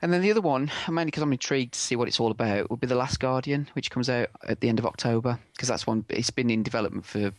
[0.00, 2.68] and then the other one, mainly because I'm intrigued to see what it's all about,
[2.70, 5.38] would be The Last Guardian, which comes out at the end of October.
[5.52, 7.32] Because that's one, it's been in development for,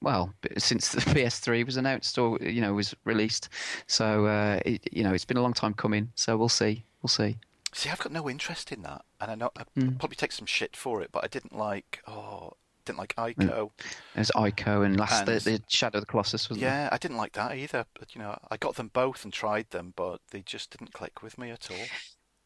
[0.00, 3.48] well, since the PS3 was announced or, you know, was released.
[3.88, 6.12] So, uh, it, you know, it's been a long time coming.
[6.14, 6.84] So we'll see.
[7.02, 7.36] We'll see.
[7.72, 9.98] See, I've got no interest in that, and I know I'd Mm.
[9.98, 12.00] probably take some shit for it, but I didn't like.
[12.06, 12.52] Oh,
[12.84, 13.70] didn't like Ico.
[14.14, 17.16] There's Ico and last, the, And- the Shadow of the Colossus, wasn't Yeah, I didn't
[17.16, 17.86] like that either.
[17.98, 21.22] But you know, I got them both and tried them, but they just didn't click
[21.22, 21.76] with me at all.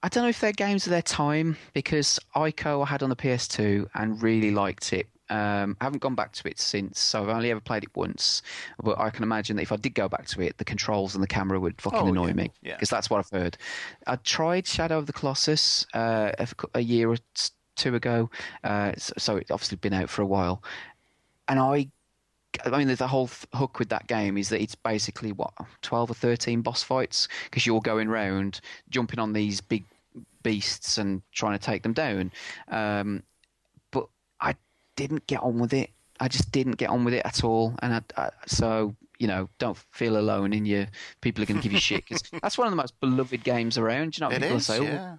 [0.02, 3.16] I don't know if they're games of their time because Ico I had on the
[3.16, 5.08] PS2 and really liked it.
[5.30, 8.40] Um, I haven't gone back to it since, so I've only ever played it once.
[8.82, 11.22] But I can imagine that if I did go back to it, the controls and
[11.22, 12.74] the camera would fucking Oh, annoy yeah, me yeah.
[12.76, 13.58] because that's what I've heard.
[14.06, 17.16] I tried Shadow of the Colossus uh, a, a year or
[17.78, 18.30] two ago,
[18.64, 20.62] uh, so, so it's obviously been out for a while,
[21.48, 21.88] and I
[22.64, 25.52] I mean, the whole th- hook with that game is that it's basically what
[25.82, 28.60] twelve or thirteen boss fights because you're going round
[28.90, 29.84] jumping on these big
[30.42, 32.32] beasts and trying to take them down.
[32.68, 33.22] Um,
[33.90, 34.08] but
[34.40, 34.54] I
[34.96, 35.90] didn't get on with it.
[36.20, 39.48] I just didn't get on with it at all, and I, I, so you know,
[39.58, 40.86] don't feel alone in your
[41.20, 43.76] people are going to give you shit because that's one of the most beloved games
[43.76, 44.16] around.
[44.16, 45.16] You know, It people is, say, "Oh, yeah.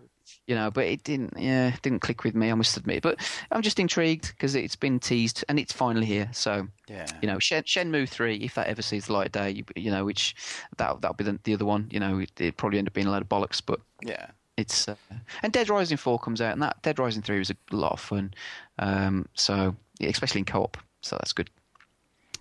[0.49, 2.49] You know, but it didn't, yeah, it didn't click with me.
[2.49, 3.19] I must admit, but
[3.51, 6.27] I'm just intrigued because it's been teased and it's finally here.
[6.33, 7.05] So, Yeah.
[7.21, 9.91] you know, Shen, Shenmue three, if that ever sees the light of day, you, you
[9.91, 10.35] know, which
[10.77, 11.87] that that'll be the, the other one.
[11.91, 14.31] You know, it, it probably end up being a load of bollocks, but Yeah.
[14.57, 14.95] it's uh,
[15.43, 17.99] and Dead Rising four comes out, and that Dead Rising three was a lot of
[17.99, 18.33] fun.
[18.79, 21.51] Um, so yeah, especially in co-op, so that's good.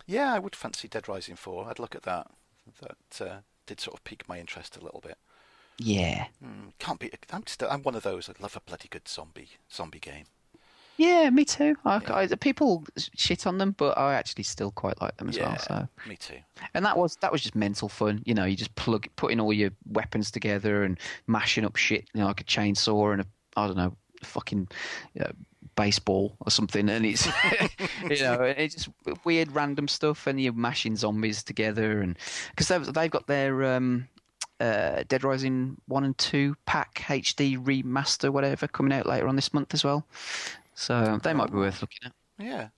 [0.07, 1.69] Yeah, I would fancy Dead Rising 4.
[1.69, 2.31] I'd look at that.
[2.81, 3.37] That uh,
[3.67, 5.19] did sort of pique my interest a little bit.
[5.79, 7.11] Yeah, Hmm, can't be.
[7.33, 7.71] I'm still.
[7.71, 8.29] I'm one of those.
[8.29, 10.25] I love a bloody good zombie zombie game.
[10.97, 11.77] yeah, me too.
[11.85, 15.51] I, I, people shit on them, but I actually still quite like them as yeah,
[15.51, 15.59] well.
[15.59, 15.89] So.
[16.09, 16.39] me too.
[16.75, 18.23] And that was that was just mental fun.
[18.27, 20.99] You know, you just plug putting all your weapons together and
[21.29, 23.27] mashing up shit, you know, like a chainsaw and a
[23.57, 24.69] I don't know, fucking
[25.15, 25.31] you know,
[25.77, 26.89] baseball or something.
[26.89, 27.27] And it's
[28.11, 28.89] you know, it's just
[29.25, 30.27] weird random stuff.
[30.27, 32.19] And you're mashing zombies together, and
[32.51, 34.09] because they've they've got their um,
[34.61, 39.53] uh, Dead Rising one and two pack HD remaster, whatever, coming out later on this
[39.55, 40.07] month as well.
[40.75, 42.13] So they might be worth looking at.
[42.39, 42.69] Yeah.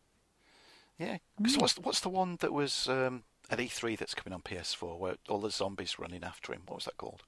[0.98, 1.18] yeah.
[1.38, 1.44] Yeah.
[1.44, 5.16] 'Cause what's what's the one that was um, at E3 that's coming on PS4 where
[5.28, 6.62] all the zombies running after him?
[6.66, 7.22] What was that called?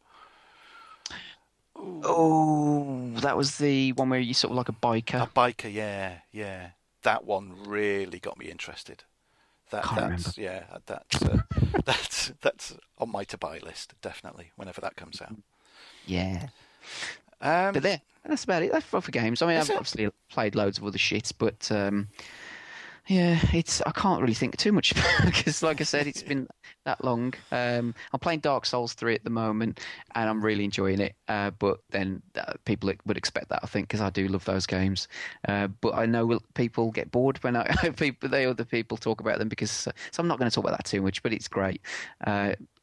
[1.75, 5.23] Oh, that was the one where you sort of like a biker.
[5.23, 5.73] A biker.
[5.73, 6.71] Yeah, yeah.
[7.03, 9.05] That one really got me interested.
[9.73, 10.65] That Can't that's yeah.
[10.87, 11.39] That's uh,
[11.85, 15.35] that's that's on my to buy list definitely whenever that comes out.
[16.07, 16.49] Yeah.
[17.41, 18.71] Um, But there, that's about it.
[18.71, 19.43] That's for, for games.
[19.43, 19.77] I mean, I've it?
[19.77, 22.09] obviously played loads of other shit, but um,
[23.09, 26.47] yeah, it's I can't really think too much because, like I said, it's been
[26.85, 27.35] that long.
[27.51, 29.81] Um, I'm playing Dark Souls three at the moment,
[30.15, 31.17] and I'm really enjoying it.
[31.27, 34.67] Uh, but then uh, people would expect that, I think, because I do love those
[34.67, 35.09] games.
[35.49, 37.67] Uh, but I know people get bored when I
[37.97, 40.77] people they other people talk about them because so I'm not going to talk about
[40.79, 41.23] that too much.
[41.25, 41.83] But it's great.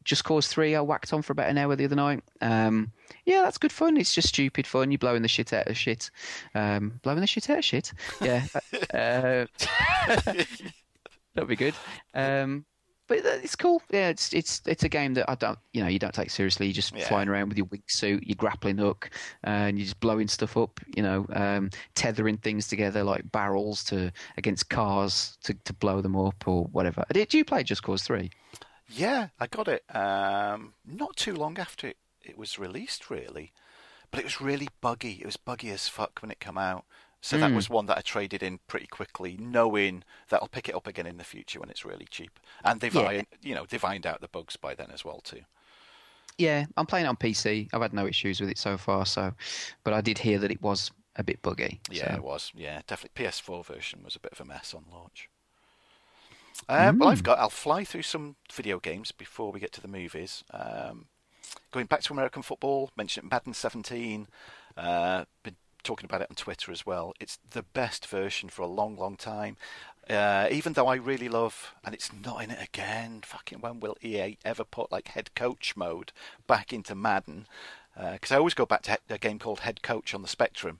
[0.09, 2.23] Uh, just Cause 3, I whacked on for about an hour the other night.
[2.41, 2.91] Um,
[3.25, 3.97] yeah, that's good fun.
[3.97, 4.91] It's just stupid fun.
[4.91, 6.09] You're blowing the shit out of shit.
[6.55, 7.93] Um, blowing the shit out of shit.
[8.21, 8.45] Yeah.
[8.93, 9.45] uh,
[11.35, 11.75] that'd be good.
[12.13, 12.65] Um,
[13.07, 13.81] but it's cool.
[13.89, 16.67] Yeah, it's it's it's a game that I don't, you know, you don't take seriously.
[16.67, 17.07] You're just Yeah.
[17.07, 19.09] flying around with your wingsuit, your grappling hook,
[19.43, 20.79] and you're just blowing stuff up.
[20.95, 26.15] You know, um, tethering things together like barrels to against cars to, to blow them
[26.15, 27.03] up or whatever.
[27.11, 28.29] Did you play Just Cause Three?
[28.89, 29.83] Yeah, I got it.
[29.95, 33.51] Um, not too long after it, it was released, really.
[34.11, 35.13] But it was really buggy.
[35.21, 36.85] It was buggy as fuck when it came out.
[37.21, 37.55] So that Mm.
[37.55, 41.05] was one that I traded in pretty quickly, knowing that I'll pick it up again
[41.05, 42.39] in the future when it's really cheap.
[42.63, 43.23] And they've, Yeah.
[43.41, 45.43] you know, they've ironed out the bugs by then as well too.
[46.37, 47.67] Yeah, I'm playing it on PC.
[47.73, 49.05] I've had no issues with it so far.
[49.05, 49.33] So,
[49.83, 51.81] but I did hear that it was a bit buggy.
[51.91, 52.51] Yeah, so- it was.
[52.55, 53.25] Yeah, definitely.
[53.25, 55.29] PS4 version was a bit of a mess on launch.
[56.67, 57.39] Um, Well, I've got.
[57.39, 60.43] I'll fly through some video games before we get to the movies.
[60.51, 61.05] Um,
[61.71, 64.27] going back to American football, mentioned Madden 17.
[64.77, 67.13] Uh, been talking about it on Twitter as well.
[67.19, 69.57] It's the best version for a long, long time.
[70.09, 73.21] Uh, even though I really love, and it's not in it again.
[73.23, 76.11] Fucking when will EA ever put like head coach mode
[76.47, 77.47] back into Madden?
[77.95, 80.79] Because I always go back to a game called Head Coach on the Spectrum.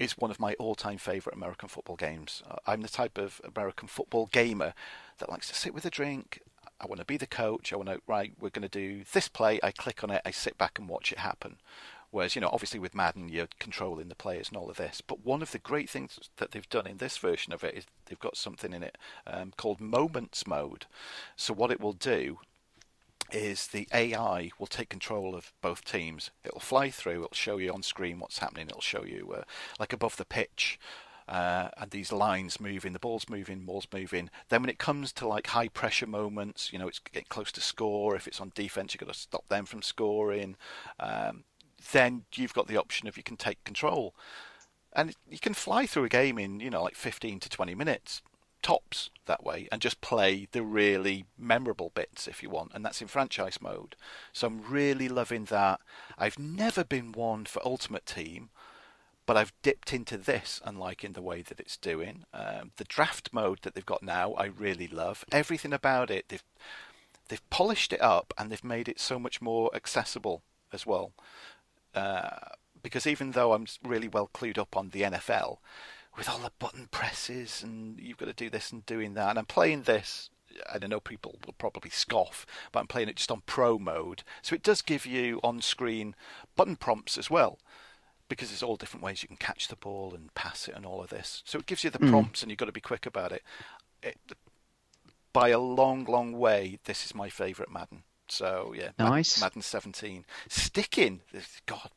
[0.00, 2.42] It's one of my all-time favourite American football games.
[2.50, 4.72] Uh, I'm the type of American football gamer
[5.18, 6.40] that likes to sit with a drink.
[6.80, 7.70] I want to be the coach.
[7.70, 8.32] I want to right.
[8.40, 9.60] We're going to do this play.
[9.62, 10.22] I click on it.
[10.24, 11.56] I sit back and watch it happen.
[12.10, 15.02] Whereas, you know, obviously with Madden, you're controlling the players and all of this.
[15.06, 17.84] But one of the great things that they've done in this version of it is
[18.06, 18.96] they've got something in it
[19.26, 20.86] um, called Moments Mode.
[21.36, 22.38] So what it will do
[23.34, 26.30] is the AI will take control of both teams.
[26.44, 27.24] It'll fly through.
[27.24, 28.66] It'll show you on screen what's happening.
[28.68, 29.42] It'll show you uh,
[29.78, 30.78] like above the pitch.
[31.28, 34.30] Uh, and these lines moving, the ball's moving, ball's moving.
[34.48, 37.60] Then when it comes to like high pressure moments, you know, it's getting close to
[37.60, 38.16] score.
[38.16, 40.56] If it's on defense, you've got to stop them from scoring.
[40.98, 41.44] Um,
[41.92, 44.14] then you've got the option of you can take control,
[44.92, 48.22] and you can fly through a game in you know like 15 to 20 minutes
[48.62, 53.00] tops that way and just play the really memorable bits if you want and that's
[53.00, 53.96] in franchise mode
[54.32, 55.80] so i'm really loving that
[56.18, 58.50] i've never been one for ultimate team
[59.30, 62.24] but I've dipped into this and liking the way that it's doing.
[62.34, 65.24] Um, the draft mode that they've got now, I really love.
[65.30, 66.42] Everything about it, they've
[67.28, 70.42] they've polished it up and they've made it so much more accessible
[70.72, 71.12] as well.
[71.94, 72.30] Uh,
[72.82, 75.58] because even though I'm really well clued up on the NFL,
[76.16, 79.38] with all the button presses and you've got to do this and doing that, and
[79.38, 80.30] I'm playing this.
[80.72, 84.24] And I know people will probably scoff, but I'm playing it just on pro mode,
[84.42, 86.16] so it does give you on-screen
[86.56, 87.58] button prompts as well
[88.28, 91.02] because there's all different ways you can catch the ball and pass it and all
[91.02, 91.42] of this.
[91.44, 92.10] So it gives you the hmm.
[92.10, 93.42] prompts, and you've got to be quick about it.
[94.02, 94.16] it
[95.32, 98.02] by a long, long way, this is my favourite Madden.
[98.28, 99.40] So yeah, Nice.
[99.40, 100.24] Madden 17.
[100.48, 101.20] Sticking,
[101.66, 101.90] God,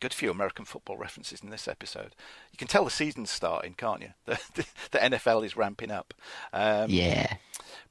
[0.00, 2.14] good few American football references in this episode.
[2.52, 4.08] You can tell the season's starting, can't you?
[4.26, 6.14] The, the, the NFL is ramping up.
[6.52, 7.36] Um, Yeah.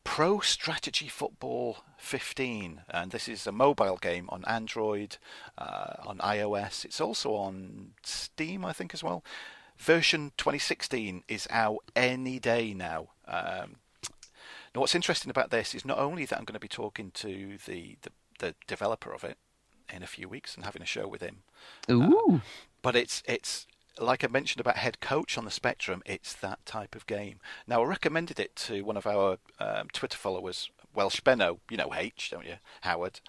[0.04, 5.18] Pro Strategy Football 15, and this is a mobile game on Android,
[5.58, 6.86] uh, on iOS.
[6.86, 9.24] It's also on Steam, I think, as well.
[9.78, 13.10] Version 2016 is out any day now.
[13.28, 13.76] Um,
[14.74, 17.58] now, what's interesting about this is not only that I'm going to be talking to
[17.66, 19.38] the, the, the developer of it
[19.94, 21.44] in a few weeks and having a show with him,
[21.90, 22.42] Ooh.
[22.82, 23.68] but it's it's
[24.00, 26.02] like I mentioned about head coach on the spectrum.
[26.06, 27.40] It's that type of game.
[27.68, 31.60] Now I recommended it to one of our um, Twitter followers, Welsh Benno.
[31.70, 33.20] You know H, don't you, Howard?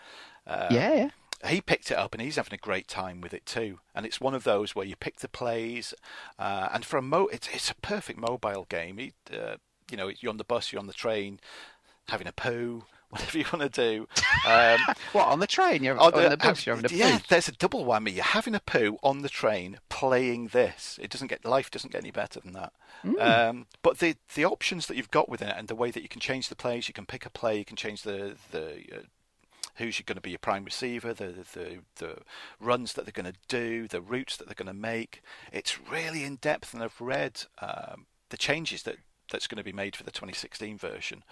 [0.46, 1.48] Uh, yeah, yeah.
[1.48, 3.80] he picked it up and he's having a great time with it too.
[3.94, 5.94] And it's one of those where you pick the plays,
[6.38, 8.98] uh, and for a mo, it's it's a perfect mobile game.
[8.98, 9.56] He, uh,
[9.90, 11.40] you know, you're on the bus, you're on the train,
[12.08, 14.08] having a poo, whatever you want to do.
[14.46, 14.78] Um,
[15.12, 15.82] What on the train?
[15.82, 16.66] You're on on the- the bus.
[16.66, 17.24] You're having a yeah, poo.
[17.28, 18.14] there's a double whammy.
[18.14, 20.98] You're having a poo on the train, playing this.
[21.00, 22.72] It doesn't get life doesn't get any better than that.
[23.02, 23.18] Hmm.
[23.18, 26.08] Um, but the the options that you've got within it, and the way that you
[26.08, 29.00] can change the plays, you can pick a play, you can change the the uh,
[29.76, 32.18] who's going to be your prime receiver, the, the the
[32.60, 35.22] runs that they're going to do, the routes that they're going to make.
[35.52, 38.96] It's really in depth, and I've read um, the changes that
[39.30, 41.22] that's going to be made for the 2016 version.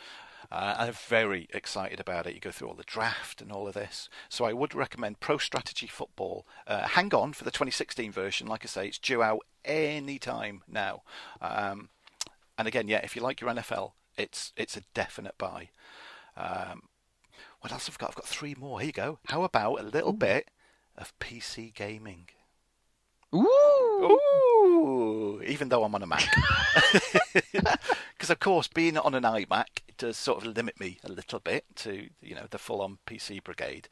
[0.51, 2.35] Uh, I'm very excited about it.
[2.35, 4.09] You go through all the draft and all of this.
[4.29, 6.47] So I would recommend Pro Strategy Football.
[6.67, 8.47] Uh, hang on for the 2016 version.
[8.47, 11.03] Like I say, it's due out any time now.
[11.41, 11.89] Um,
[12.59, 15.71] and again, yeah, if you like your NFL, it's it's a definite buy.
[16.37, 16.83] Um,
[17.61, 18.11] what else have I got?
[18.11, 18.81] I've got three more.
[18.81, 19.19] Here you go.
[19.27, 20.49] How about a little bit
[20.97, 22.29] of PC gaming?
[23.35, 24.19] Ooh.
[24.77, 26.25] Ooh, even though I'm on a Mac.
[28.27, 31.39] Because, of course, being on an iMac it does sort of limit me a little
[31.39, 33.89] bit to, you know, the full on PC brigade.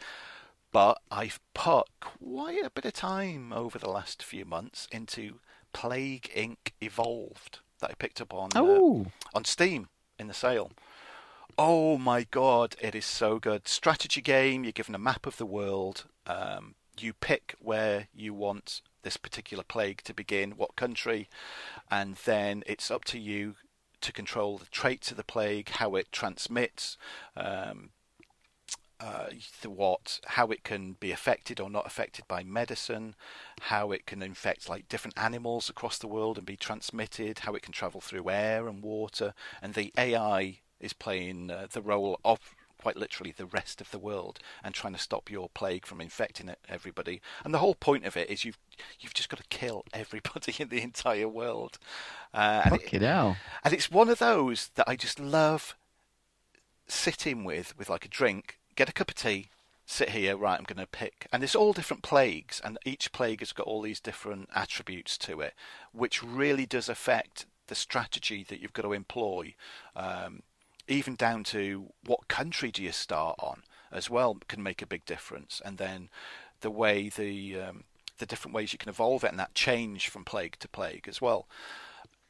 [0.73, 5.39] But I've put quite a bit of time over the last few months into
[5.73, 6.73] Plague Inc.
[6.81, 9.07] Evolved that I picked up on, uh, Oh.
[9.35, 9.89] on Steam
[10.19, 10.73] in the sale.
[11.57, 13.69] Oh my god, it is so good.
[13.69, 16.07] Strategy game, you're given a map of the world.
[16.27, 21.29] Um, you pick where you want this particular plague to begin, what country,
[21.89, 23.55] and then it's up to you
[24.05, 26.99] to control the traits of the plague, how it transmits,
[27.37, 27.89] um,
[29.01, 29.27] uh,
[29.63, 33.15] the what, how it can be affected or not affected by medicine,
[33.63, 37.63] how it can infect like different animals across the world and be transmitted, how it
[37.63, 39.33] can travel through air and water,
[39.63, 42.39] and the AI is playing uh, the role of
[42.85, 46.55] quite literally the rest of the world and trying to stop your plague from infecting
[46.69, 47.23] everybody.
[47.43, 48.59] And the whole point of it is you've
[49.01, 51.79] you've just got to kill everybody in the entire world.
[52.35, 52.91] Uh, and it-
[53.65, 55.75] and it's one of those that I just love
[56.87, 59.49] sitting with with like a drink, get a cup of tea,
[59.87, 61.27] sit here, right, I'm going to pick.
[61.33, 65.41] And it's all different plagues, and each plague has got all these different attributes to
[65.41, 65.55] it,
[65.93, 69.55] which really does affect the strategy that you've got to employ,
[69.97, 70.43] um,
[70.89, 73.63] even down to what country do you start on
[73.93, 75.63] as well, can make a big difference.
[75.65, 76.09] And then
[76.61, 77.85] the way the um,
[78.19, 81.21] the different ways you can evolve it and that change from plague to plague as
[81.21, 81.47] well.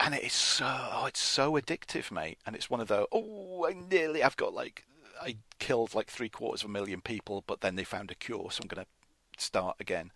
[0.01, 2.39] And it is so oh, it's so addictive, mate.
[2.47, 4.85] And it's one of the oh, I nearly I've got like
[5.21, 8.51] I killed like three quarters of a million people, but then they found a cure,
[8.51, 10.13] so I'm going to start again.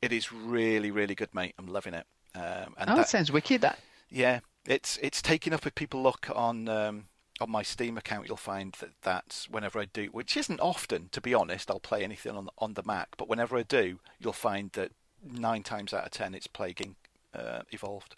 [0.00, 1.54] It is really, really good, mate.
[1.58, 2.06] I'm loving it.
[2.34, 3.60] Um, and oh, that, that, sounds wicked.
[3.60, 3.78] That
[4.10, 5.66] yeah, it's it's taking up.
[5.66, 7.04] If people look on um,
[7.42, 11.20] on my Steam account, you'll find that that's whenever I do, which isn't often, to
[11.20, 11.70] be honest.
[11.70, 14.92] I'll play anything on on the Mac, but whenever I do, you'll find that
[15.22, 16.94] nine times out of ten, it's Plague Inc.
[17.34, 18.16] uh, evolved.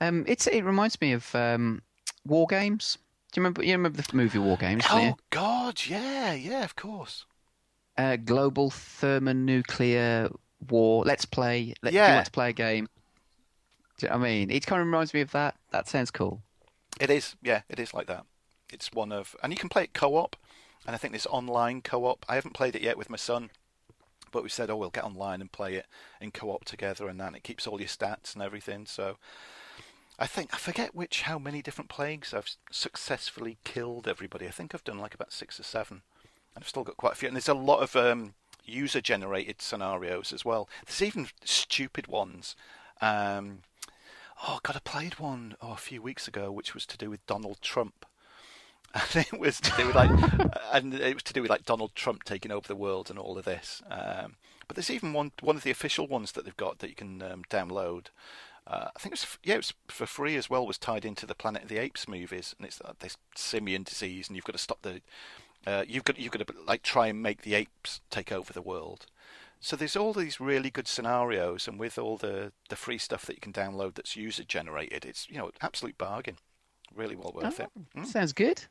[0.00, 1.82] Um, it's it reminds me of um,
[2.26, 2.98] war games.
[3.34, 3.64] Do you remember?
[3.64, 4.84] You remember the movie War Games?
[4.88, 7.24] Oh God, yeah, yeah, of course.
[7.98, 10.30] Uh, global thermonuclear
[10.68, 11.04] war.
[11.04, 11.74] Let's play.
[11.82, 12.06] Let, yeah.
[12.06, 12.88] Do you want to play a game?
[14.00, 15.56] You know I mean, it kind of reminds me of that.
[15.72, 16.42] That sounds cool.
[17.00, 18.24] It is, yeah, it is like that.
[18.72, 20.36] It's one of, and you can play it co-op,
[20.86, 22.24] and I think this online co-op.
[22.28, 23.50] I haven't played it yet with my son,
[24.32, 25.86] but we said, oh, we'll get online and play it
[26.20, 28.86] in co-op together, and then it keeps all your stats and everything.
[28.86, 29.16] So
[30.18, 34.46] I think I forget which how many different plagues I've successfully killed everybody.
[34.46, 36.02] I think I've done like about six or seven,
[36.54, 37.28] and I've still got quite a few.
[37.28, 38.34] And there's a lot of um,
[38.64, 40.68] user-generated scenarios as well.
[40.86, 42.56] There's even stupid ones.
[43.00, 43.58] Um,
[44.42, 47.26] oh God, I played one oh, a few weeks ago, which was to do with
[47.26, 48.06] Donald Trump.
[48.94, 50.10] And it was to do with like,
[50.72, 53.36] and it was to do with like Donald Trump taking over the world and all
[53.36, 53.82] of this.
[53.90, 54.36] Um,
[54.68, 57.20] but there's even one one of the official ones that they've got that you can
[57.20, 58.06] um, download,
[58.66, 60.66] uh, I think it was yeah, it was for free as well.
[60.66, 64.28] Was tied into the Planet of the Apes movies, and it's uh, this simian disease,
[64.28, 65.02] and you've got to stop the.
[65.66, 68.62] Uh, you've got you've got to like try and make the apes take over the
[68.62, 69.06] world.
[69.64, 73.36] So there's all these really good scenarios, and with all the the free stuff that
[73.36, 76.36] you can download that's user generated, it's you know absolute bargain.
[76.94, 77.70] Really well worth oh, it.
[77.96, 78.06] Mm.
[78.06, 78.66] Sounds good.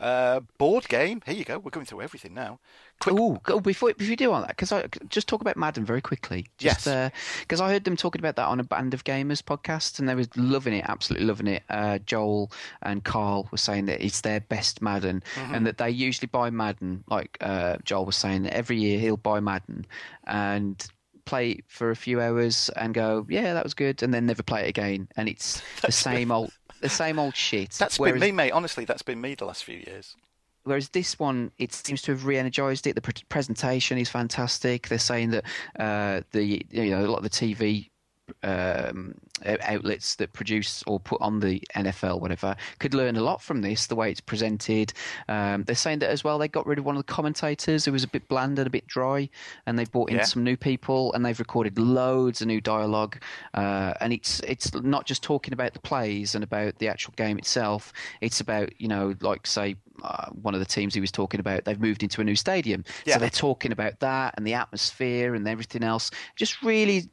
[0.00, 1.20] Uh, board game.
[1.26, 1.58] Here you go.
[1.58, 2.58] We're going through everything now.
[3.06, 6.46] Oh, before before you do all that, because I just talk about Madden very quickly.
[6.58, 7.12] Just, yes.
[7.40, 10.08] Because uh, I heard them talking about that on a Band of Gamers podcast, and
[10.08, 11.62] they were loving it, absolutely loving it.
[11.68, 12.50] Uh, Joel
[12.82, 15.54] and Carl were saying that it's their best Madden, mm-hmm.
[15.54, 17.04] and that they usually buy Madden.
[17.08, 19.86] Like uh, Joel was saying, every year he'll buy Madden,
[20.26, 20.86] and
[21.30, 24.64] play for a few hours and go, yeah, that was good, and then never play
[24.64, 25.08] it again.
[25.16, 27.70] And it's the same old the same old shit.
[27.72, 28.50] That's whereas, been me, mate.
[28.52, 30.16] Honestly, that's been me the last few years.
[30.64, 32.94] Whereas this one, it seems to have re-energized it.
[32.94, 34.88] The pre- presentation is fantastic.
[34.88, 35.44] They're saying that
[35.78, 37.89] uh, the you know a lot of the TV
[38.42, 43.62] um, outlets that produce or put on the NFL, whatever, could learn a lot from
[43.62, 44.92] this, the way it's presented.
[45.28, 47.92] Um, they're saying that as well, they got rid of one of the commentators who
[47.92, 49.28] was a bit bland and a bit dry,
[49.66, 50.24] and they brought in yeah.
[50.24, 53.20] some new people, and they've recorded loads of new dialogue.
[53.54, 57.38] Uh, and it's it's not just talking about the plays and about the actual game
[57.38, 57.92] itself.
[58.20, 61.64] It's about you know, like say uh, one of the teams he was talking about,
[61.64, 62.84] they've moved into a new stadium.
[63.04, 63.14] Yeah.
[63.14, 66.10] So they're talking about that and the atmosphere and everything else.
[66.36, 67.08] Just really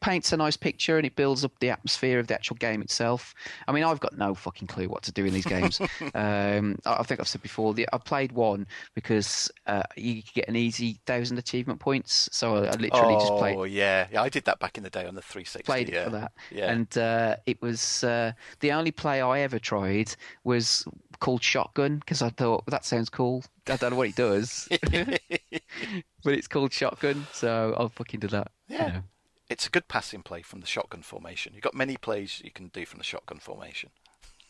[0.00, 3.34] paints a nice picture and it builds up the atmosphere of the actual game itself.
[3.68, 5.80] I mean, I've got no fucking clue what to do in these games.
[6.14, 10.56] um, I think I've said before, the, I played one because uh, you get an
[10.56, 12.28] easy thousand achievement points.
[12.32, 13.56] So I, I literally oh, just played.
[13.56, 15.64] Oh yeah, yeah, I did that back in the day on the 360.
[15.64, 16.00] Played yeah.
[16.00, 16.72] it for that, yeah.
[16.72, 20.86] And uh, it was uh, the only play I ever tried was
[21.20, 23.44] called Shotgun because I thought well, that sounds cool.
[23.68, 28.50] I don't know what it does, but it's called Shotgun, so I'll fucking do that.
[28.68, 28.86] Yeah.
[28.86, 29.02] You know
[29.48, 31.52] it's a good passing play from the shotgun formation.
[31.54, 33.90] You've got many plays you can do from the shotgun formation.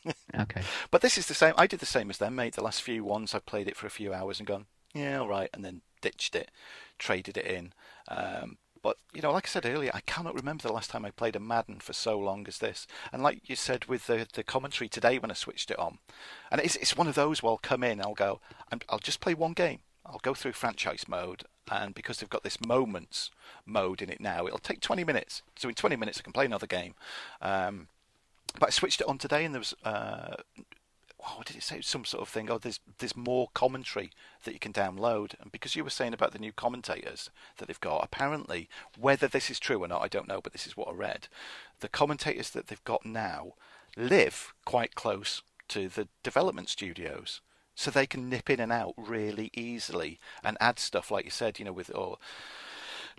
[0.38, 0.62] okay.
[0.90, 1.54] But this is the same.
[1.56, 2.54] I did the same as them, mate.
[2.54, 5.28] The last few ones, I played it for a few hours and gone, yeah, all
[5.28, 6.50] right, and then ditched it,
[6.98, 7.72] traded it in.
[8.08, 11.10] Um, but you know, like I said earlier, I cannot remember the last time I
[11.10, 12.86] played a Madden for so long as this.
[13.12, 15.98] And like you said with the the commentary today when I switched it on,
[16.50, 17.42] and it's it's one of those.
[17.42, 18.40] Well, I'll come in, I'll go,
[18.88, 19.80] I'll just play one game.
[20.04, 23.30] I'll go through franchise mode, and because they've got this moments
[23.64, 25.42] mode in it now, it'll take 20 minutes.
[25.56, 26.94] So in 20 minutes, I can play another game.
[27.40, 27.88] Um,
[28.58, 30.36] but I switched it on today, and there was uh,
[31.20, 31.80] oh, what did it say?
[31.80, 32.50] Some sort of thing.
[32.50, 34.10] Oh, there's there's more commentary
[34.44, 37.80] that you can download, and because you were saying about the new commentators that they've
[37.80, 38.68] got, apparently,
[38.98, 41.28] whether this is true or not, I don't know, but this is what I read.
[41.80, 43.52] The commentators that they've got now
[43.96, 47.40] live quite close to the development studios
[47.76, 51.58] so they can nip in and out really easily and add stuff like you said,
[51.58, 52.18] you know, with or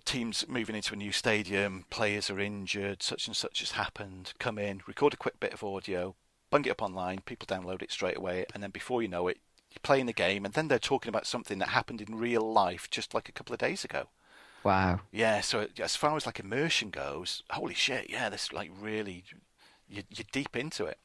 [0.04, 4.58] teams moving into a new stadium, players are injured, such and such has happened, come
[4.58, 6.16] in, record a quick bit of audio,
[6.50, 9.38] bung it up online, people download it straight away, and then before you know it,
[9.72, 12.90] you're playing the game, and then they're talking about something that happened in real life
[12.90, 14.08] just like a couple of days ago.
[14.64, 15.02] Wow.
[15.12, 19.24] Yeah, so as far as like immersion goes, holy shit, yeah, this like really
[19.88, 20.98] you're, you're deep into it.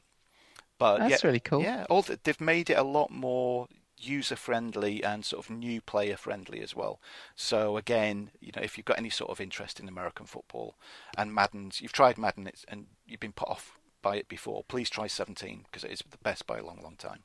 [0.83, 1.63] But That's yeah, really cool.
[1.63, 5.81] Yeah, all the, they've made it a lot more user friendly and sort of new
[5.81, 6.99] player friendly as well.
[7.37, 10.75] So again, you know, if you've got any sort of interest in American football
[11.17, 14.91] and Madden's, you've tried Madden it's, and you've been put off by it before, please
[14.91, 17.21] try 17 because it is the best by a long, long time.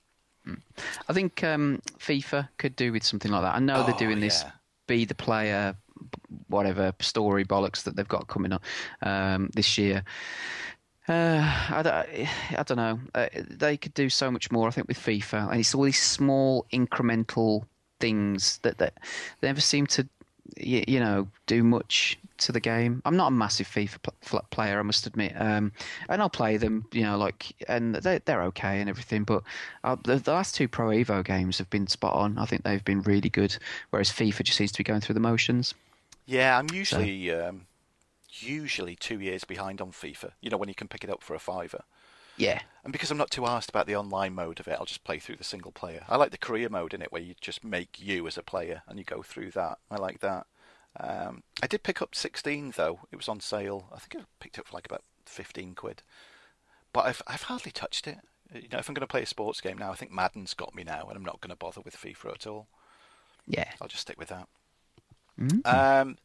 [1.10, 3.56] I think um, FIFA could do with something like that.
[3.56, 4.52] I know they're Oh, doing this yeah.
[4.86, 5.76] be the player,
[6.48, 8.64] whatever story bollocks that they've got coming up
[9.02, 10.04] um, this year.
[11.08, 11.96] Uh, I, don't,
[12.60, 13.00] I don't know.
[13.16, 15.52] Uh, they could do so much more, I think, with FIFA.
[15.52, 17.64] And it's all these small incremental
[18.00, 18.94] things that, that
[19.42, 20.08] they never seem to,
[20.58, 23.02] you, you know, do much to the game.
[23.06, 25.34] I'm not a massive FIFA pl- player, I must admit.
[25.36, 25.72] Um,
[26.10, 29.24] and I'll play them, you know, like, and they, they're okay and everything.
[29.24, 29.44] But
[29.84, 32.38] uh, the, the last two Pro Evo games have been spot on.
[32.38, 33.58] I think they've been really good.
[33.90, 35.74] Whereas FIFA just seems to be going through the motions.
[36.28, 37.66] Yeah, I'm usually um,
[38.42, 40.32] usually two years behind on FIFA.
[40.42, 41.84] You know, when you can pick it up for a fiver.
[42.38, 42.62] Yeah.
[42.84, 45.20] And because I'm not too asked about the online mode of it, I'll just play
[45.20, 46.06] through the single player.
[46.08, 48.84] I like the career mode in it, where you just make you as a player
[48.88, 49.80] and you go through that.
[49.90, 50.46] I like that.
[51.00, 53.00] Um, I did pick up 16 though.
[53.12, 53.88] It was on sale.
[53.94, 56.04] I think I picked it up for like about 15 quid.
[56.94, 58.20] But I've I've hardly touched it.
[58.54, 60.74] You know, if I'm going to play a sports game now, I think Madden's got
[60.74, 62.68] me now, and I'm not going to bother with FIFA at all.
[63.46, 63.70] Yeah.
[63.82, 64.48] I'll just stick with that.
[65.40, 65.66] Mm.
[65.66, 66.18] Um,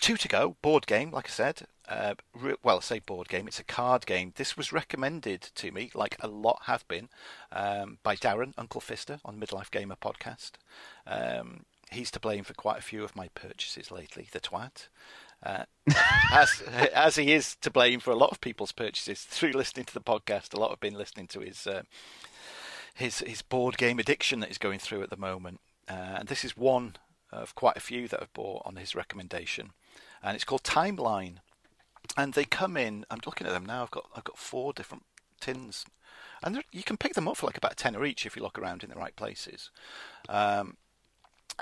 [0.00, 0.56] two to go.
[0.62, 1.66] Board game, like I said.
[1.88, 3.46] Uh, re- well, I say board game.
[3.46, 4.32] It's a card game.
[4.36, 7.08] This was recommended to me, like a lot have been,
[7.52, 10.52] um, by Darren Uncle Fister on Midlife Gamer podcast.
[11.06, 14.28] Um, he's to blame for quite a few of my purchases lately.
[14.32, 14.88] The twat.
[15.42, 15.64] Uh,
[16.32, 16.62] as
[16.94, 20.00] as he is to blame for a lot of people's purchases through listening to the
[20.00, 20.54] podcast.
[20.54, 21.82] A lot have been listening to his uh,
[22.94, 25.60] his his board game addiction that he's going through at the moment.
[25.86, 26.96] Uh, and this is one
[27.34, 29.72] of quite a few that I've bought on his recommendation,
[30.22, 31.36] and it's called Timeline.
[32.18, 33.06] And they come in.
[33.10, 33.84] I'm looking at them now.
[33.84, 35.04] I've got I've got four different
[35.40, 35.86] tins,
[36.42, 38.58] and you can pick them up for like about a tenner each if you look
[38.58, 39.70] around in the right places.
[40.28, 40.76] Um,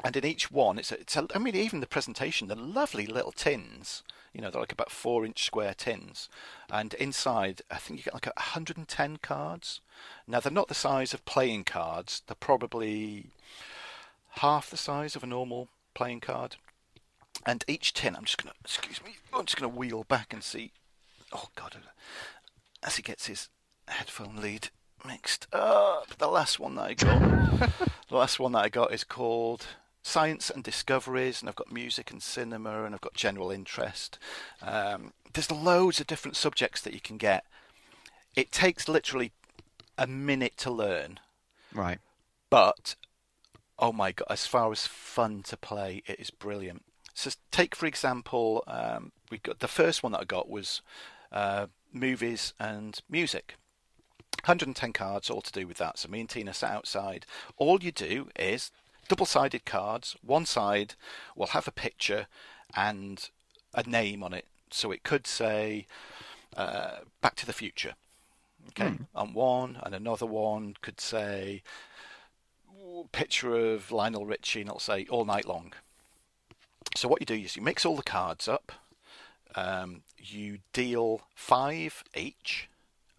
[0.02, 3.06] and in each one, it's a, it's a, I mean, even the presentation, the lovely
[3.06, 4.02] little tins.
[4.32, 6.30] You know, they're like about four-inch square tins,
[6.70, 9.80] and inside, I think you get like 110 cards.
[10.26, 12.22] Now they're not the size of playing cards.
[12.26, 13.26] They're probably
[14.36, 16.56] half the size of a normal playing card.
[17.46, 20.72] And each tin, I'm just gonna excuse me, I'm just gonna wheel back and see.
[21.32, 21.76] Oh God,
[22.82, 23.48] as he gets his
[23.88, 24.68] headphone lead
[25.04, 26.16] mixed up.
[26.18, 27.20] The last one that I got,
[28.08, 29.66] the last one that I got is called
[30.02, 34.18] Science and Discoveries, and I've got music and cinema, and I've got general interest.
[34.60, 37.44] Um, there's loads of different subjects that you can get.
[38.36, 39.32] It takes literally
[39.98, 41.18] a minute to learn,
[41.72, 41.98] Right.
[42.50, 42.94] but
[43.78, 46.84] oh my god, as far as fun to play, it is brilliant.
[47.14, 50.82] So take for example, um, we got the first one that I got was
[51.30, 53.54] uh, movies and music.
[54.44, 55.98] 110 cards, all to do with that.
[55.98, 57.26] So me and Tina sat outside.
[57.58, 58.72] All you do is
[59.08, 60.16] double-sided cards.
[60.20, 60.94] One side
[61.36, 62.26] will have a picture
[62.74, 63.28] and
[63.72, 64.46] a name on it.
[64.70, 65.86] So it could say
[66.56, 67.94] uh, Back to the Future.
[68.68, 71.62] Okay, on one, and another one could say
[73.08, 75.72] picture of Lionel Richie, and it'll say all night long.
[76.96, 78.72] So what you do is you mix all the cards up.
[79.54, 82.68] Um, you deal five each,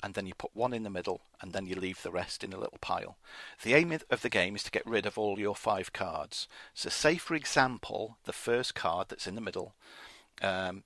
[0.02, 2.54] and then you put one in the middle, and then you leave the rest in
[2.54, 3.18] a little pile.
[3.64, 6.48] The aim of the game is to get rid of all your five cards.
[6.74, 9.74] So, say for example, the first card that's in the middle
[10.42, 10.84] um,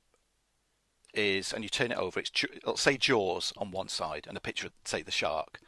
[1.17, 2.19] is, and you turn it over.
[2.19, 5.59] It's it'll say Jaws on one side, and a picture, of, say the shark.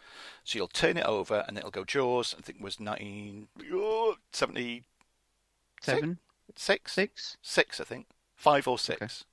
[0.44, 2.36] So you'll turn it over, and it'll go Jaws.
[2.38, 3.48] I think it was nineteen
[4.32, 4.84] seventy
[5.82, 6.18] Seven,
[6.56, 7.38] six, six.
[7.42, 9.24] six, I think, five or six.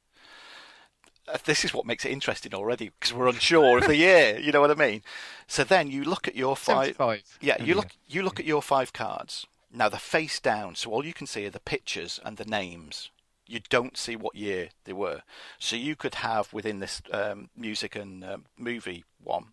[1.29, 4.39] Uh, This is what makes it interesting already because we're unsure of the year.
[4.39, 5.03] You know what I mean?
[5.49, 6.97] So then you look at your five.
[7.41, 7.75] Yeah, you Yeah.
[7.77, 9.47] look you look at your five cards.
[9.73, 13.11] Now they're face down, so all you can see are the pictures and the names.
[13.47, 15.23] You don't see what year they were.
[15.59, 19.52] So you could have within this um, music and um, movie one,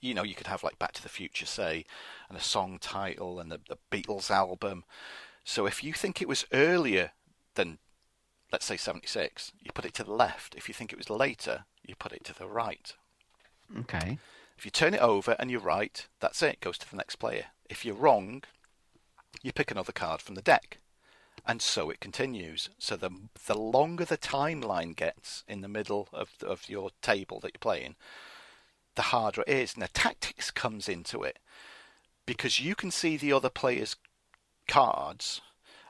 [0.00, 1.84] you know, you could have like Back to the Future, say,
[2.28, 4.84] and a song title and the, the Beatles album.
[5.44, 7.12] So if you think it was earlier
[7.54, 7.78] than,
[8.52, 10.54] let's say, 76, you put it to the left.
[10.54, 12.94] If you think it was later, you put it to the right.
[13.80, 14.18] Okay.
[14.56, 17.46] If you turn it over and you're right, that's it, goes to the next player.
[17.68, 18.42] If you're wrong,
[19.42, 20.78] you pick another card from the deck.
[21.46, 22.68] And so it continues.
[22.78, 23.10] So the
[23.46, 27.96] the longer the timeline gets in the middle of of your table that you're playing,
[28.94, 29.76] the harder it is.
[29.76, 31.38] Now tactics comes into it
[32.26, 33.96] because you can see the other player's
[34.68, 35.40] cards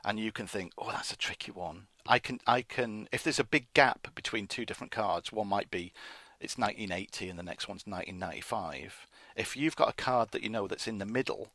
[0.03, 1.87] and you can think, oh, that's a tricky one.
[2.07, 5.69] I can, I can, if there's a big gap between two different cards, one might
[5.69, 5.93] be
[6.39, 9.05] it's 1980 and the next one's 1995.
[9.35, 11.51] If you've got a card that you know that's in the middle,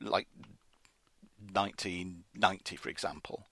[0.00, 0.26] like
[1.52, 3.46] 1990, for example,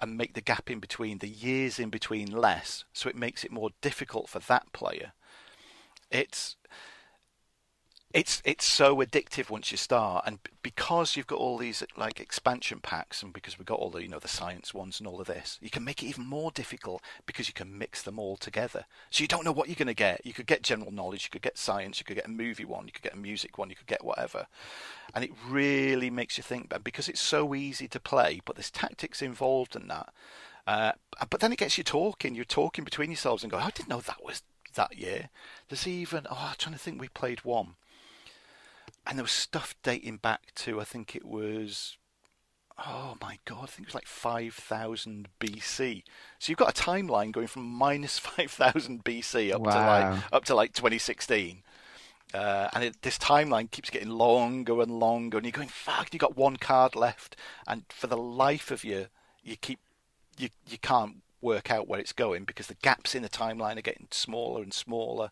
[0.00, 3.52] and make the gap in between, the years in between less, so it makes it
[3.52, 5.12] more difficult for that player.
[6.10, 6.56] It's
[8.16, 12.80] it's it's so addictive once you start, and because you've got all these like expansion
[12.80, 15.26] packs, and because we've got all the you know the science ones and all of
[15.26, 18.86] this, you can make it even more difficult because you can mix them all together.
[19.10, 20.24] So you don't know what you're going to get.
[20.24, 22.86] You could get general knowledge, you could get science, you could get a movie one,
[22.86, 24.46] you could get a music one, you could get whatever,
[25.14, 26.70] and it really makes you think.
[26.70, 30.08] But because it's so easy to play, but there's tactics involved in that.
[30.66, 30.92] Uh,
[31.28, 32.34] but then it gets you talking.
[32.34, 35.28] You're talking between yourselves and go, "I didn't know that was that year."
[35.68, 36.98] There's even oh, I'm trying to think.
[36.98, 37.74] We played one
[39.06, 41.96] and there was stuff dating back to I think it was
[42.86, 46.02] oh my god, I think it was like 5000 BC.
[46.38, 49.72] So you've got a timeline going from minus 5000 BC up Wow.
[49.72, 51.62] to like up to like 2016.
[52.34, 56.18] Uh, and it, this timeline keeps getting longer and longer, and you're going, "Fuck!" You
[56.18, 57.36] got one card left,
[57.68, 59.06] and for the life of you,
[59.44, 59.78] you keep
[60.36, 63.82] you you can't work out where it's going because the gaps in the timeline are
[63.82, 65.30] getting smaller and smaller.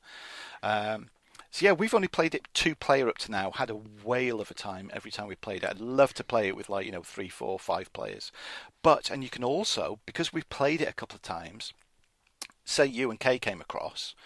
[0.62, 1.09] Um,
[1.55, 3.52] so yeah, we've only played it two player up to now.
[3.52, 5.70] Had a whale of a time every time we played it.
[5.70, 8.32] I'd love to play it with like you know three, four, five players.
[8.82, 11.72] But and you can also because we've played it a couple of times.
[12.64, 14.16] Say you and Kay came across,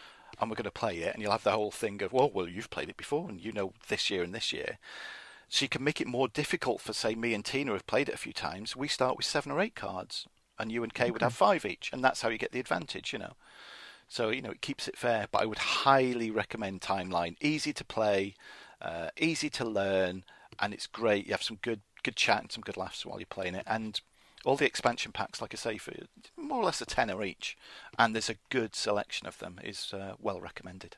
[0.41, 2.49] and we're going to play it, and you'll have the whole thing of well, well,
[2.49, 4.79] you've played it before, and you know this year and this year.
[5.51, 8.15] So you can make it more difficult for say me and Tina have played it
[8.15, 8.75] a few times.
[8.75, 10.27] We start with seven or eight cards,
[10.59, 13.13] and you and Kay would have five each, and that's how you get the advantage.
[13.13, 13.35] You know.
[14.09, 17.37] So you know it keeps it fair, but I would highly recommend Timeline.
[17.41, 18.35] Easy to play,
[18.81, 20.25] uh, easy to learn,
[20.59, 21.27] and it's great.
[21.27, 24.01] You have some good good chat and some good laughs while you're playing it, and
[24.45, 25.93] all the expansion packs, like I say, for
[26.37, 27.57] more or less a tenner each,
[27.99, 29.61] and there's a good selection of them.
[29.63, 30.97] is uh, well recommended.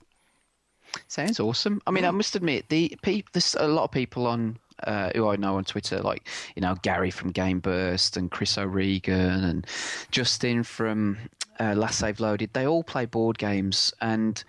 [1.09, 1.81] Sounds awesome.
[1.87, 5.28] I mean, I must admit, the pe- there's a lot of people on uh, who
[5.28, 6.27] I know on Twitter, like
[6.57, 9.66] you know Gary from Game Burst and Chris O'Regan and
[10.11, 11.19] Justin from
[11.59, 12.52] uh, Last Save Loaded.
[12.52, 14.43] They all play board games and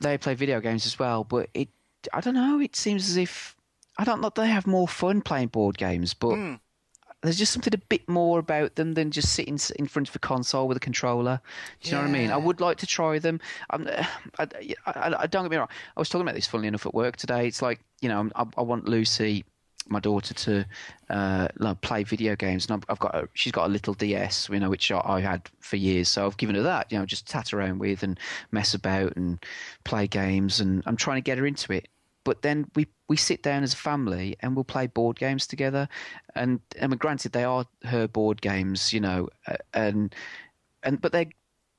[0.00, 1.24] they play video games as well.
[1.24, 1.68] But it,
[2.12, 2.60] I don't know.
[2.60, 3.56] It seems as if
[3.98, 4.30] I don't know.
[4.34, 6.54] They have more fun playing board games, but Hmm.
[7.22, 10.18] There's just something a bit more about them than just sitting in front of a
[10.18, 11.40] console with a controller.
[11.80, 12.30] Do you know what I mean?
[12.30, 13.40] I would like to try them.
[13.70, 13.88] I'm,
[14.38, 14.48] I,
[14.86, 15.68] I, I, don't get me wrong.
[15.96, 17.46] I was talking about this, funnily enough, at work today.
[17.46, 19.44] It's like you know, I, I want Lucy,
[19.88, 20.66] my daughter, to
[21.10, 24.48] uh, like, play video games, and I've, I've got a, she's got a little DS,
[24.50, 26.08] you know, which I, I had for years.
[26.08, 28.18] So I've given her that, you know, just tat around with and
[28.50, 29.38] mess about and
[29.84, 31.88] play games, and I'm trying to get her into it
[32.24, 35.88] but then we we sit down as a family and we'll play board games together.
[36.34, 40.14] And I mean granted they are her board games you know uh, and
[40.82, 41.30] and but they're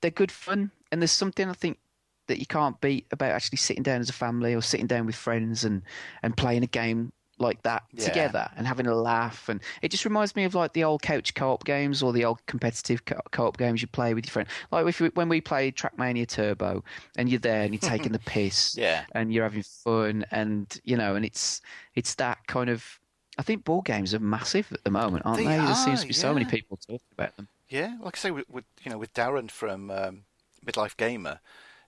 [0.01, 0.71] they're good fun.
[0.91, 1.79] And there's something I think
[2.27, 5.15] that you can't beat about actually sitting down as a family or sitting down with
[5.15, 5.81] friends and
[6.21, 8.03] and playing a game like that Yeah.
[8.05, 11.33] together and having a laugh and it just reminds me of like the old couch
[11.33, 14.85] co-op games or the old competitive co- co-op games you play with your friend like
[14.87, 16.83] if we, when we played Trackmania Turbo
[17.17, 19.05] and you're there and you're taking the piss Yeah.
[19.13, 21.61] and you're having fun and you know and it's
[21.95, 22.99] it's that kind of
[23.37, 25.65] I think board games are massive at the moment, aren't They they?
[25.65, 27.47] There seems to be so many people talking about them.
[27.67, 30.23] Yeah, like I say, with, with you know, with Darren from um,
[30.63, 31.39] Midlife Gamer,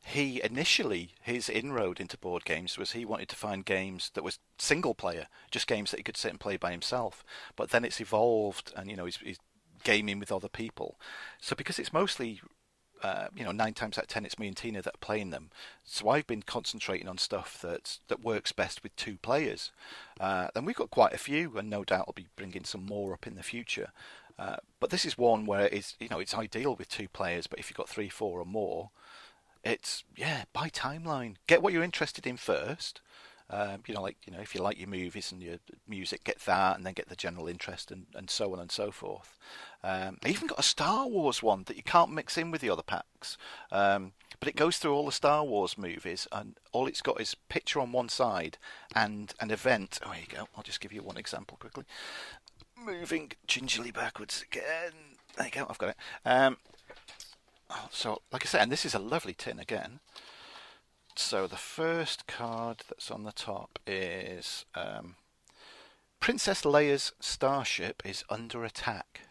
[0.07, 4.37] he initially his inroad into board games was he wanted to find games that was
[4.59, 7.25] single player, just games that he could sit and play by himself.
[7.55, 9.39] But then it's evolved, and you know, he's, he's
[9.83, 10.99] gaming with other people.
[11.41, 12.39] So because it's mostly
[13.01, 15.31] uh, you know, nine times out of ten, it's me and Tina that are playing
[15.31, 15.49] them.
[15.83, 19.71] So I've been concentrating on stuff that that works best with two players.
[20.19, 23.25] Uh, we've got quite a few, and no doubt I'll be bringing some more up
[23.25, 23.89] in the future.
[24.37, 27.47] Uh, but this is one where it's you know it's ideal with two players.
[27.47, 28.91] But if you've got three, four, or more,
[29.65, 31.35] it's yeah, by timeline.
[31.47, 33.01] Get what you're interested in first.
[33.47, 36.39] Um, you know, like you know, if you like your movies and your music, get
[36.41, 39.37] that, and then get the general interest, and, and so on and so forth.
[39.83, 42.71] Um, I even got a Star Wars one that you can't mix in with the
[42.71, 43.37] other packs,
[43.71, 47.35] um, but it goes through all the Star Wars movies, and all it's got is
[47.49, 48.57] picture on one side
[48.95, 49.99] and an event.
[50.03, 50.47] Oh, there you go.
[50.57, 51.83] I'll just give you one example quickly.
[52.83, 54.93] Moving gingerly backwards again.
[55.37, 55.67] There you go.
[55.69, 56.57] I've got it.
[57.69, 59.99] Oh, so, like I said, and this is a lovely tin again.
[61.15, 65.15] So the first card that's on the top is um,
[66.19, 69.21] Princess Leia's starship is under attack.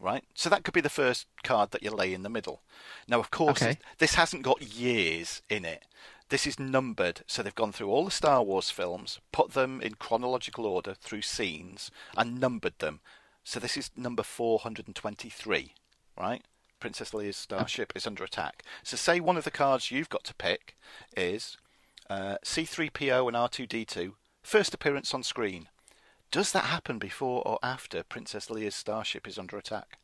[0.00, 2.60] Right, so that could be the first card that you lay in the middle.
[3.08, 3.78] Now, of course, Okay.
[3.98, 5.84] this hasn't got years in it.
[6.30, 9.94] this is numbered, so they've gone through all the Star Wars films, put them in
[9.94, 13.00] chronological order through scenes, and numbered them.
[13.44, 15.74] So this is number 423,
[16.18, 16.42] right?
[16.84, 18.62] Princess Leia's starship is under attack.
[18.82, 20.76] So say one of the cards you've got to pick
[21.16, 21.56] is
[22.10, 24.12] uh, C3PO and R2D2,
[24.42, 25.68] first appearance on screen.
[26.30, 29.96] Does that happen before or after Princess Leia's starship is under attack?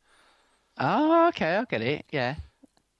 [0.79, 2.05] Oh, okay, I get it.
[2.09, 2.37] Yeah,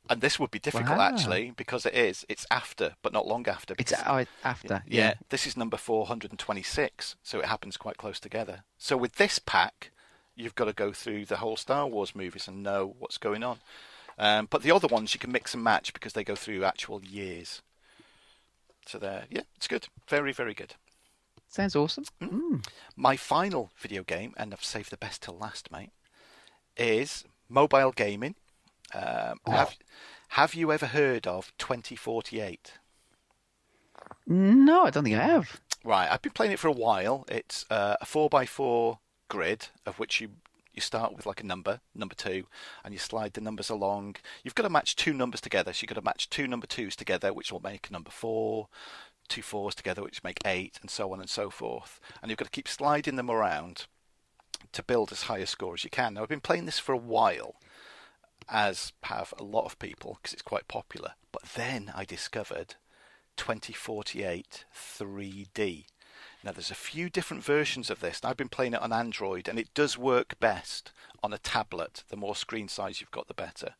[0.07, 1.09] And this would be difficult Wow.
[1.11, 2.23] actually because it is.
[2.29, 3.73] It's after, but not long after.
[3.79, 4.83] it's oh, after.
[4.87, 8.61] yeah, this is number 426, so it happens quite close together.
[8.77, 9.89] So with this pack,
[10.35, 13.59] you've got to go through the whole Star Wars movies and know what's going on.
[14.17, 17.03] Um, but the other ones you can mix and match because they go through actual
[17.03, 17.61] years.
[18.85, 19.87] So there, yeah, it's good.
[20.07, 20.75] Very, very good.
[21.47, 22.05] sounds awesome.
[22.21, 22.55] Hmm?
[22.55, 22.67] Mm.
[22.95, 25.91] My final video game, and I've saved the best till last, mate,
[26.77, 28.35] is mobile gaming.
[28.93, 29.77] Um, have,
[30.29, 32.73] have you ever heard of 2048?
[34.27, 35.61] No, I don't think I have.
[35.83, 37.25] Right, I've been playing it for a while.
[37.27, 38.99] It's uh, a four by four
[39.31, 40.29] grid of which you
[40.73, 42.45] you start with like a number, number two,
[42.83, 44.15] and you slide the numbers along.
[44.43, 45.73] You've got to match two numbers together.
[45.73, 48.67] So you've got to match two number twos together, which will make number four,
[49.27, 51.99] two fours together, which make eight, and so on and so forth.
[52.21, 53.87] And you've got to keep sliding them around
[54.71, 56.13] to build as high a score as you can.
[56.13, 57.55] Now I've been playing this for a while,
[58.49, 61.13] as have a lot of people, because it's quite popular.
[61.33, 62.75] But then I discovered
[63.35, 65.85] 2048 3D.
[66.43, 69.47] Now, there's a few different versions of this, and I've been playing it on Android,
[69.47, 70.91] and it does work best
[71.21, 72.03] on a tablet.
[72.09, 73.75] The more screen size you've got, the better.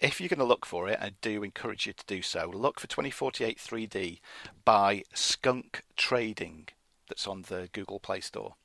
[0.00, 2.50] If you're going to look for it, I do encourage you to do so.
[2.52, 4.18] Look for 2048 3D
[4.64, 6.66] by Skunk Trading,
[7.08, 8.56] that's on the Google Play Store.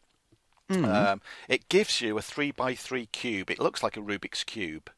[0.86, 3.50] Um, it gives you a 3x3 cube.
[3.50, 4.90] It looks like a Rubik's Cube,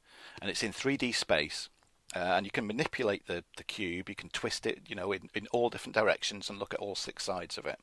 [0.41, 1.69] and it's in 3D space.
[2.15, 4.09] Uh, and you can manipulate the, the cube.
[4.09, 6.95] You can twist it, you know, in, in all different directions and look at all
[6.95, 7.79] six sides of it.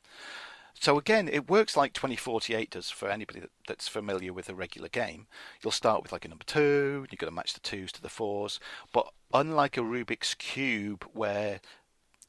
[0.79, 4.89] So again, it works like 2048 does for anybody that, that's familiar with a regular
[4.89, 5.27] game.
[5.63, 7.07] You'll start with like a number two.
[7.09, 8.59] You've got to match the twos to the fours.
[8.93, 11.61] But unlike a Rubik's cube, where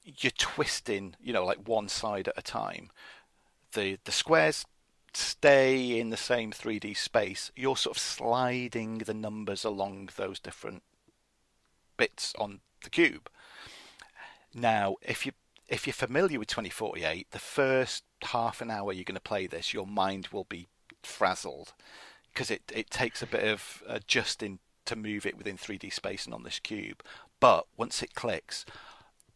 [0.04, 2.90] you're twisting, you know, like one side at a time,
[3.72, 4.64] the the squares
[5.12, 7.50] stay in the same 3D space.
[7.54, 10.82] You're sort of sliding the numbers along those different
[11.98, 13.28] bits on the cube.
[14.54, 15.32] Now, if you
[15.68, 19.74] if you're familiar with 2048, the first half an hour you're going to play this,
[19.74, 20.68] your mind will be
[21.02, 21.74] frazzled
[22.32, 26.32] because it it takes a bit of adjusting to move it within 3D space and
[26.32, 27.02] on this cube.
[27.40, 28.64] But once it clicks,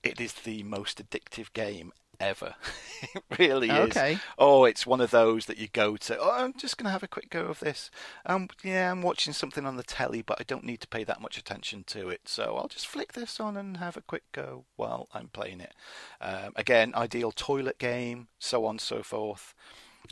[0.03, 2.55] it is the most addictive game ever.
[3.03, 3.91] it really is.
[3.91, 4.19] Okay.
[4.39, 6.19] Oh, it's one of those that you go to.
[6.19, 7.91] Oh, I'm just going to have a quick go of this.
[8.25, 11.21] Um, yeah, I'm watching something on the telly, but I don't need to pay that
[11.21, 14.65] much attention to it, so I'll just flick this on and have a quick go
[14.77, 15.75] while I'm playing it.
[16.21, 19.55] Um, again, ideal toilet game, so on and so forth.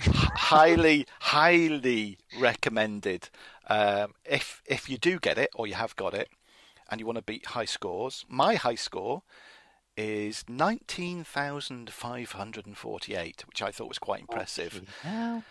[0.00, 3.28] Highly, highly recommended.
[3.66, 6.28] Um, if if you do get it or you have got it,
[6.90, 9.22] and you want to beat high scores, my high score
[9.96, 14.82] is 19,548, which I thought was quite oh, impressive.
[15.04, 15.44] Now,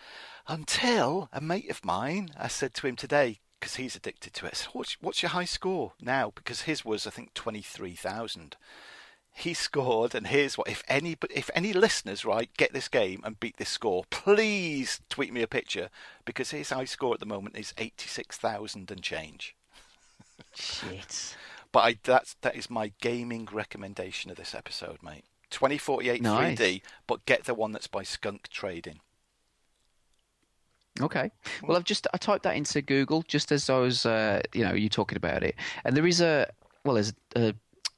[0.48, 4.52] Until a mate of mine, I said to him today, because he's addicted to it,
[4.54, 6.32] I said, what's, what's your high score now?
[6.34, 8.56] Because his was, I think, 23,000.
[9.32, 13.38] He scored, and here's what: if any, if any listeners, right, get this game and
[13.38, 15.88] beat this score, please tweet me a picture
[16.24, 19.54] because his high score at the moment is eighty-six thousand and change.
[20.54, 21.36] shit.
[21.72, 25.24] But I, that's that is my gaming recommendation of this episode, mate.
[25.50, 26.58] 2048 Nice.
[26.58, 29.00] 3D, but get the one that's by Skunk Trading.
[31.00, 31.30] Okay.
[31.62, 34.74] Well, I've just I typed that into Google just as I was, uh, you know,
[34.74, 36.46] you talking about it, and there is a
[36.84, 37.54] well, there's a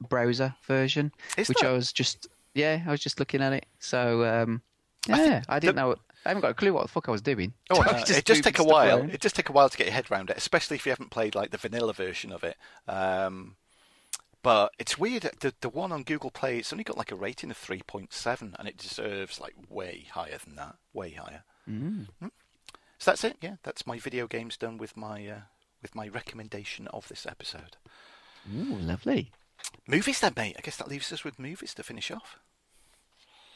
[0.08, 1.62] browser version Is which?
[1.64, 3.66] I was just yeah, I was just looking at it.
[3.80, 4.62] So um,
[5.08, 5.96] yeah, I, didn't the- know.
[6.24, 7.52] I haven't got a clue what the fuck I was doing.
[7.70, 8.98] Oh, uh, was it just moving take a while.
[8.98, 9.10] around.
[9.10, 11.10] It just take a while to get your head around it, especially if you haven't
[11.10, 12.56] played like the vanilla version of it.
[12.86, 13.56] Um,
[14.42, 15.30] but it's weird.
[15.40, 18.12] The the one on Google Play, it's only got like a rating of three point
[18.12, 20.76] seven, and it deserves like way higher than that.
[20.92, 21.44] Way higher.
[21.68, 22.06] Mm.
[22.98, 23.36] So that's it.
[23.40, 25.40] Yeah, that's my video games done with my uh,
[25.80, 27.76] with my recommendation of this episode.
[28.54, 29.30] Ooh, lovely.
[29.86, 30.56] Movies then, mate.
[30.58, 32.38] I guess that leaves us with movies to finish off.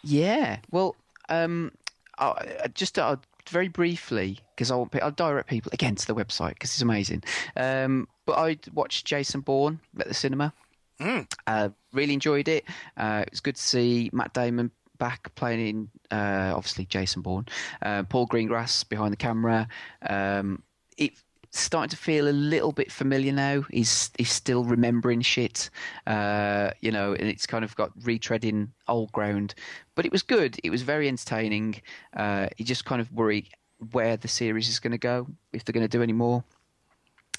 [0.02, 0.58] Yeah.
[0.70, 0.94] Well,
[1.28, 1.72] um,
[2.18, 3.16] I, just uh,
[3.48, 6.82] very briefly because I want pe- I'll direct people again to the website because it's
[6.82, 7.24] amazing.
[7.56, 10.52] Um, but I watched Jason Bourne at the cinema.
[11.00, 11.30] Mm.
[11.46, 12.64] Uh, really enjoyed it.
[12.96, 17.46] Uh, it was good to see Matt Damon back playing in uh, obviously Jason Bourne.
[17.82, 19.68] Uh, Paul Greengrass behind the camera.
[20.08, 20.62] Um,
[20.96, 21.12] it
[21.52, 23.62] starting to feel a little bit familiar now.
[23.70, 25.70] He's he's still remembering shit,
[26.06, 29.54] uh, you know, and it's kind of got retreading old ground.
[29.94, 30.58] But it was good.
[30.62, 31.80] It was very entertaining.
[32.16, 33.50] Uh, you just kind of worry
[33.92, 36.42] where the series is going to go if they're going to do any more.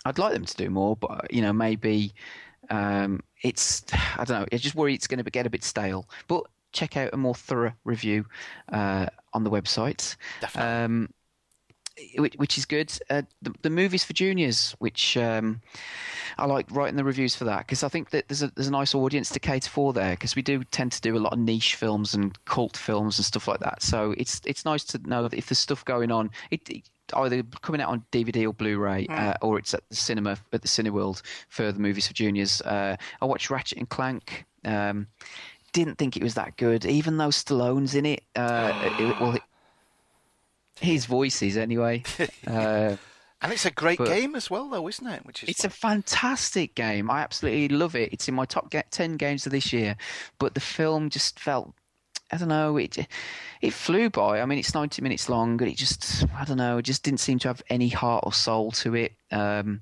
[0.05, 2.13] I'd like them to do more, but you know, maybe
[2.69, 3.83] um, it's
[4.17, 4.47] I don't know.
[4.51, 6.07] I just worry it's going to get a bit stale.
[6.27, 6.43] But
[6.73, 8.25] check out a more thorough review
[8.71, 10.15] uh, on the website.
[10.41, 10.71] Definitely.
[10.71, 11.09] Um,
[12.17, 12.91] which, is good.
[13.09, 15.61] Uh, the, the movies for juniors, which um,
[16.37, 18.71] I like writing the reviews for that because I think that there's a there's a
[18.71, 21.39] nice audience to cater for there because we do tend to do a lot of
[21.39, 23.81] niche films and cult films and stuff like that.
[23.81, 27.43] So it's it's nice to know that if there's stuff going on, it, it either
[27.61, 31.21] coming out on DVD or Blu-ray, uh, or it's at the cinema at the Cineworld
[31.49, 32.61] for the movies for juniors.
[32.61, 34.45] Uh, I watched Ratchet and Clank.
[34.65, 35.07] Um,
[35.73, 38.23] didn't think it was that good, even though Stallone's in it.
[38.35, 39.37] Uh, it well,
[40.79, 42.03] his voices anyway.
[42.47, 42.95] Uh,
[43.41, 45.25] and it's a great but- game as well, though, isn't it?
[45.25, 47.11] Which is it's a fantastic game.
[47.11, 48.11] I absolutely love it.
[48.11, 49.95] It's in my top ten games of this year.
[50.39, 51.73] But the film just felt,
[52.31, 52.97] I don't know, it
[53.61, 54.41] it flew by.
[54.41, 57.19] I mean, it's ninety minutes long, but it just, I don't know, it just didn't
[57.19, 59.13] seem to have any heart or soul to it.
[59.31, 59.81] Um,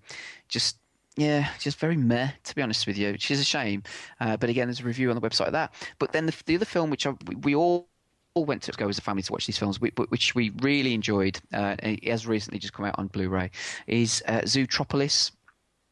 [0.49, 0.77] just.
[1.17, 3.84] Yeah, just very meh, to be honest with you, which is a shame.
[4.19, 5.73] Uh, but again, there's a review on the website of that.
[5.97, 7.88] But then the, the other film, which I, we all
[8.35, 11.39] all went to go as a family to watch these films, which we really enjoyed,
[11.53, 13.49] uh, it has recently just come out on Blu-ray,
[13.87, 15.31] is uh, Zootropolis.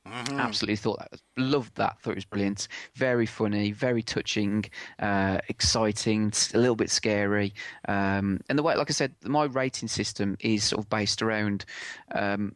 [0.06, 1.98] Absolutely thought that loved that.
[2.02, 2.68] Thought it was brilliant.
[2.96, 4.66] Very funny, very touching,
[5.00, 7.54] uh, exciting, a little bit scary.
[7.88, 11.64] Um, and the way, like I said, my rating system is sort of based around.
[12.14, 12.54] Um,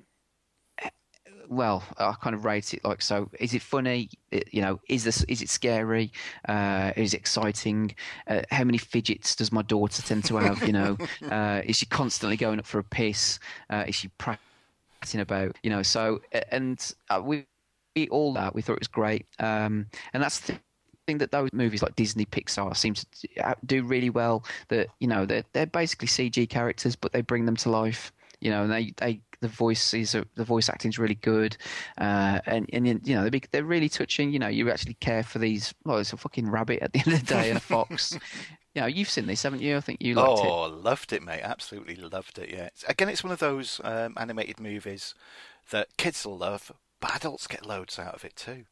[1.49, 3.29] well, I kind of rate it like so.
[3.39, 4.09] Is it funny?
[4.31, 6.11] It- you know, is this is it scary?
[6.47, 7.95] Uh, is it exciting?
[8.27, 10.65] Uh, how many fidgets does my daughter tend to have?
[10.65, 10.97] You know,
[11.31, 13.39] uh, is she constantly going up for a piss?
[13.69, 14.39] Uh, is she prattling
[15.15, 15.55] about?
[15.63, 16.21] You know, so
[16.51, 17.45] and uh, we,
[17.95, 19.25] we all that we thought it was great.
[19.39, 20.59] Um, and that's the
[21.07, 23.05] thing that those movies like Disney, Pixar seem to
[23.43, 24.43] uh, do really well.
[24.67, 28.11] That you know they're they're basically CG characters, but they bring them to life.
[28.39, 31.57] You know, and they they the voices the voice acting's really good,
[31.97, 34.31] uh, and and you know they're they're really touching.
[34.31, 35.73] You know, you actually care for these.
[35.83, 38.17] Well, it's a fucking rabbit at the end of the day and a fox.
[38.75, 39.77] you know, you've seen this, haven't you?
[39.77, 40.47] I think you liked it.
[40.47, 41.41] oh, loved it, mate.
[41.43, 42.49] Absolutely loved it.
[42.49, 42.69] Yeah.
[42.87, 45.13] Again, it's one of those um, animated movies
[45.71, 48.65] that kids will love, but adults get loads out of it too.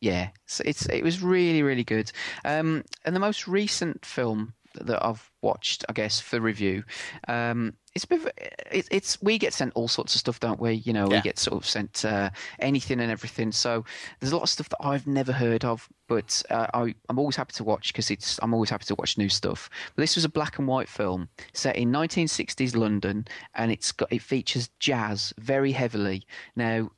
[0.00, 2.10] Yeah, so it's it was really really good.
[2.44, 6.84] Um, and the most recent film that I've watched, I guess, for review,
[7.28, 8.26] um, it's a bit of,
[8.70, 10.72] it, it's we get sent all sorts of stuff, don't we?
[10.74, 13.52] You know, we get sort of sent uh, anything and everything.
[13.52, 13.84] So
[14.18, 17.36] there's a lot of stuff that I've never heard of, but uh, I, I'm always
[17.36, 19.68] happy to watch because it's I'm always happy to watch new stuff.
[19.94, 24.12] But this was a black and white film set in 1960s London, and it's got
[24.12, 26.24] it features jazz very heavily.
[26.56, 26.90] Now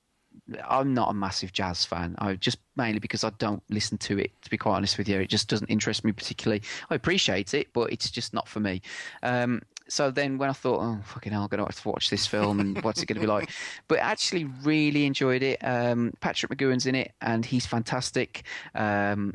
[0.68, 2.14] I'm not a massive jazz fan.
[2.18, 4.30] I just mainly because I don't listen to it.
[4.42, 6.62] To be quite honest with you, it just doesn't interest me particularly.
[6.90, 8.82] I appreciate it, but it's just not for me.
[9.22, 12.10] Um, so then when I thought, oh fucking hell, I'm going to have to watch
[12.10, 13.50] this film and what's it going to be like?
[13.88, 15.58] But actually, really enjoyed it.
[15.62, 18.44] Um, Patrick McGoohan's in it, and he's fantastic.
[18.74, 19.34] Um,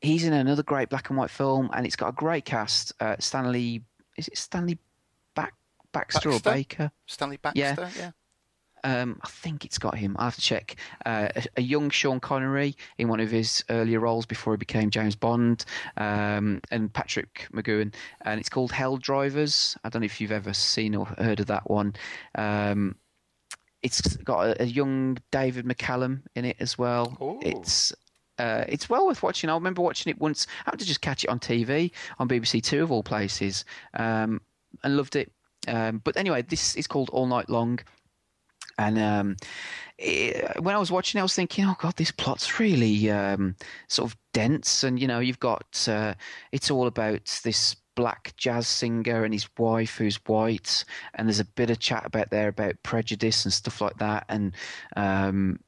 [0.00, 2.92] he's in another great black and white film, and it's got a great cast.
[3.00, 3.82] Uh, Stanley,
[4.16, 4.78] is it Stanley
[5.34, 5.54] Back
[5.92, 6.90] Baxter, or Baker?
[7.06, 7.60] Stanley Baxter.
[7.60, 7.90] Yeah.
[7.96, 8.10] yeah.
[8.84, 10.14] Um, I think it's got him.
[10.18, 10.76] I have to check.
[11.04, 14.90] Uh, a, a young Sean Connery in one of his earlier roles before he became
[14.90, 15.64] James Bond,
[15.96, 19.76] um, and Patrick McGoohan, and it's called Hell Drivers.
[19.84, 21.94] I don't know if you've ever seen or heard of that one.
[22.34, 22.96] Um,
[23.82, 27.16] it's got a, a young David McCallum in it as well.
[27.20, 27.40] Ooh.
[27.42, 27.92] It's
[28.38, 29.48] uh, it's well worth watching.
[29.48, 30.46] I remember watching it once.
[30.66, 34.40] I had to just catch it on TV on BBC Two of all places, um,
[34.82, 35.30] and loved it.
[35.68, 37.78] Um, but anyway, this is called All Night Long.
[38.78, 39.36] And um,
[39.98, 43.56] it, when I was watching I was thinking, oh god, this plot's really um,
[43.88, 44.84] sort of dense.
[44.84, 46.14] And you know, you've got uh,
[46.52, 50.84] it's all about this black jazz singer and his wife who's white,
[51.14, 54.24] and there's a bit of chat about there about prejudice and stuff like that.
[54.28, 54.54] And
[54.96, 55.60] um,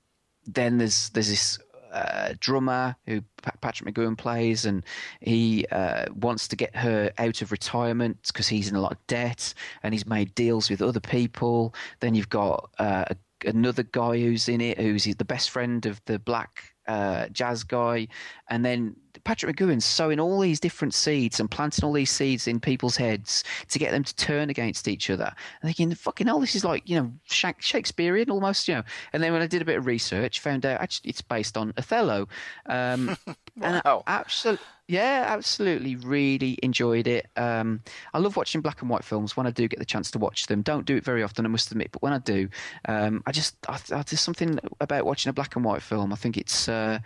[0.47, 1.59] then there's there's this
[1.93, 4.85] uh, drummer who Pa- Patrick McGoohan plays, and
[5.21, 9.07] he uh, wants to get her out of retirement because he's in a lot of
[9.07, 11.75] debt and he's made deals with other people.
[12.01, 13.05] Then you've got uh,
[13.45, 18.09] another guy who's in it who's the best friend of the black uh, jazz guy,
[18.49, 22.61] and then Patrick McGoohan's sowing all these different seeds and planting all these seeds in
[22.61, 25.33] people's heads to get them to turn against each other.
[25.61, 28.83] And thinking, fucking hell, this is like you know Shakespearean almost, you know.
[29.13, 31.73] And then when I did a bit of research, found out actually it's based on
[31.77, 32.29] Othello.
[32.67, 33.17] Um,
[33.61, 34.05] and Wow.
[34.07, 35.97] absolutely, Yeah, absolutely.
[35.97, 37.27] Really enjoyed it.
[37.37, 37.81] Um,
[38.15, 40.47] I love watching black and white films when I do get the chance to watch
[40.47, 40.63] them.
[40.63, 42.49] Don't do it very often, I must admit, but when I do,
[42.87, 46.13] um, I just I, I, there's something about watching a black and white film.
[46.13, 47.01] I think it's uh,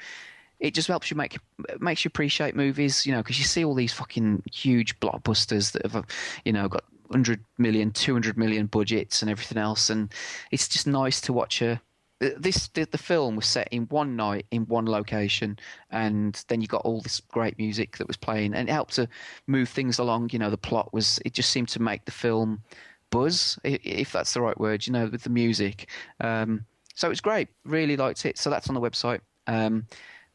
[0.60, 1.38] it just helps you make
[1.80, 5.90] makes you appreciate movies, you know, because you see all these fucking huge blockbusters that
[5.90, 6.04] have,
[6.44, 10.12] you know, got 100 million, 200 million budgets and everything else, and
[10.50, 11.80] it's just nice to watch a
[12.20, 15.58] this the, the film was set in one night in one location
[15.90, 19.08] and then you got all this great music that was playing and it helped to
[19.46, 22.62] move things along you know the plot was it just seemed to make the film
[23.10, 25.88] buzz if that's the right word you know with the music.
[26.20, 26.64] Um,
[26.94, 28.38] so it's great really liked it.
[28.38, 29.20] So that's on the website.
[29.46, 29.86] Um,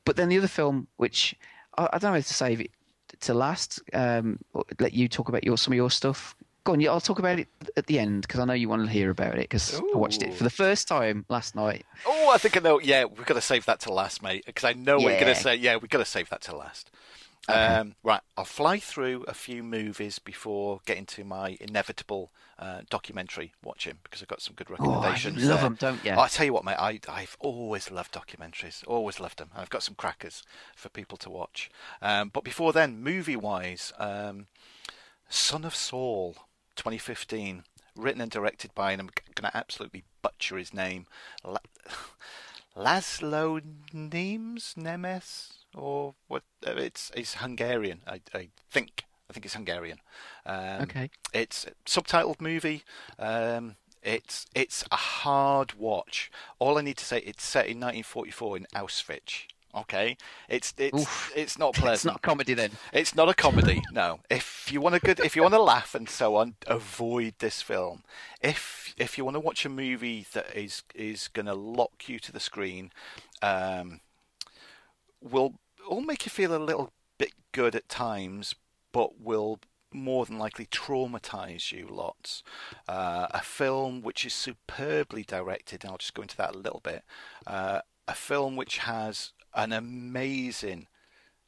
[0.05, 1.35] but then the other film which
[1.77, 2.71] I, I don't know if to save it
[3.21, 4.39] to last um,
[4.79, 7.37] let you talk about your some of your stuff Go on, yeah, I'll talk about
[7.37, 9.97] it at the end because I know you want to hear about it because I
[9.97, 11.85] watched it for the first time last night.
[12.07, 12.79] Oh, I think I know.
[12.79, 15.39] Yeah, we've got to save that to last, mate, because I know we're going to
[15.39, 15.53] say.
[15.53, 16.89] Yeah, we've got to save that to last.
[17.47, 17.75] Okay.
[17.77, 23.53] Um, right, I'll fly through a few movies before getting to my inevitable uh, documentary
[23.63, 25.43] watching because I've got some good Oh, you recommendations.
[25.43, 25.69] love there.
[25.69, 26.11] them, don't you?
[26.11, 28.83] Oh, I tell you what, mate, I, I've always loved documentaries.
[28.87, 29.49] Always loved them.
[29.55, 30.43] I've got some crackers
[30.75, 31.69] for people to watch.
[32.01, 34.47] Um, but before then, movie-wise, um,
[35.29, 36.35] Son of Saul,
[36.75, 37.63] 2015,
[37.95, 41.05] written and directed by, and I'm going to absolutely butcher his name,
[42.75, 43.61] Laszlo
[43.93, 46.43] Nemes, Nemes, or what?
[46.67, 49.03] uh, It's it's Hungarian, I, I think.
[49.29, 49.99] I think it's Hungarian.
[50.45, 51.09] Um, Okay.
[51.33, 52.83] It's a subtitled movie.
[53.17, 56.29] Um, it's it's a hard watch.
[56.59, 59.47] All I need to say, it's set in 1944 in Auschwitz.
[59.75, 60.15] Okay,
[60.47, 61.33] it's it's Oof.
[61.35, 61.95] it's not pleasant.
[61.95, 62.71] It's not a comedy then.
[62.93, 63.83] It's not a comedy.
[63.91, 64.19] No.
[64.29, 67.61] If you want a good, if you want to laugh and so on, avoid this
[67.61, 68.03] film.
[68.41, 72.19] If if you want to watch a movie that is is going to lock you
[72.19, 72.91] to the screen,
[73.41, 73.99] um,
[75.21, 75.55] will
[75.89, 78.55] will make you feel a little bit good at times,
[78.93, 79.59] but will
[79.91, 82.43] more than likely traumatize you lots.
[82.87, 86.81] Uh, a film which is superbly directed, and I'll just go into that a little
[86.83, 87.03] bit.
[87.47, 90.87] Uh, a film which has an amazing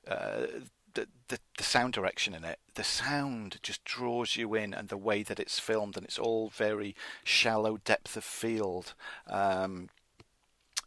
[0.08, 0.48] uh,
[0.94, 2.60] the, the the sound direction in it.
[2.74, 6.50] The sound just draws you in, and the way that it's filmed, and it's all
[6.50, 8.94] very shallow depth of field.
[9.28, 9.90] Um,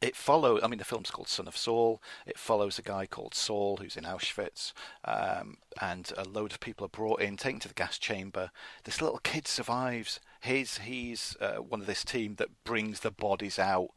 [0.01, 0.61] it follows.
[0.63, 2.01] I mean, the film's called Son of Saul.
[2.27, 4.73] It follows a guy called Saul who's in Auschwitz,
[5.05, 8.51] um, and a load of people are brought in, taken to the gas chamber.
[8.85, 10.19] This little kid survives.
[10.43, 13.91] He's he's uh, one of this team that brings the bodies out.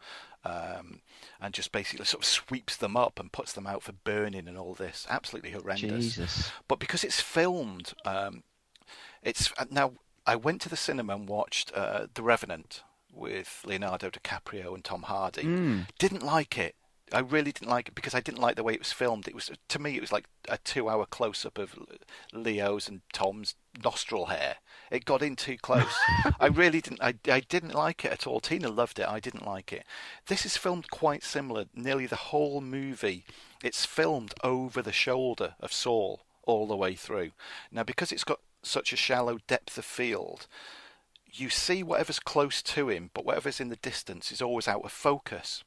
[0.45, 0.99] Um,
[1.39, 4.57] and just basically sort of sweeps them up and puts them out for burning and
[4.57, 5.07] all this.
[5.09, 6.15] Absolutely horrendous.
[6.15, 6.51] Jesus.
[6.67, 8.43] But because it's filmed, um,
[9.21, 9.93] it's uh, now.
[10.25, 12.81] I went to the cinema and watched uh, The Revenant
[13.13, 15.43] with Leonardo DiCaprio and Tom Hardy.
[15.43, 15.87] Mm.
[15.99, 16.75] Didn't like it.
[17.11, 19.27] I really didn't like it because I didn't like the way it was filmed.
[19.27, 21.75] It was to me, it was like a two-hour close-up of
[22.31, 24.55] Leo's and Tom's nostril hair.
[24.89, 25.93] It got in too close.
[26.39, 27.01] I really didn't.
[27.01, 28.39] I, I didn't like it at all.
[28.39, 29.07] Tina loved it.
[29.07, 29.85] I didn't like it.
[30.27, 31.65] This is filmed quite similar.
[31.75, 33.25] Nearly the whole movie,
[33.63, 37.31] it's filmed over the shoulder of Saul all the way through.
[37.71, 40.47] Now, because it's got such a shallow depth of field,
[41.31, 44.91] you see whatever's close to him, but whatever's in the distance is always out of
[44.91, 45.63] focus.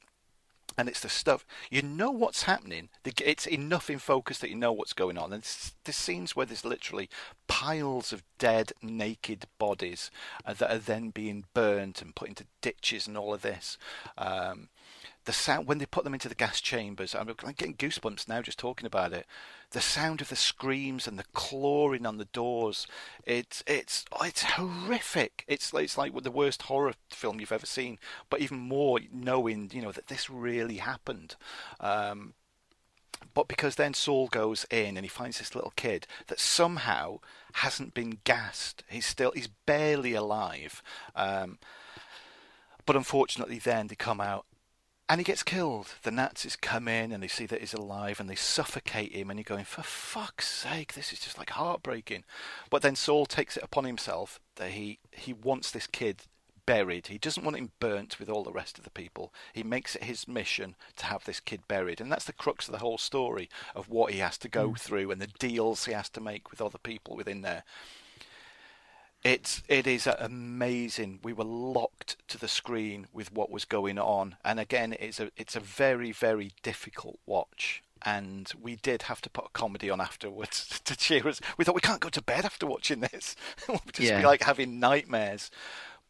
[0.77, 2.89] And it's the stuff you know what's happening.
[3.03, 5.33] It's enough in focus that you know what's going on.
[5.33, 5.43] And
[5.83, 7.09] there's scenes where there's literally
[7.47, 10.11] piles of dead, naked bodies
[10.45, 13.77] uh, that are then being burnt and put into ditches and all of this.
[14.17, 14.69] Um,
[15.27, 18.41] the sound when they put them into the gas chambers, I'm, I'm getting goosebumps now
[18.41, 19.25] just talking about it.
[19.71, 22.87] The sound of the screams and the clawing on the doors,
[23.25, 25.43] it's it's oh, it's horrific.
[25.45, 27.99] It's it's like the worst horror film you've ever seen,
[28.29, 31.35] but even more knowing you know that this really happened.
[31.81, 32.33] Um,
[33.33, 37.19] but because then Saul goes in and he finds this little kid that somehow
[37.55, 38.85] hasn't been gassed.
[38.87, 40.81] He's still he's barely alive.
[41.17, 41.59] Um,
[42.85, 44.45] but unfortunately, then they come out
[45.09, 45.95] and he gets killed.
[46.03, 49.39] The Nazis come in and they see that he's alive and they suffocate him, and
[49.39, 52.25] you're going, for fuck's sake, this is just like heartbreaking.
[52.69, 56.23] But then Saul takes it upon himself that he, he wants this kid
[56.65, 57.07] buried.
[57.07, 59.33] He doesn't want him burnt with all the rest of the people.
[59.53, 62.01] He makes it his mission to have this kid buried.
[62.01, 64.75] And that's the crux of the whole story of what he has to go hmm.
[64.75, 67.63] through and the deals he has to make with other people within there.
[69.23, 71.19] It's it is amazing.
[71.23, 75.31] We were locked to the screen with what was going on, and again, it's a
[75.35, 77.83] it's a very very difficult watch.
[78.05, 81.41] And we did have to put a comedy on afterwards to cheer us.
[81.57, 83.35] We thought we can't go to bed after watching this.
[83.67, 84.19] we'll just Yeah.
[84.21, 85.49] be like having nightmares.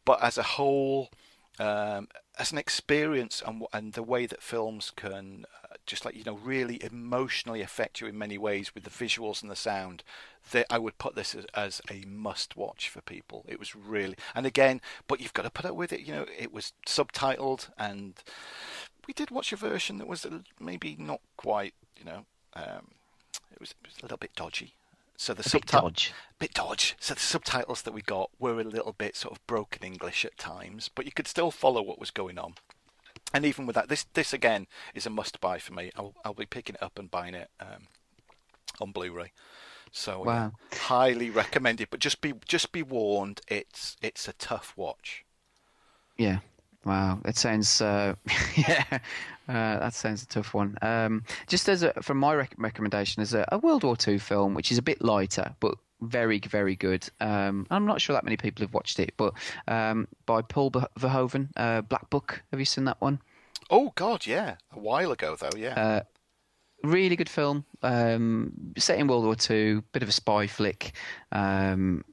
[0.05, 1.09] But as a whole,
[1.59, 6.23] um, as an experience, and and the way that films can uh, just like you
[6.25, 10.03] know really emotionally affect you in many ways with the visuals and the sound
[10.51, 13.45] that I would put this as, as a must watch for people.
[13.47, 16.01] It was really and again, but you've got to put up with it.
[16.01, 18.15] You know, it was subtitled and
[19.07, 20.25] we did watch a version that was
[20.59, 21.73] maybe not quite.
[21.97, 22.91] You know, um,
[23.51, 24.73] it was, it was a little bit dodgy.
[25.19, 26.13] So the subtitles dodge.
[26.37, 26.95] bit dodge.
[26.99, 30.37] So the subtitles that we got were a little bit sort of broken English at
[30.37, 32.53] times, but you could still follow what was going on.
[33.33, 35.91] And even with that, this this again is a must buy for me.
[35.97, 37.87] I'll I'll be picking it up and buying it um,
[38.79, 39.31] on Blu-ray.
[39.91, 40.51] So yeah, Wow.
[40.73, 41.89] highly recommended.
[41.89, 45.25] But just be just be warned, it's it's a tough watch.
[46.17, 46.39] Yeah.
[46.85, 47.19] Wow.
[47.23, 47.81] That sounds.
[47.81, 48.15] Uh,
[48.55, 48.83] yeah.
[49.49, 50.77] Uh, that sounds a tough one.
[50.81, 54.53] Um, just as a, from my rec- recommendation, is a, a World War II film,
[54.53, 57.07] which is a bit lighter but very very good.
[57.19, 59.33] Um, I'm not sure that many people have watched it, but
[59.67, 62.43] um, by Paul Verhoeven, uh, Black Book.
[62.51, 63.19] Have you seen that one?
[63.69, 66.01] Oh God, yeah, a while ago though, yeah.
[66.83, 67.65] Really good film.
[67.81, 70.93] Um, set in World War Two, bit of a spy flick,
[71.31, 72.03] um,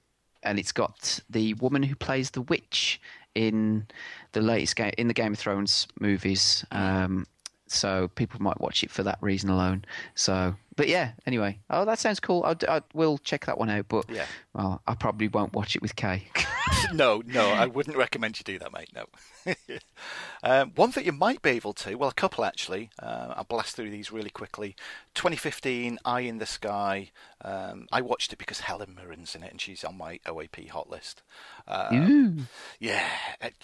[0.42, 3.00] and it's got the woman who plays the witch
[3.34, 3.86] in
[4.32, 6.64] the latest game in the Game of Thrones movies.
[6.70, 7.26] Um,
[7.66, 9.84] so people might watch it for that reason alone.
[10.14, 11.12] So, but yeah.
[11.26, 12.44] Anyway, oh, that sounds cool.
[12.44, 13.86] I, I will check that one out.
[13.88, 14.26] But Yeah.
[14.54, 16.24] well, I probably won't watch it with Kay.
[16.92, 18.90] no, no, I wouldn't recommend you do that, mate.
[18.94, 19.06] No.
[20.42, 22.90] um, one that you might be able to, well, a couple actually.
[22.98, 24.76] Uh, I'll blast through these really quickly.
[25.14, 27.10] 2015, Eye in the Sky.
[27.42, 30.90] Um, I watched it because Helen Mirren's in it, and she's on my OAP hot
[30.90, 31.22] list.
[31.66, 33.08] Um, yeah,
[33.40, 33.54] it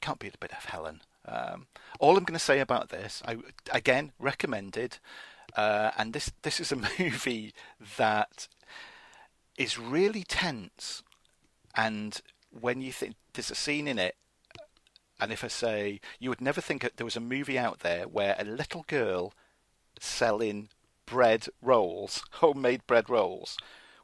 [0.00, 1.00] can't beat a bit of Helen.
[1.26, 1.66] Um,
[1.98, 3.36] all I'm going to say about this, I
[3.72, 4.98] again recommended,
[5.56, 7.52] uh, and this this is a movie
[7.96, 8.48] that
[9.58, 11.02] is really tense,
[11.76, 12.20] and
[12.50, 14.16] when you think there's a scene in it,
[15.20, 18.08] and if I say you would never think that there was a movie out there
[18.08, 19.32] where a little girl
[19.98, 20.68] selling
[21.06, 23.56] bread rolls, homemade bread rolls,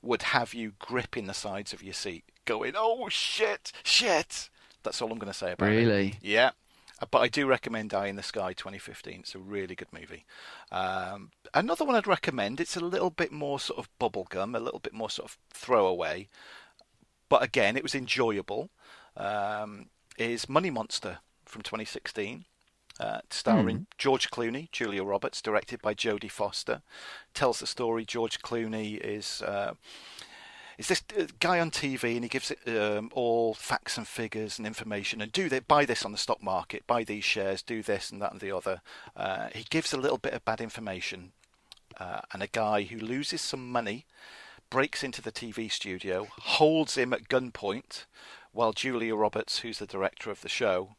[0.02, 4.50] would have you gripping the sides of your seat, going, "Oh shit, shit."
[4.82, 5.76] That's all I'm going to say about it.
[5.76, 6.14] Really?
[6.22, 6.50] Yeah.
[7.10, 9.20] But I do recommend Eye in the Sky 2015.
[9.20, 10.24] It's a really good movie.
[10.72, 14.78] Um, another one I'd recommend, it's a little bit more sort of bubblegum, a little
[14.78, 16.28] bit more sort of throwaway.
[17.28, 18.70] But again, it was enjoyable.
[19.16, 19.86] Um,
[20.18, 22.44] is Money Monster from 2016.
[22.98, 26.80] Uh, starring George Clooney, Julia Roberts, directed by Jodie Foster.
[27.34, 28.06] Tells the story.
[28.06, 29.74] George Clooney is uh,
[30.78, 34.58] is this uh, guy on TV and he gives it um, all facts and figures
[34.58, 37.82] and information and do they buy this on the stock market, buy these shares, do
[37.82, 38.80] this and that and the other.
[39.14, 41.32] Uh, he gives a little bit of bad information,
[41.98, 44.06] uh, and a guy who loses some money
[44.70, 48.06] breaks into the TV studio, holds him at gunpoint,
[48.52, 50.96] while Julia Roberts, who's the director of the show,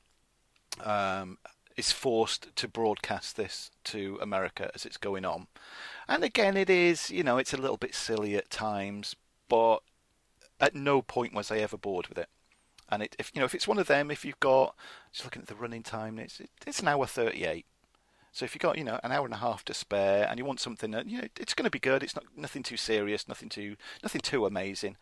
[0.84, 1.38] um,
[1.76, 5.48] is forced to broadcast this to America as it's going on.
[6.08, 9.16] And again, it is, you know, it's a little bit silly at times,
[9.48, 9.80] but
[10.60, 12.30] at no point was I ever bored with it.
[12.90, 14.76] And it, if you know, if it's one of them, if you've got
[15.12, 17.66] just looking at the running time, it's it's an hour thirty-eight.
[18.38, 20.46] So if you've got you know an hour and a half to spare, and you
[20.46, 22.04] want something that you know it's going to be good.
[22.04, 24.96] It's not nothing too serious, nothing too nothing too amazing,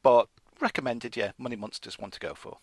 [0.00, 0.28] but
[0.60, 1.16] recommended.
[1.16, 2.58] Yeah, Money Monsters one to go for.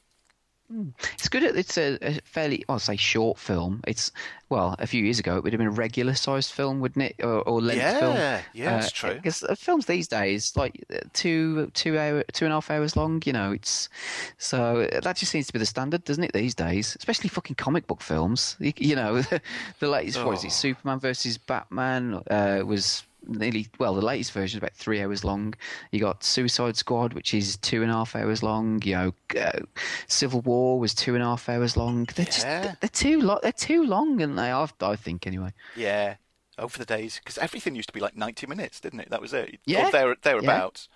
[1.13, 1.43] It's good.
[1.43, 3.81] It's a, a fairly, I'll say, short film.
[3.87, 4.11] It's
[4.49, 7.41] well, a few years ago, it would have been a regular-sized film, wouldn't it, or,
[7.47, 8.15] or length Yeah, film?
[8.15, 9.15] yeah, yeah, that's true.
[9.15, 13.21] Because films these days, like uh, two, two hour, two and a half hours long.
[13.25, 13.89] You know, it's
[14.37, 16.33] so that just seems to be the standard, doesn't it?
[16.33, 18.55] These days, especially fucking comic book films.
[18.59, 19.21] You, you know,
[19.79, 20.47] the latest, what is Oh.
[20.47, 20.51] it?
[20.51, 25.53] Superman versus Batman uh, was nearly well the latest version is about three hours long
[25.91, 29.59] you got suicide squad which is two and a half hours long you know uh,
[30.07, 32.75] civil war was two and a half hours long they're just Yeah.
[32.79, 36.15] they're too long they're too long and they are i think anyway Yeah,
[36.57, 39.09] over the days because everything used to be like ninety minutes, didn't it?
[39.09, 39.59] That was it.
[39.65, 40.89] Yeah, or there thereabouts.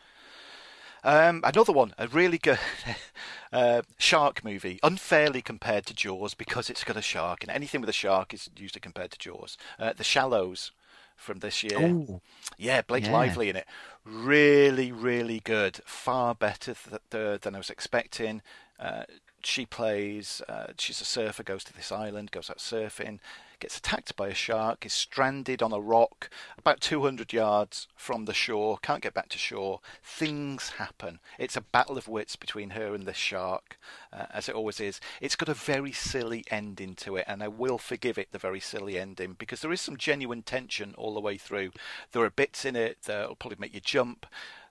[1.04, 2.60] Um, another one, a really good
[3.54, 7.90] uh, shark movie, unfairly compared to Jaws because it's got a shark, and anything with
[7.90, 9.58] a shark is usually compared to Jaws.
[9.80, 10.72] Uh, the Shallows
[11.18, 11.80] from this year.
[11.80, 12.22] Ooh.
[12.58, 13.12] Yeah, Blake Yeah.
[13.12, 13.68] Lively in it.
[14.06, 15.82] Really, really good.
[15.86, 18.42] Far better th- th- than I was expecting.
[18.80, 19.04] Uh,
[19.44, 23.20] she plays, uh, she's a surfer, goes to this island, goes out surfing,
[23.60, 28.34] gets attacked by a shark, is stranded on a rock about 200 yards from the
[28.34, 29.80] shore, can't get back to shore.
[30.04, 31.20] Things happen.
[31.40, 33.78] It's a battle of wits between her and the shark,
[34.14, 35.00] uh, as it always is.
[35.22, 38.60] It's got a very silly ending to it, and I will forgive it the very
[38.60, 41.72] silly ending because there is some genuine tension all the way through.
[42.12, 44.26] There are bits in it that'll probably make you jump.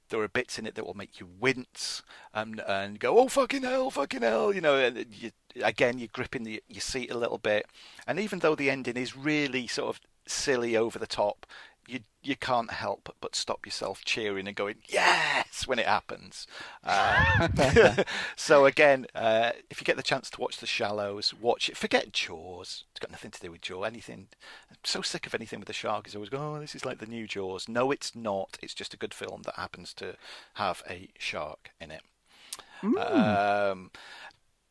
[0.09, 2.03] There are bits in it that will make you wince
[2.33, 4.77] and and go, oh fucking hell, fucking hell, you know.
[4.77, 5.31] And you,
[5.63, 7.67] again, you're gripping the, your seat a little bit.
[8.07, 11.47] And even though the ending is really sort of silly, over the top,
[11.89, 16.47] you you can't help but stop yourself cheering and going yes when it happens.
[16.83, 18.03] Uh,
[18.37, 21.77] so again, uh, if you get the chance to watch The Shallows, watch it.
[21.77, 23.87] Forget Jaws; it's got nothing to do with Jaws.
[23.87, 24.29] Anything.
[24.71, 26.07] I'm so sick of anything with the shark.
[26.07, 27.69] Is always go, oh, this is like the new Jaws.
[27.69, 28.59] No, it's not.
[28.63, 30.17] It's just a good film that happens to
[30.55, 32.03] have a shark in it.
[32.83, 33.91] Um,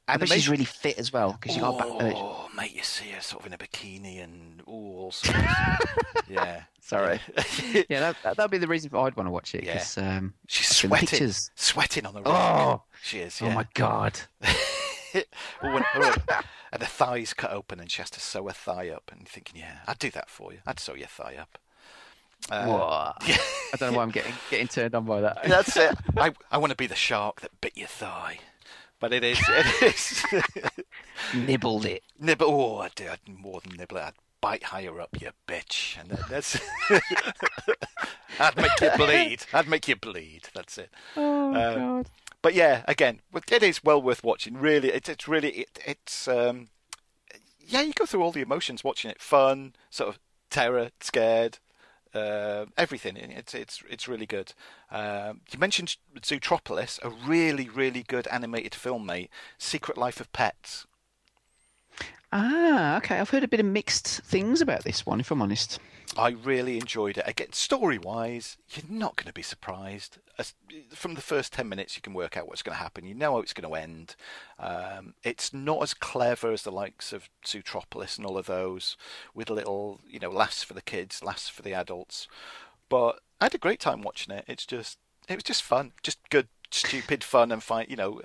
[0.07, 1.79] I bet animation- she's really fit as well because she got.
[1.79, 4.71] a ba- uh, Oh, mate, you see her sort of in a bikini and ooh,
[4.97, 5.39] all sorts.
[6.29, 6.63] yeah.
[6.79, 7.19] Sorry.
[7.89, 9.73] yeah, that, that that'd be the reason I'd want to watch it Yeah.
[9.73, 12.59] because um, She's sweating, sweating on the rock.
[12.59, 13.41] Oh, she is.
[13.41, 14.19] oh my god.
[15.61, 15.83] When-
[16.71, 19.09] and her thighs cut open, and she has to sew her thigh up.
[19.15, 20.59] And thinking, yeah, I'd do that for you.
[20.67, 21.57] I'd sew your thigh up.
[22.51, 23.27] Uh, What?
[23.27, 23.37] yeah.
[23.73, 25.39] I don't know why I'm getting getting turned on by that.
[25.45, 25.95] That's it.
[26.17, 28.39] I I want to be the shark that bit your thigh.
[29.05, 30.25] But it is, it is.
[31.33, 32.03] Nibbled it.
[32.19, 32.45] nibble.
[32.47, 32.91] Oh, I'd.
[33.01, 33.97] I'd more than nibble.
[33.97, 34.03] it.
[34.03, 35.99] I'd bite higher up, you bitch.
[35.99, 36.59] And that- that's.
[38.39, 39.45] I'd make you bleed.
[39.53, 40.49] I'd make you bleed.
[40.53, 40.89] That's it.
[41.15, 42.09] Oh Uh, god.
[42.41, 44.55] But yeah, again, it is well worth watching.
[44.57, 46.67] Really, it's it's really it, it's um,
[47.59, 49.21] yeah, you go through all the emotions watching it.
[49.21, 50.19] Fun, sort of
[50.49, 51.57] terror, scared,
[52.15, 53.17] uh, everything.
[53.17, 54.53] It's it's it's really good.
[54.91, 59.29] Um, you mentioned Zootropolis, a really really good animated film, mate.
[59.57, 60.85] Secret Life of Pets.
[62.31, 63.19] Ah, okay.
[63.19, 65.79] I've heard a bit of mixed things about this one, if I'm honest.
[66.17, 67.25] I really enjoyed it.
[67.27, 70.19] Again, story wise, you're not going to be surprised.
[70.37, 70.53] As,
[70.89, 73.05] from the first 10 minutes, you can work out what's going to happen.
[73.05, 74.15] You know how it's going to end.
[74.57, 78.95] Um, it's not as clever as the likes of Zootropolis and all of those,
[79.33, 82.27] with little, you know, laughs for the kids, laughs for the adults.
[82.87, 84.45] But I had a great time watching it.
[84.47, 84.97] It's just,
[85.27, 85.91] it was just fun.
[86.01, 88.21] Just good, stupid fun and fine, you know.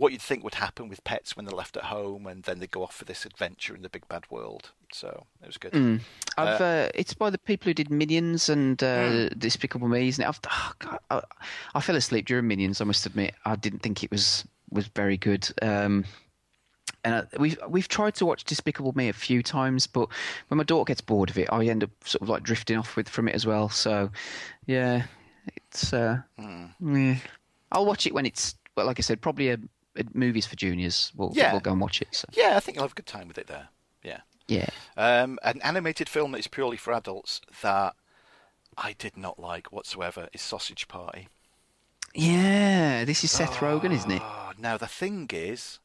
[0.00, 2.66] What you'd think would happen with pets when they're left at home, and then they
[2.66, 4.70] go off for this adventure in the big bad world.
[4.92, 5.72] So it was good.
[5.72, 6.00] Mm.
[6.38, 10.26] I've uh, it's by the people who did Minions and uh, Despicable Me, isn't it?
[10.26, 11.22] I've, oh, God, I,
[11.74, 12.80] I fell asleep during Minions.
[12.80, 15.46] I must admit, I didn't think it was was very good.
[15.60, 16.06] Um,
[17.04, 20.08] and uh, we've we've tried to watch Despicable Me a few times, but
[20.48, 22.96] when my daughter gets bored of it, I end up sort of like drifting off
[22.96, 23.68] with from it as well.
[23.68, 24.10] So,
[24.64, 25.04] yeah,
[25.56, 27.16] it's uh, yeah.
[27.72, 29.58] I'll watch it when it's well, like I said, probably a
[30.14, 31.12] movies for juniors.
[31.16, 31.52] We'll Yeah.
[31.52, 32.08] we'll go and watch it.
[32.12, 32.26] So.
[32.32, 33.68] Yeah, I think you'll have a good time with it there.
[34.02, 34.20] Yeah.
[34.48, 34.68] Yeah.
[34.96, 37.94] Um, an animated film that is purely for adults that
[38.76, 41.28] I did not like whatsoever is Sausage Party.
[42.14, 44.22] Yeah, this is Seth Rogen, isn't it?
[44.24, 45.78] Oh, now the thing is,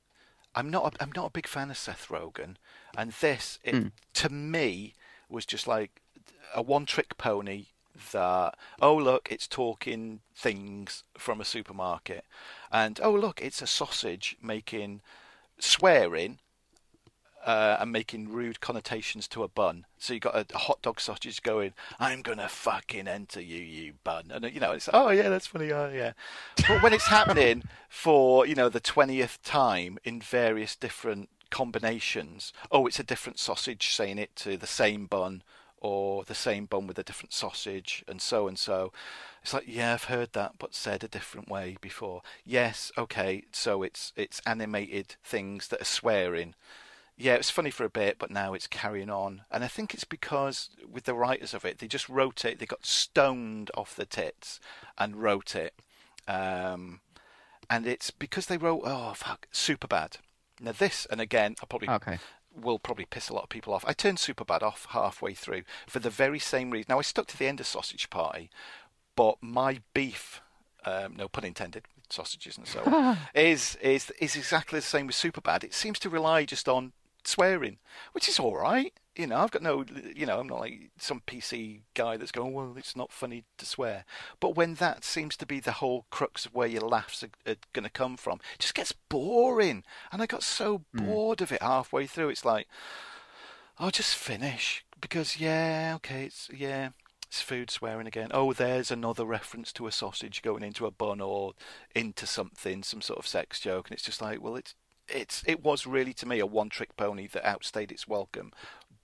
[0.55, 2.55] I'm not a, I'm not a big fan of Seth Rogen,
[2.97, 4.95] and this it, to me
[5.29, 6.01] was just like
[6.55, 7.67] a one-trick pony.
[8.11, 12.25] That oh look, it's talking things from a supermarket,
[12.75, 14.99] and oh look, it's a sausage making
[15.57, 16.39] swearing
[17.45, 19.85] uh, and making rude connotations to a bun.
[19.97, 21.71] So you got a, a hot dog sausage going,
[22.01, 25.71] "I'm gonna fucking enter you, you bun," and you know it's oh yeah, that's funny,
[25.71, 26.11] oh yeah.
[26.67, 32.87] But when it's happening for you know the twentieth time in various different combinations, oh,
[32.87, 35.43] it's a different sausage saying it to the same bun.
[35.85, 38.91] Or the same bun with a different sausage, and so and so.
[39.41, 42.21] It's like, yeah, I've heard that, but said a different way before.
[42.43, 46.55] Yes, okay, so it's it's animated things that are swearing,
[47.17, 49.43] yeah, it was funny for a bit, but now it's carrying on.
[49.49, 52.59] And I think it's because with the writers of it, they just wrote it.
[52.59, 54.59] They got stoned off the tits
[54.97, 55.73] and wrote it.
[56.27, 56.99] Um,
[57.69, 60.17] and it's because they wrote, oh fuck, Superbad.
[60.59, 62.17] Now this, and again, I probably Okay.
[62.55, 63.83] Will probably piss a lot of people off.
[63.87, 66.87] I turned Superbad off halfway through for the very same reason.
[66.89, 68.49] Now I stuck to the end of Sausage Party,
[69.15, 70.41] but my beef,
[70.85, 75.15] um, no pun intended, sausages and so on, is is is exactly the same with
[75.15, 75.63] Superbad.
[75.63, 77.77] It seems to rely just on swearing,
[78.13, 78.93] which is all right.
[79.15, 82.53] You know, I've got no, you know, I'm not like some PC guy that's going,
[82.53, 84.03] well, it's not funny to swear.
[84.39, 87.55] But when that seems to be the whole crux of where your laughs are, are
[87.71, 89.83] going to come from, it just gets boring.
[90.11, 91.05] And I got so hmm.
[91.05, 92.29] bored of it halfway through.
[92.29, 92.67] It's like,
[93.77, 96.89] I'll just finish because yeah, okay, it's yeah,
[97.27, 98.29] it's food swearing again.
[98.33, 101.53] Oh, there's another reference to a sausage going into a bun or
[101.93, 104.75] into something, some sort of sex joke, and it's just like, well, it's
[105.07, 108.51] it's it was really to me a one-trick pony that outstayed its welcome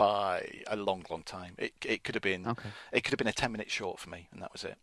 [0.06, 1.54] by a long, long time.
[1.58, 2.70] It it could have been Okay.
[2.92, 4.78] it could have been a ten-minute short for me, and that was it.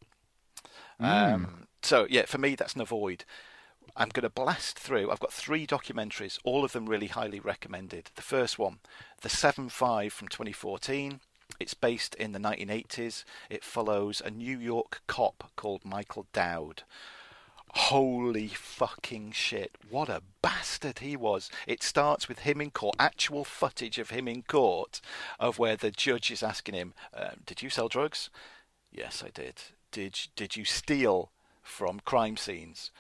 [1.01, 3.24] Um, so yeah, for me that's an avoid.
[3.97, 5.11] I'm going to blast through.
[5.11, 8.11] I've got three documentaries, all of them really highly recommended.
[8.15, 8.78] The first one,
[9.23, 11.20] The Seven Five from 2014.
[11.59, 13.24] it's based in the 1980s.
[13.51, 16.82] It follows a New York cop called Michael Dowd.
[17.74, 19.77] Holy fucking shit.
[19.89, 21.51] What a bastard he was.
[21.66, 25.01] It starts with him in court, actual footage of him in court,
[25.39, 28.31] of where the judge is asking him, um, Did you sell drugs?
[28.90, 29.55] Yes, I did.
[29.90, 31.31] Did, did you steal
[31.62, 32.90] from crime scenes?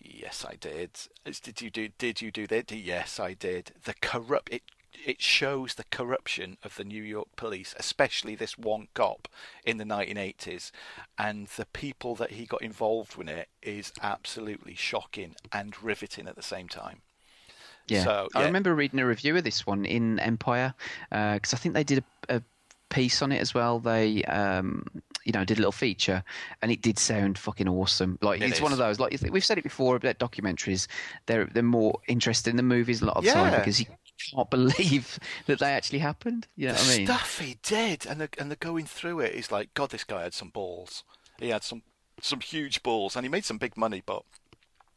[0.00, 0.90] Yes, I did.
[1.24, 1.88] Did you do?
[1.96, 2.72] Did you do that?
[2.72, 3.72] Yes, I did.
[3.84, 4.52] The corrupt.
[4.52, 4.62] It
[5.04, 9.28] it shows the corruption of the New York police, especially this one cop
[9.64, 10.70] in the 1980s,
[11.18, 16.36] and the people that he got involved with it is absolutely shocking and riveting at
[16.36, 17.02] the same time.
[17.88, 18.04] Yeah.
[18.04, 20.74] So, I remember reading a review of this one in Empire
[21.10, 22.42] because I think they did a, a
[22.90, 23.80] piece on it as well.
[23.80, 24.86] They, um,
[25.24, 26.22] you know, did a little feature,
[26.60, 28.18] and it did sound fucking awesome.
[28.22, 29.00] Like It it's one of those.
[29.00, 30.86] Like we've said it before about documentaries.
[31.26, 33.86] They're they're more interesting than movies a lot of the time because you
[34.30, 36.46] can't believe that they actually happened.
[36.56, 37.06] You know the what I mean?
[37.06, 40.22] stuff he did, and the, and the going through it is like, God, this guy
[40.22, 41.04] had some balls.
[41.38, 41.82] He had some
[42.20, 44.22] some huge balls, and he made some big money, but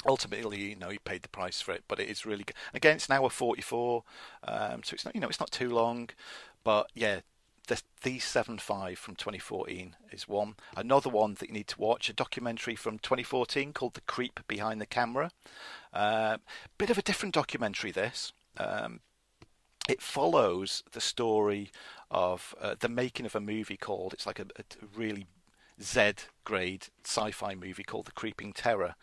[0.05, 1.83] ultimately, you know, he paid the price for it.
[1.87, 2.55] But it is really good.
[2.73, 4.03] Again, it's an hour forty-four,
[4.43, 6.09] um, so it's not, you know, it's not too long.
[6.63, 7.21] But yeah,
[7.67, 10.55] the the seven five from twenty fourteen is one.
[10.75, 14.39] Another one that you need to watch, a documentary from twenty fourteen called "The Creep
[14.47, 15.31] Behind the Camera."
[15.93, 16.37] Uh,
[16.77, 17.91] bit of a different documentary.
[17.91, 18.33] This.
[18.57, 18.99] Um,
[19.87, 21.71] it follows the story
[22.09, 24.63] of uh, the making of a movie called it's like a, a
[24.95, 25.27] really
[25.81, 26.13] Z
[26.43, 28.95] grade sci-fi movie called The Creeping Terror,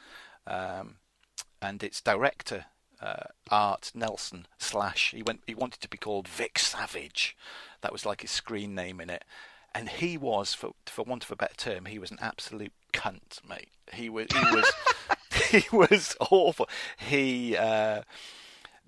[0.47, 0.97] um,
[1.61, 2.67] and its director
[3.01, 7.37] uh, Art Nelson slash he went he wanted to be called Vic Savage,
[7.83, 9.25] that was like his screen name in it,
[9.75, 13.47] and he was for for want of a better term he was an absolute cunt,
[13.47, 13.69] mate.
[13.93, 14.73] He was he was
[15.51, 16.69] he was awful.
[16.97, 17.57] He.
[17.57, 18.03] Uh,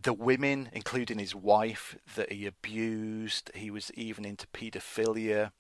[0.05, 3.51] the women, including his wife, that he abused.
[3.55, 5.51] He was even into paedophilia.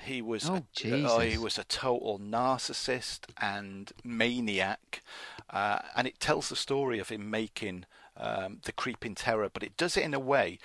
[0.00, 5.02] He was Oh, a, oh, he was a total narcissist and maniac,
[5.50, 9.76] uh, and it tells the story of him making um, the creeping terror, but it
[9.76, 10.58] does it in a way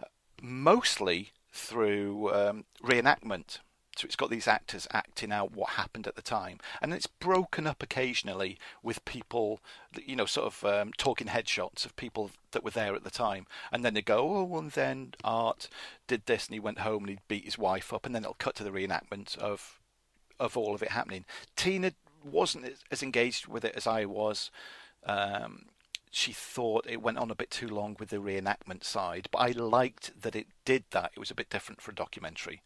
[0.00, 0.06] uh,
[0.42, 3.58] mostly through um, reenactment.
[3.96, 7.66] So it's got these actors acting out what happened at the time, and it's broken
[7.66, 9.60] up occasionally with people,
[10.06, 13.46] you know, sort of um, talking headshots of people that were there at the time,
[13.70, 15.68] and then they go, oh, and then Art
[16.06, 18.34] did this, and he went home and he beat his wife up, and then it'll
[18.34, 19.78] cut to the reenactment of
[20.40, 21.24] of all of it happening.
[21.54, 21.92] Tina
[22.24, 24.50] wasn't as- engaged with it as I was.
[25.04, 25.66] Um,
[26.10, 29.52] she thought it went on a bit too long with the reenactment side, but I
[29.52, 31.12] liked that it did that.
[31.14, 32.62] It was a bit different for a documentary,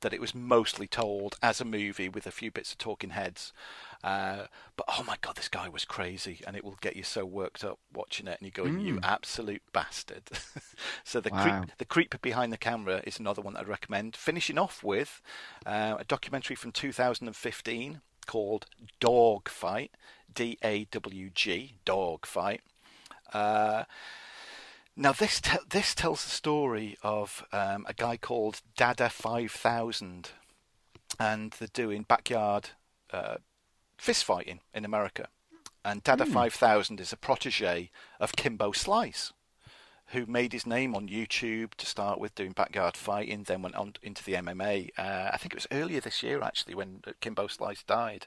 [0.00, 3.52] that it was mostly told as a movie with a few bits of talking heads.
[4.02, 4.44] Uh,
[4.76, 7.64] but oh my god, this guy was crazy, and it will get you so worked
[7.64, 10.22] up watching it, and you're go, "You absolute bastard!"
[11.04, 11.32] so the Wow.
[11.32, 14.14] creep, the creep behind the camera is another one I'd recommend.
[14.16, 15.20] Finishing off with
[15.66, 18.66] uh, a documentary from 2015 called
[19.00, 19.90] Dawg Fight,
[20.32, 22.60] D A W G, Dawg Fight.
[23.32, 23.84] Uh,
[24.98, 30.30] now this te- this tells the story of um, a guy called Dada Five Thousand,
[31.18, 32.70] and they're doing backyard
[33.12, 33.36] uh,
[33.96, 35.28] fist fighting in America.
[35.84, 39.32] And Dada Five Thousand is a protege of Kimbo Slice,
[40.12, 43.94] who made his name on YouTube to start with doing backyard fighting, then went on
[44.02, 44.90] into the MMA.
[44.96, 48.26] Uh, I think it was earlier this year actually when Kimbo Slice died.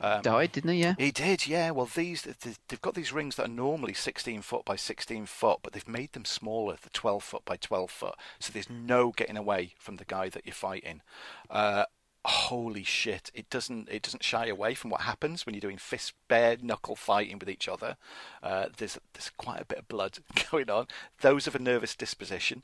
[0.00, 0.80] Um, Died, didn't he?
[0.80, 0.94] Yeah.
[0.98, 1.70] he did, yeah.
[1.70, 5.72] Well, these they've got these rings that are normally 16 foot by 16 foot, but
[5.72, 8.14] they've made them smaller, the 12 foot by 12 foot.
[8.40, 11.02] So there's no getting away from the guy that you're fighting.
[11.48, 11.84] Uh,
[12.24, 13.30] holy shit!
[13.34, 16.96] It doesn't it doesn't shy away from what happens when you're doing fist bare knuckle
[16.96, 17.96] fighting with each other.
[18.42, 20.18] Uh, there's there's quite a bit of blood
[20.50, 20.86] going on.
[21.20, 22.62] Those of a nervous disposition,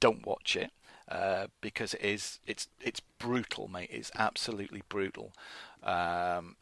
[0.00, 0.70] don't watch it.
[1.08, 3.90] Uh, because it is it's it's brutal, mate.
[3.92, 5.32] It's absolutely brutal.
[5.82, 6.56] Um,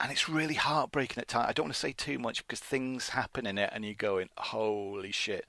[0.00, 1.46] and it's really heartbreaking at times.
[1.48, 4.28] I don't want to say too much because things happen in it, and you're going,
[4.36, 5.46] "Holy shit!"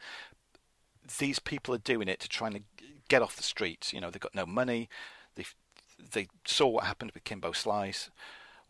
[1.18, 2.64] These people are doing it to try and
[3.10, 3.92] get off the streets.
[3.92, 4.90] You know, they've got no money.
[6.12, 8.10] They saw what happened with Kimbo Slice.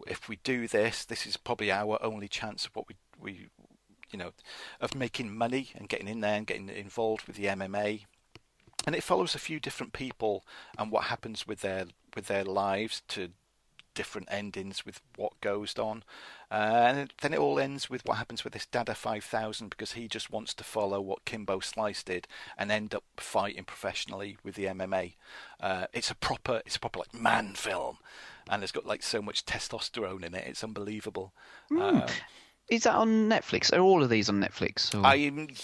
[0.08, 3.48] If we do this, this is probably our only chance of what we we
[4.12, 4.32] you know
[4.80, 8.06] of making money and getting in there and getting involved with the MMA
[8.86, 10.44] and it follows a few different people
[10.78, 11.86] and what happens with their
[12.16, 13.30] with their lives to
[13.94, 16.04] different endings with what goes on
[16.52, 20.08] uh, and then it all ends with what happens with this Dada 5000 because he
[20.08, 24.66] just wants to follow what Kimbo Slice did and end up fighting professionally with the
[24.66, 25.14] MMA
[25.60, 27.98] uh, it's a proper it's a proper like man film
[28.50, 31.34] and it's got like so much testosterone in it it's unbelievable
[31.78, 32.08] uh,
[32.70, 33.76] Is that on Netflix?
[33.76, 34.96] Are all of these on Netflix?
[34.96, 35.06] Or...
[35.06, 35.16] I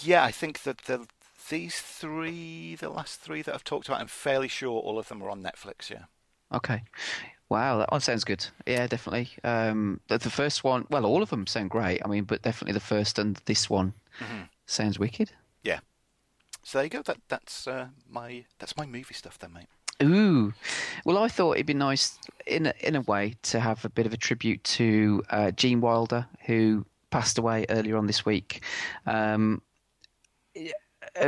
[0.02, 1.06] yeah, I think that the
[1.48, 5.22] these three, the last three that I've talked about, I'm fairly sure all of them
[5.22, 5.90] are on Netflix.
[5.90, 6.04] Yeah.
[6.52, 6.84] Okay.
[7.50, 8.46] Wow, that one sounds good.
[8.66, 9.28] Yeah, definitely.
[9.44, 12.00] Um, the, the first one, well, all of them sound great.
[12.04, 13.92] I mean, but definitely the first and this one
[14.66, 15.32] sounds wicked.
[15.64, 15.80] Yeah.
[16.62, 17.02] So there you go.
[17.02, 19.66] That that's uh, my that's my movie stuff then, mate.
[20.02, 20.54] Ooh,
[21.04, 24.06] well, I thought it'd be nice, in a, in a way, to have a bit
[24.06, 28.62] of a tribute to uh, Gene Wilder, who passed away earlier on this week.
[29.06, 29.60] Um,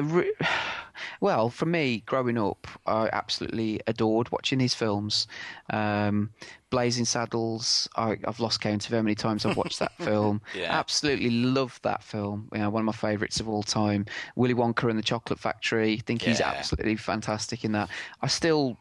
[0.01, 0.33] re-
[1.21, 5.27] well, for me, growing up, I absolutely adored watching his films.
[5.71, 6.31] Um,
[6.71, 10.41] Blazing Saddles, I, I've lost count of how many times I've watched that film.
[10.57, 10.73] Yeah.
[10.79, 12.49] Absolutely love that film.
[12.53, 14.07] You know, one of my favourites of all time.
[14.37, 15.95] Willy Wonka and the Chocolate Factory.
[15.95, 17.91] I think he's absolutely fantastic in that.
[18.23, 18.79] I still.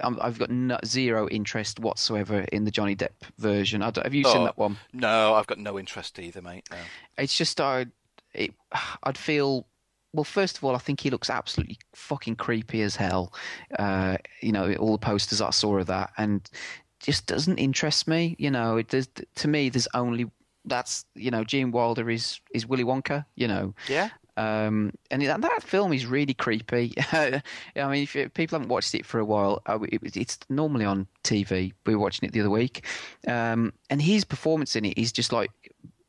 [0.00, 3.82] I'm, I've got no, zero interest whatsoever in the Johnny Depp version.
[3.82, 4.44] I have you seen Oh.
[4.44, 4.76] that one?
[4.92, 6.68] No, I've got no interest either, mate.
[6.70, 6.76] No.
[7.18, 7.86] It's just I,
[8.32, 8.52] it,
[9.02, 9.66] I'd feel.
[10.12, 13.32] Well, first of all, I think he looks absolutely fucking creepy as hell.
[13.78, 16.48] Uh, you know, all the posters I saw of that, and
[17.00, 18.34] just doesn't interest me.
[18.38, 19.08] You know, it does.
[19.36, 20.30] To me, there's only
[20.64, 23.24] that's you know, Gene Wilder is is Willy Wonka.
[23.36, 24.08] You know, Yeah.
[24.38, 26.94] um, and that, that film is really creepy.
[27.12, 27.42] I
[27.76, 31.72] mean, if you- people haven't watched it for a while, it, it's normally on TV.
[31.86, 32.84] We were watching it the other week,
[33.26, 35.50] um, and his performance in it is just like,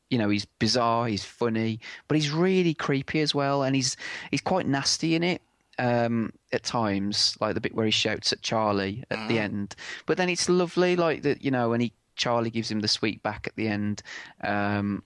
[0.09, 3.97] you know, he's bizarre, he's funny, but he's really creepy as well, and he's
[4.31, 5.41] he's quite nasty in it.
[5.77, 9.77] Um, at times, like the bit where he shouts at Charlie at the end,
[10.07, 13.23] but then it's lovely, like that, you know, and he Charlie gives him the sweet
[13.23, 14.01] back at the end,
[14.43, 15.03] um,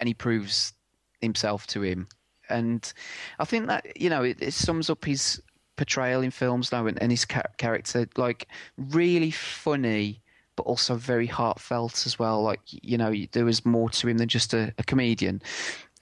[0.00, 0.72] and he proves
[1.20, 2.08] himself to him
[2.48, 2.92] and
[3.38, 5.40] I think that you know it, it sums up his
[5.76, 10.22] portrayal in films now and, and his ca- character like really funny
[10.56, 14.28] but also very heartfelt as well like you know there was more to him than
[14.28, 15.40] just a, a comedian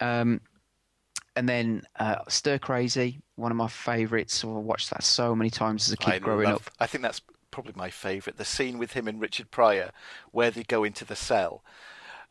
[0.01, 0.41] um,
[1.37, 5.89] and then uh, Stir Crazy one of my favorites I watched that so many times
[5.89, 7.21] as a kid I growing love, up I think that's
[7.53, 8.39] probably my favourite.
[8.39, 9.91] The scene with him and Richard Pryor,
[10.33, 11.63] where they go into the cell,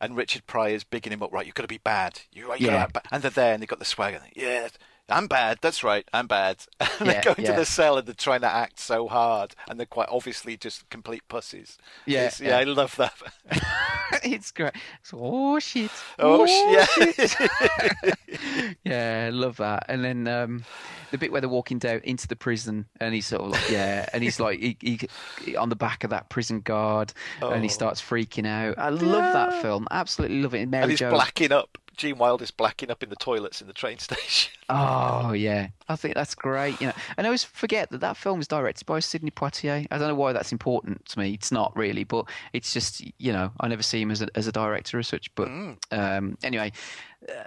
[0.00, 1.32] and Richard Pryor's bigging him up.
[1.32, 2.22] Right, you've got to be bad.
[2.32, 2.88] You, you Yeah.
[2.88, 4.20] gotta, and they're there, and they've got the swagger.
[4.34, 4.68] Yeah,
[5.08, 5.58] I'm bad.
[5.60, 6.06] That's right.
[6.12, 6.64] I'm bad.
[7.00, 7.56] And Yeah, they go into yeah.
[7.56, 11.22] the cell, and they're trying to act so hard, and they're quite obviously just complete
[11.28, 11.76] pussies.
[12.06, 12.58] Yeah, yeah, yeah.
[12.58, 13.14] I love that.
[14.24, 16.86] it's great It's, oh shit Oh, sh-
[17.18, 18.12] yeah.
[18.84, 19.86] yeah, I love that.
[19.88, 20.64] And then um,
[21.10, 24.06] the bit where they're walking down into the prison, and he's sort of like, yeah,
[24.12, 27.72] and he's like, he, he, on the back of that prison guard, and he Oh.
[27.72, 28.78] starts freaking out.
[28.78, 29.86] I love that film.
[29.90, 30.68] Absolutely love it.
[30.68, 31.10] Mary and he's Jo.
[31.10, 31.78] blacking up.
[31.96, 34.52] Gene Wilder's blacking up in the toilets in the train station.
[34.68, 36.80] Oh yeah, I think that's great.
[36.80, 39.86] You know, and I always forget that that film is directed by Sidney Poitier.
[39.90, 41.34] I don't know why that's important to me.
[41.34, 44.46] It's not really, but it's just you know I never see him as a as
[44.46, 45.34] a director as such.
[45.34, 45.48] But
[45.90, 46.72] um, anyway,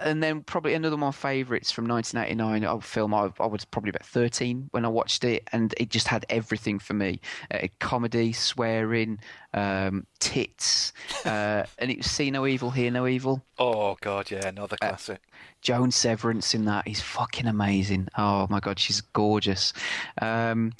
[0.00, 3.14] and then probably another one of my favourites from 1989 a film.
[3.14, 6.78] I, I was probably about 13 when I watched it, and it just had everything
[6.78, 7.20] for me:
[7.50, 9.18] uh, comedy, swearing,
[9.54, 10.92] um, tits,
[11.24, 13.44] uh, and it was See No Evil, Hear No Evil.
[13.58, 15.22] Oh God, yeah, another classic.
[15.62, 18.08] Joan Severance in that is fucking amazing.
[18.16, 19.72] Oh my god, she's gorgeous.
[20.20, 20.72] Um,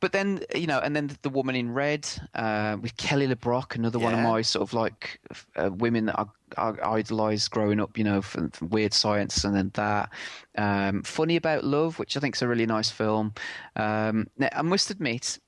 [0.00, 3.76] but then you know, and then the, the woman in red uh, with Kelly LeBrock,
[3.76, 5.20] another one of my sort of like
[5.54, 6.26] uh, women that I,
[6.56, 7.96] I idolized growing up.
[7.96, 10.10] You know, from, from Weird Science, and then that.
[10.58, 13.32] Um, Funny About Love, which I think is a really nice film.
[13.76, 15.38] Um, now, I must admit.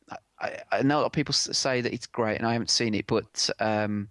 [0.40, 2.94] I, I know a lot of people say that it's great, and I haven't seen
[2.94, 4.08] it, but um,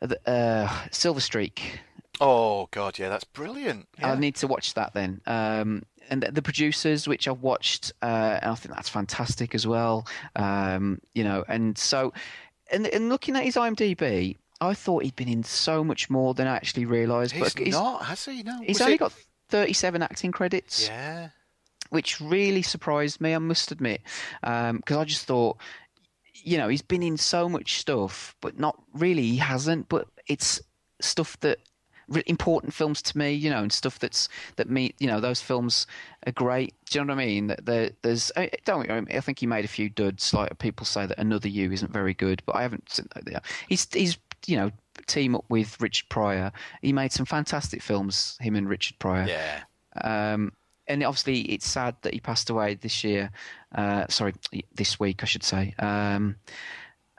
[0.00, 1.80] the, uh, Silver Streak,
[2.20, 3.86] Oh God, yeah, that's brilliant.
[4.02, 4.14] I Yeah.
[4.18, 5.20] need to watch that then.
[5.26, 10.06] Um, and the producers, which I've watched, uh, and I think that's fantastic as well.
[10.36, 12.12] Um, you know, and so,
[12.72, 16.46] and, and looking at his IMDb, I thought he'd been in so much more than
[16.46, 17.32] I actually realised.
[17.32, 18.42] He's but he's, not, has he?
[18.42, 18.58] No.
[18.60, 19.12] he's Was only it- got
[19.50, 21.28] 37 acting credits, Yeah.
[21.90, 23.34] which really surprised me.
[23.34, 24.00] I must admit,
[24.42, 25.56] because I just thought.
[26.44, 29.22] You know, he's been in so much stuff, but not really.
[29.26, 29.88] He hasn't.
[29.88, 30.60] But it's
[31.00, 31.58] stuff that
[32.26, 35.86] important films to me, you know, and stuff that's that me, you know, those films
[36.26, 36.74] are great.
[36.90, 37.46] Do you know what I mean?
[37.48, 38.82] That there, there's, I, don't.
[38.82, 40.32] get me wrong, I think he made a few duds.
[40.32, 42.90] Like people say that Another You isn't very good, but I haven't.
[42.90, 43.44] seen that.
[43.68, 44.70] He's, he's, you know,
[45.06, 46.52] team up with Richard Pryor.
[46.82, 48.36] He made some fantastic films.
[48.40, 49.26] Him and Richard Pryor.
[49.28, 49.62] Yeah.
[50.02, 50.52] Um,
[50.86, 53.30] and obviously, it's sad that he passed away this year.
[53.74, 54.32] Uh, sorry,
[54.74, 55.74] this week, I should say.
[55.78, 56.36] Um,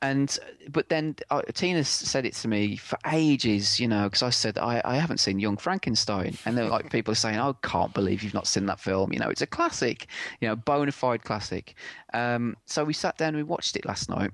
[0.01, 0.37] and
[0.69, 4.57] but then uh, Tina said it to me for ages, you know, because I said
[4.57, 8.23] I, I haven't seen Young Frankenstein, and then like people are saying, "I can't believe
[8.23, 10.07] you've not seen that film." You know, it's a classic,
[10.39, 11.75] you know, bona fide classic.
[12.13, 14.31] Um, so we sat down and we watched it last night,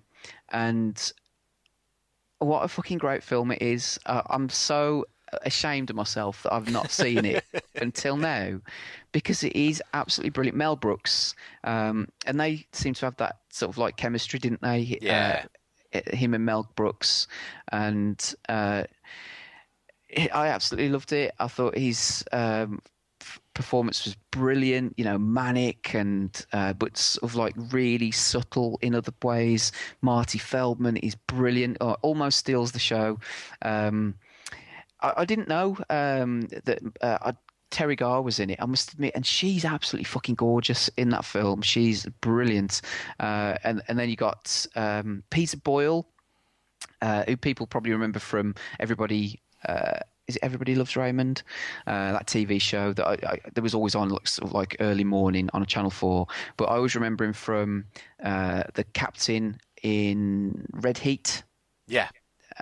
[0.49, 1.11] and
[2.39, 3.99] what a fucking great film it is.
[4.05, 5.05] Uh, I'm so
[5.43, 7.43] ashamed of myself that I've not seen it
[7.81, 8.59] until now,
[9.11, 10.57] because it is absolutely brilliant.
[10.57, 14.97] Mel Brooks, um, and they seem to have that sort of like chemistry, didn't they?
[15.01, 15.45] Yeah.
[15.45, 15.47] Uh,
[16.13, 17.27] him and Mel Brooks,
[17.71, 18.83] and uh,
[20.33, 21.33] I absolutely loved it.
[21.39, 22.81] I thought his um,
[23.53, 24.93] performance was brilliant.
[24.97, 29.71] You know, manic and uh, but sort of like really subtle in other ways.
[30.01, 31.77] Marty Feldman is brilliant.
[31.81, 33.19] Or almost steals the show.
[33.61, 34.15] Um,
[35.01, 36.79] I, I didn't know um, that.
[37.01, 37.33] Uh, I,
[37.71, 41.25] Teri Garr was in it, I must admit, and she's absolutely fucking gorgeous in that
[41.25, 41.61] film.
[41.61, 42.81] She's brilliant.
[43.19, 46.07] Uh, and and then you got um, Peter Boyle,
[47.01, 49.41] uh, who people probably remember from Everybody.
[49.67, 51.43] Uh, is it Everybody Loves Raymond?
[51.85, 54.75] Uh, that TV show that I, I, that was always on like, sort of like
[54.79, 56.27] early morning on Channel Four.
[56.57, 57.85] But I always remember him from
[58.23, 61.43] uh, the captain in Red Heat.
[61.87, 62.09] Yeah.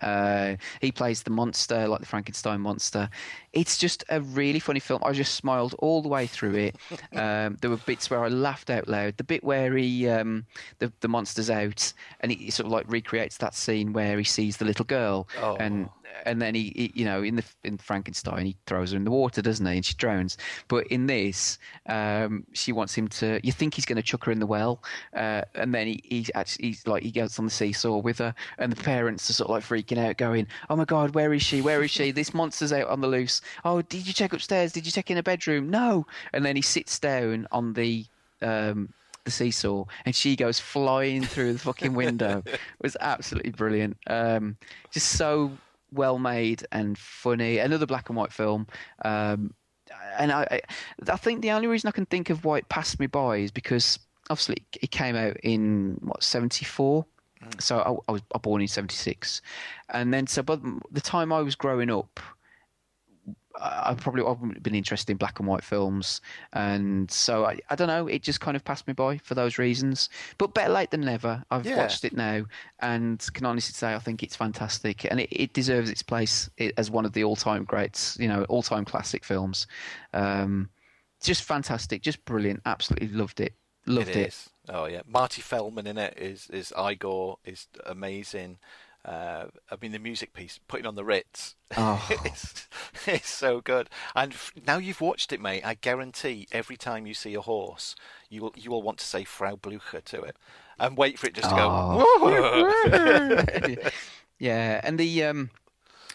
[0.02, 3.10] Uh, he plays the monster, like the Frankenstein monster.
[3.54, 5.02] It's just a really funny film.
[5.06, 6.76] I just smiled all the way through it.
[7.14, 9.18] Um, there were bits where I laughed out loud.
[9.18, 10.46] The bit where he, um,
[10.80, 14.58] the the monster's out, and he sort of like recreates that scene where he sees
[14.58, 15.56] the little girl, Oh.
[15.60, 15.90] and
[16.26, 19.12] and then he, he, you know, in the in Frankenstein, he throws her in the
[19.12, 19.76] water, doesn't he?
[19.76, 20.38] And she drowns.
[20.68, 21.58] But in this,
[21.88, 23.40] um, she wants him to.
[23.44, 24.82] You think he's going to chuck her in the well,
[25.16, 28.72] uh, and then he, actually he's like he goes on the seesaw with her, and
[28.72, 31.62] the parents are sort of like freaking out, going, "Oh my god, where is she?
[31.62, 32.12] Where is she?
[32.12, 33.42] This monster's out on the loose.
[33.66, 34.74] Oh, did you check upstairs?
[34.74, 35.70] Did you check in a bedroom?
[35.70, 38.06] No." And then he sits down on the.
[38.42, 38.94] Um,
[39.26, 44.58] the seesaw and she goes flying through the fucking window it was absolutely brilliant um,
[44.92, 45.50] just so
[45.94, 48.68] well made and funny another black and white film
[49.06, 49.54] um,
[50.18, 50.62] and I,
[51.08, 53.52] I think the only reason I can think of why it passed me by is
[53.52, 54.00] because
[54.30, 57.06] obviously it came out in what 74
[57.60, 59.42] so I, I was I born in 76
[59.90, 60.58] and then so by
[60.92, 62.20] the time I was growing up
[63.62, 66.22] I probably I wouldn't have been interested in black and white films,
[66.54, 68.08] and so I, I don't know.
[68.08, 70.10] It just kind of passed me by for those reasons.
[70.38, 71.44] But better late than never.
[71.52, 71.78] I've Yeah.
[71.78, 72.46] watched it now,
[72.80, 76.90] and can honestly say I think it's fantastic, and it, it deserves its place as
[76.90, 78.18] one of the all-time greats.
[78.20, 79.68] You know, all-time classic films.
[80.14, 80.70] Um,
[81.22, 82.62] just fantastic, just brilliant.
[82.66, 83.54] Absolutely loved it.
[83.86, 84.48] Loved It it.
[84.70, 88.58] Oh yeah, Marty Feldman in it is is Igor is amazing.
[89.06, 92.08] Uh, I mean the music piece, putting on the Ritz, Oh.
[92.26, 92.68] it's,
[93.06, 93.90] it's so good.
[94.16, 95.64] And f- now you've watched it, mate.
[95.66, 97.96] I guarantee every time you see a horse,
[98.30, 100.38] you will you will want to say Frau Blucher to it,
[100.80, 102.06] and wait for it just to go.
[104.40, 105.52] Yeah, and the um,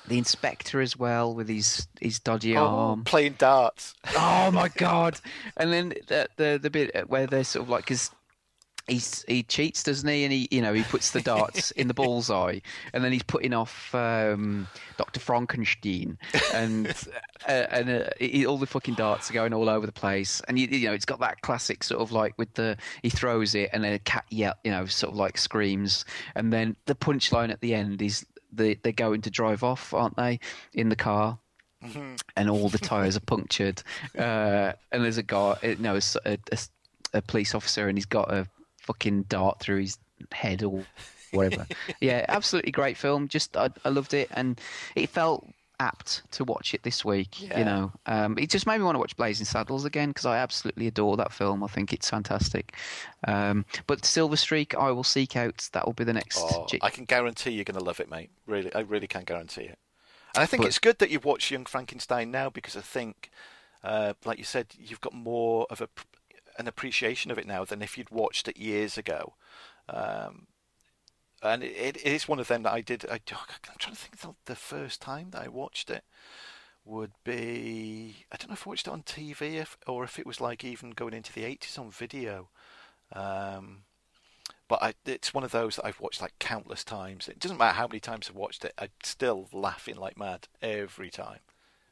[0.06, 3.04] the inspector as well with his his dodgy Oh, arm.
[3.04, 3.94] playing darts.
[4.16, 5.20] Oh my god!
[5.56, 8.10] And then the the, the bit where they're sort of like because.
[8.88, 10.24] He's, he cheats, doesn't he?
[10.24, 12.60] And he, you know, he puts the darts in the bullseye,
[12.92, 16.18] and then he's putting off um, Doctor Frankenstein,
[16.54, 16.88] and
[17.48, 20.40] uh, and uh, he, all the fucking darts are going all over the place.
[20.48, 23.54] And you, you know, it's got that classic sort of like with the he throws
[23.54, 26.94] it, and then a cat yell, you know, sort of like screams, and then the
[26.94, 30.40] punchline at the end is they they're going to drive off, aren't they,
[30.72, 31.38] in the car?
[32.36, 33.82] and all the tires are punctured.
[34.16, 36.58] Uh, and there's a guy, uh, no, a, a,
[37.14, 38.48] a police officer, and he's got a
[38.88, 39.98] fucking dart through his
[40.32, 40.84] head or
[41.32, 41.66] whatever.
[42.00, 43.28] yeah, absolutely great film.
[43.28, 44.58] Just I, I loved it, and
[44.96, 45.46] it felt
[45.80, 47.40] apt to watch it this week.
[47.42, 47.58] Yeah.
[47.58, 50.38] You know, um, it just made me want to watch Blazing Saddles again because I
[50.38, 51.62] absolutely adore that film.
[51.62, 52.74] I think it's fantastic.
[53.26, 55.68] Um, but Silver Streak, I will seek out.
[55.74, 56.40] That will be the next.
[56.42, 58.30] Oh, G- I can guarantee you're going to love it, mate.
[58.46, 59.78] Really, I really can guarantee it.
[60.34, 63.30] And I think But- it's good that you've watched Young Frankenstein now because I think,
[63.84, 65.88] uh, like you said, you've got more of a
[66.58, 69.34] an appreciation of it now than if you'd watched it years ago.
[69.88, 70.48] Um,
[71.42, 73.04] and it, it is one of them that I did.
[73.06, 73.20] I, I'm
[73.78, 76.04] trying to think the, the first time that I watched it
[76.84, 80.26] would be I don't know if I watched it on TV if, or if it
[80.26, 82.48] was like even going into the 80s on video.
[83.12, 83.82] Um,
[84.68, 87.28] but I, it's one of those that I've watched like countless times.
[87.28, 91.10] It doesn't matter how many times I've watched it, I'm still laughing like mad every
[91.10, 91.40] time.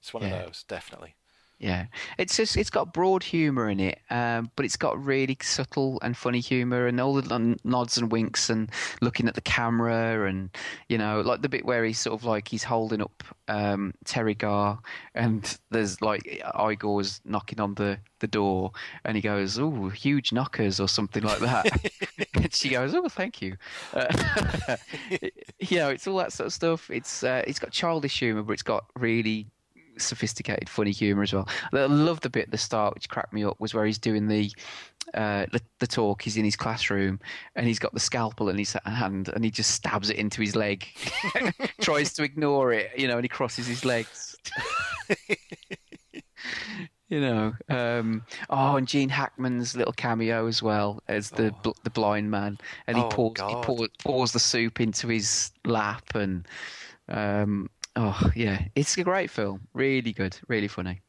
[0.01, 0.25] It's one Yeah.
[0.25, 1.15] of those, definitely.
[1.59, 1.87] Yeah,
[2.19, 6.15] it's just it's got broad humour in it, um, but it's got really subtle and
[6.15, 8.71] funny humour, and all the nods and winks, and
[9.01, 10.51] looking at the camera, and
[10.91, 14.37] you know, like the bit where he's sort of like he's holding up um, Teri
[14.37, 14.79] Garr,
[15.15, 18.73] and there's like Igor's knocking on the the door,
[19.07, 21.91] and he goes, "Oh, huge knockers" or something like that,
[22.35, 23.57] and she goes, "Oh, thank you."
[23.95, 24.77] Uh,
[25.59, 26.91] you know, it's all that sort of stuff.
[26.91, 29.47] It's uh, it's got childish humour, but it's got really
[29.99, 31.49] sophisticated, funny humour as well.
[31.73, 34.29] I love the bit at the start, which cracked me up, was where he's doing
[34.29, 34.51] the
[35.15, 36.23] uh, the, the talk.
[36.23, 37.21] He's in his classroom
[37.55, 40.57] and he's got the scalpel in his hand and he just stabs it into his
[40.57, 40.87] leg.
[41.81, 44.35] Tries to ignore it, you know, and he crosses his legs.
[47.09, 51.91] you know, um, oh, and Gene Hackman's little cameo as well as the bl- the
[51.91, 52.59] blind man,
[52.89, 53.65] and he Oh, pours he God.
[53.65, 56.47] pour, pours the soup into his lap, and
[57.09, 61.03] um, oh yeah, it's a great film, really good, really funny.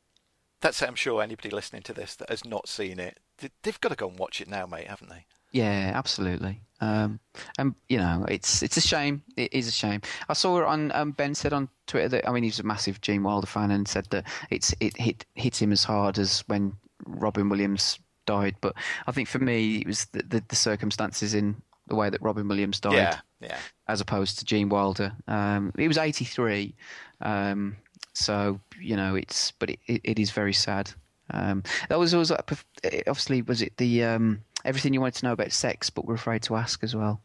[0.62, 3.20] That's I'm sure anybody listening to this that has not seen it,
[3.62, 5.26] they've got to go and watch it now, mate, haven't they?
[5.52, 6.62] Yeah, absolutely.
[6.82, 7.20] Um,
[7.58, 9.24] and you know, it's it's a shame.
[9.36, 10.02] It is a shame.
[10.30, 13.02] I saw it on um, Ben said on Twitter that I mean he's a massive
[13.02, 16.74] Gene Wilder fan and said that it's it hit hit him as hard as when
[17.06, 18.56] Robin Williams died.
[18.62, 18.74] But
[19.08, 22.48] I think for me it was the the, the circumstances in the way that Robin
[22.48, 23.58] Williams died Yeah, yeah.
[23.88, 25.14] as opposed to Gene Wilder.
[25.28, 26.74] Um, he was 83,
[27.22, 27.78] um,
[28.14, 30.92] so you know it's but it, it, it is very sad.
[31.32, 35.52] Um, that was always obviously was it the um, everything you wanted to know about
[35.52, 37.22] sex, but were afraid to ask as well.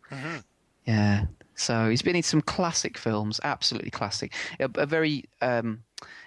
[0.86, 1.26] Yeah.
[1.54, 4.32] So he's been in some classic films, absolutely classic.
[4.58, 5.82] A, a very um,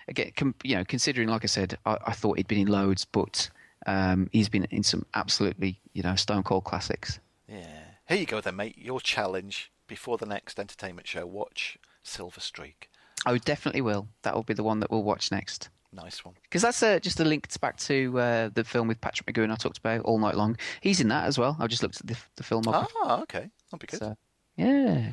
[0.08, 3.06] again, com- you know, considering like I said, I, I thought he'd been in loads,
[3.06, 3.50] but
[3.86, 7.20] um, he's been in some absolutely you know stone cold classics.
[7.50, 7.66] Yeah.
[8.08, 8.78] Here you go then, mate.
[8.78, 11.26] Your challenge before the next entertainment show.
[11.26, 12.90] Watch Silver Streak.
[13.26, 14.08] I definitely will.
[14.24, 15.70] That will be the one that we'll watch next.
[15.92, 16.36] Nice one.
[16.44, 19.56] Because that's uh, just a link back to uh, the film with Patrick McGoohan I
[19.56, 20.58] talked about all night long.
[20.82, 21.56] He's in that as well.
[21.60, 22.64] I just looked at the, the film.
[22.68, 23.50] Ah, okay.
[23.72, 24.00] That'll be good.
[24.00, 24.18] So,
[24.58, 25.12] yeah,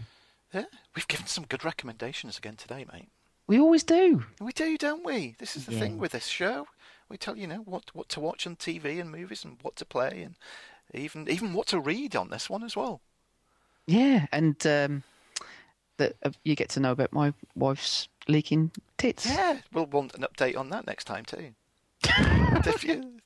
[0.53, 0.65] Yeah.
[0.97, 3.09] We've given some good recommendations again today, mate.
[3.47, 4.25] we always do.
[4.41, 5.37] We do, don't we?
[5.39, 5.81] This is the Yeah.
[5.81, 6.67] thing with this show.
[7.09, 9.77] We tell you, you know what what to watch on TV and movies and what
[9.77, 10.35] to play and
[10.95, 13.01] even even what to read on this one as well.
[13.87, 15.03] Yeah, and um,
[15.99, 19.27] that uh, you get to know about my wife's leaking tits.
[19.27, 21.55] Yeah, we'll want an update on that next time too.
[22.05, 23.21] have you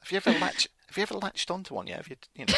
[0.00, 1.98] have you ever latched have you ever latched onto one yet?
[1.98, 2.54] Have you you know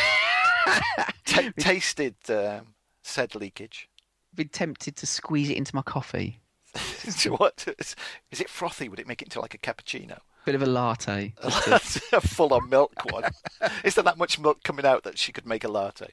[1.24, 3.88] ta tasted um, said leakage?
[4.34, 6.40] Been tempted to squeeze it into my coffee.
[7.28, 7.96] what is,
[8.30, 8.88] is it frothy?
[8.88, 10.20] Would it make it into like a cappuccino?
[10.46, 11.34] Bit of a latte.
[11.42, 11.50] A
[12.20, 13.24] full on milk one.
[13.82, 16.10] Is there that much milk coming out that she could make a latte?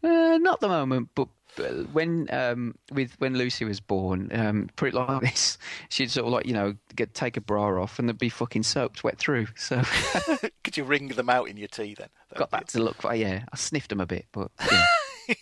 [0.00, 1.26] Uh, not at the moment, but
[1.58, 6.28] uh, when um, with when Lucy was born, um, put it like this, she'd sort
[6.28, 9.18] of like you know get take a bra off and there'd be fucking soaked wet
[9.18, 9.48] through.
[9.56, 9.82] So
[10.62, 12.10] Could you wring them out in your tea then?
[12.36, 13.12] got that to look for.
[13.12, 14.86] Yeah, I sniffed them a bit, but yeah.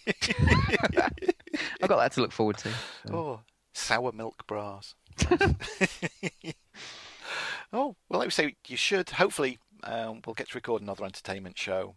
[1.82, 2.70] I got that to look forward to.
[3.06, 3.14] so.
[3.14, 3.40] Oh,
[3.74, 4.94] sour milk bras.
[7.72, 9.10] Oh, well, like we say, you should.
[9.10, 11.94] Hopefully, um, we'll get to record another entertainment show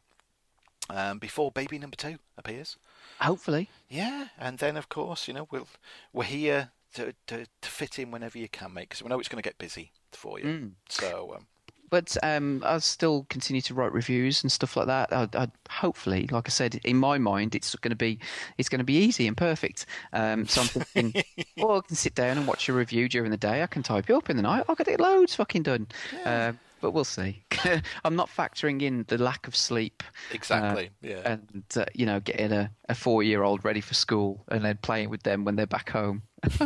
[0.90, 2.78] um, before baby number two appears.
[3.20, 5.68] Hopefully, Yeah, and then of course, you know, we'll
[6.14, 9.30] we're here to to, to fit in whenever you can, mate, because we know it's
[9.30, 10.46] going to get busy for you.
[10.46, 10.72] Mm.
[10.88, 11.48] So, um,
[11.90, 15.12] but um, I'll still continue to write reviews and stuff like that.
[15.14, 18.20] I, I hopefully, like I said, in my mind, it's going to be
[18.58, 19.86] it's going to be easy and perfect.
[20.14, 21.24] Um, so I'm thinking,
[21.58, 23.64] well, I can sit down and watch a review during the day.
[23.64, 24.66] I can type it up in the night.
[24.68, 25.88] I could get loads fucking done.
[26.26, 27.44] Uh, but we'll see.
[28.06, 30.04] I'm not factoring in the lack of sleep.
[30.32, 30.88] exactly.
[30.88, 31.22] uh, yeah.
[31.34, 34.78] And uh, you know, getting a, a four year old ready for school and then
[34.82, 36.24] playing with them when they're back home.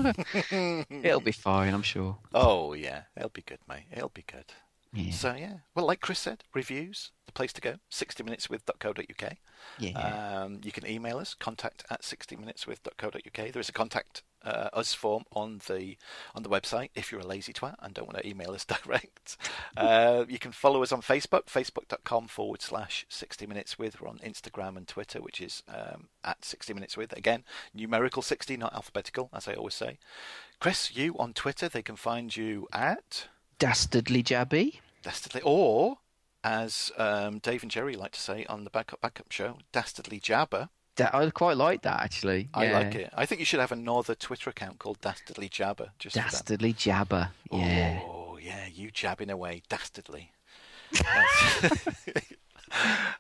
[0.92, 2.18] It'll be fine, I'm sure.
[2.34, 3.86] Oh yeah, it'll be good, mate.
[3.92, 4.46] It'll be good.
[4.94, 5.12] Yeah.
[5.12, 7.76] So yeah, well, like Chris said, reviews the place to go.
[7.92, 9.34] 60minuteswith.co.uk.
[9.80, 10.44] Yeah.
[10.44, 13.52] Um, you can email us contact at 60minuteswith.co.uk.
[13.52, 15.98] There is a contact uh, us form on the
[16.36, 19.38] on the website if you're a lazy twat and don't want to email us direct.
[19.78, 24.02] uh, you can follow us on Facebook, facebook.com forward slash 60 minutes with.
[24.02, 27.14] We're on Instagram and Twitter, which is um, at 60 minutes with.
[27.14, 29.98] Again, numerical 60, not alphabetical, as I always say.
[30.60, 33.28] Chris, you on Twitter, they can find you at
[33.60, 34.80] Dastardly Jabby.
[35.04, 35.98] Dastardly, or
[36.44, 40.70] as um, Dave and Jerry like to say on the Backup Backup show, Dastardly Jabber.
[41.00, 42.50] I quite like that actually.
[42.54, 42.80] I Yeah.
[42.80, 43.14] like it.
[43.16, 45.92] I think you should have another Twitter account called Dastardly Jabber.
[46.00, 46.16] Just.
[46.16, 47.32] Dastardly Jabber.
[47.52, 48.00] Yeah.
[48.04, 50.32] Oh yeah, you jabbing away dastardly.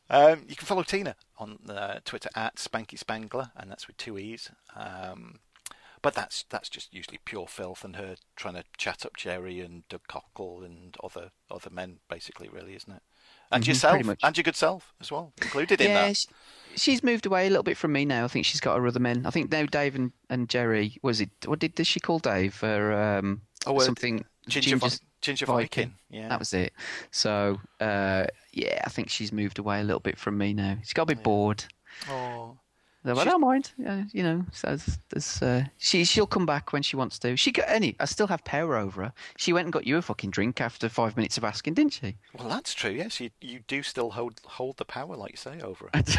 [0.09, 4.17] Um, you can follow Tina on uh, Twitter at Spanky Spangler, and that's with two
[4.17, 4.49] e's.
[4.75, 5.39] Um,
[6.03, 9.87] but that's that's just usually pure filth and her trying to chat up Jerry and
[9.89, 13.01] Doug Cockle and other other men, basically, really, isn't it?
[13.51, 14.19] And Mhm, yourself, much.
[14.23, 16.17] and your good self as well, included in yeah, that.
[16.17, 16.25] sh-
[16.75, 18.23] she's moved away a little bit from me now.
[18.25, 19.25] I think she's got her other men.
[19.25, 21.29] I think now Dave and, and Jerry was it?
[21.45, 22.61] What did, did she call Dave?
[22.63, 24.25] Or um, Oh, something?
[24.47, 24.89] Ginger, Vi-
[25.21, 25.85] Ginger Viking.
[25.85, 25.93] Viking.
[26.09, 26.29] Yeah.
[26.29, 26.73] That was it.
[27.11, 30.77] So uh, yeah, I think she's moved away a little bit from me now.
[30.81, 31.63] She's got a bit bored.
[32.09, 32.57] Oh,
[33.05, 33.71] I don't mind.
[33.85, 37.35] Uh, you know, so there's, there's, uh, she she'll come back when she wants to.
[37.35, 37.95] She got any.
[37.99, 39.13] I still have power over her.
[39.37, 42.15] She went and got you a fucking drink after five minutes of asking, didn't she?
[42.37, 42.91] Well, that's true.
[42.91, 46.17] Yes, you you do still hold hold the power, like you say, over it.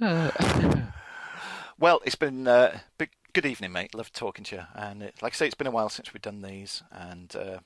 [1.78, 3.94] well, it's been uh, big, good evening, mate.
[3.94, 4.62] Love talking to you.
[4.74, 7.58] And it, like I say, it's been a while since we've done these, and uh,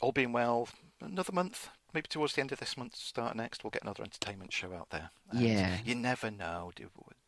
[0.00, 0.68] all being well,
[1.00, 4.52] another month, maybe towards the end of this month, start next, we'll get another entertainment
[4.52, 5.10] show out there.
[5.30, 5.78] And Yeah.
[5.84, 6.72] you never know.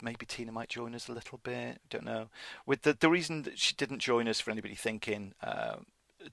[0.02, 1.80] Maybe Tina might join us a little bit.
[1.90, 2.28] Don't know.
[2.66, 5.34] With the the reason that she didn't join us for anybody thinking.
[5.42, 5.76] Uh,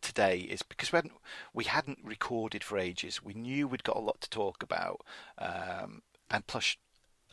[0.02, 1.14] today is because we hadn't
[1.54, 3.24] we hadn't recorded for ages.
[3.24, 5.00] We knew we'd got a lot to talk about,
[5.38, 6.76] um, and plus,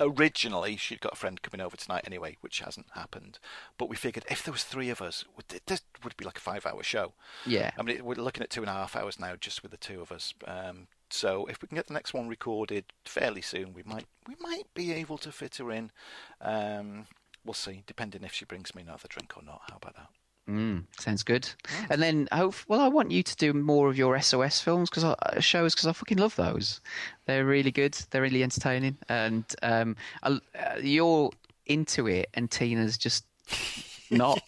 [0.00, 3.38] originally she'd got a friend coming over tonight anyway, which hasn't happened.
[3.78, 6.40] But we figured if there was three of us, would- this would be like a
[6.40, 7.12] five-hour show.
[7.46, 7.70] Yeah.
[7.78, 10.00] I mean, we're looking at two and a half hours now just with the two
[10.00, 10.34] of us.
[10.46, 14.34] Um, so if we can get the next one recorded fairly soon, we might we
[14.40, 15.92] might be able to fit her in.
[16.40, 17.06] Um,
[17.44, 19.62] we'll see, depending if she brings me another drink or not.
[19.70, 20.08] How about that?
[20.48, 21.48] Mm, sounds good.
[21.88, 25.04] And then, hope, well, I want you to do more of your SOS films because
[25.04, 26.80] uh, shows because I fucking love those.
[27.26, 27.94] They're really good.
[28.10, 31.30] They're really entertaining, and um, I, uh, you're
[31.66, 33.24] into it, and Tina's just
[34.10, 34.42] not.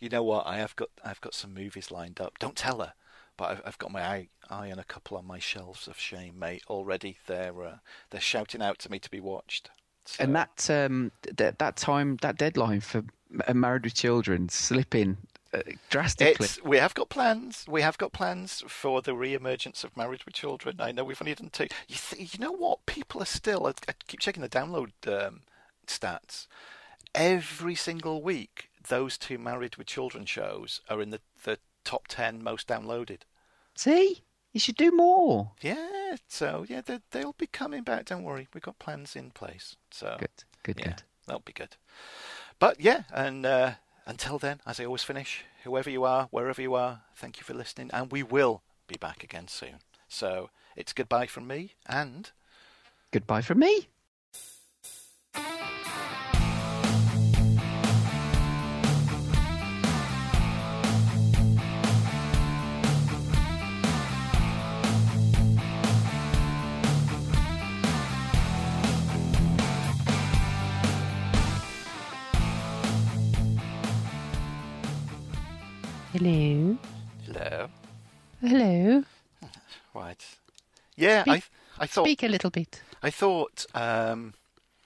[0.00, 0.46] you know what?
[0.46, 2.38] I have got I've got some movies lined up.
[2.40, 2.94] Don't tell her,
[3.36, 6.36] but I've, I've got my eye, eye on a couple on my shelves of shame,
[6.36, 6.64] mate.
[6.68, 7.76] Already, they're uh,
[8.10, 9.70] they're shouting out to me to be watched.
[10.04, 13.04] So, and that um, th- that time, that deadline for
[13.52, 15.16] Married with Children slipping
[15.54, 16.46] uh, drastically.
[16.46, 17.64] It's, we have got plans.
[17.68, 20.76] We have got plans for the re-emergence of Married with Children.
[20.80, 21.68] I know we've only done two.
[21.88, 22.84] You, th- you know what?
[22.86, 23.66] People are still.
[23.66, 25.42] I, I keep checking the download um,
[25.86, 26.46] stats.
[27.14, 32.42] Every single week, those two Married with Children shows are in the, the top ten
[32.42, 33.20] most downloaded.
[33.74, 34.22] See,
[34.52, 35.52] you should do more.
[35.60, 36.16] Yeah.
[36.28, 38.06] So yeah, they, they'll be coming back.
[38.06, 38.48] Don't worry.
[38.52, 39.76] We've got plans in place.
[39.90, 40.30] So Good,
[40.62, 41.02] good, yeah, good.
[41.26, 41.76] that'll be good.
[42.58, 43.72] But yeah, and uh,
[44.06, 47.54] until then, as I always finish, whoever you are, wherever you are, thank you for
[47.54, 49.76] listening, and we will be back again soon.
[50.08, 52.30] So it's goodbye from me, and
[53.10, 53.88] Goodbye from me.
[76.12, 76.76] Hello.
[77.26, 77.68] hello.
[78.42, 79.02] Hello.
[79.94, 80.22] Right.
[80.94, 81.42] Yeah, I
[81.78, 82.82] I thought Speak a little bit.
[83.02, 84.34] I thought um,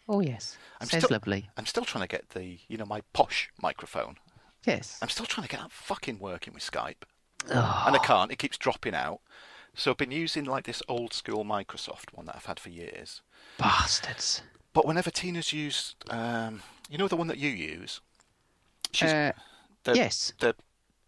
[0.09, 0.57] Oh, yes.
[0.81, 1.49] I'm Sounds still lovely.
[1.57, 4.19] I'm still trying to get the you know my posh microphone.
[4.65, 4.99] Yes.
[5.03, 7.03] I'm still trying to get that fucking working with Skype.
[7.51, 8.31] Oh, and I can't.
[8.31, 9.21] It keeps dropping out.
[9.75, 13.21] So I've been using like this old school Microsoft one that I've had for years.
[13.59, 14.43] bastards.
[14.73, 18.01] But whenever Tina's used, um, you know the one that you use.
[18.93, 19.33] She's Uh,
[19.85, 20.33] the, yes.
[20.39, 20.55] the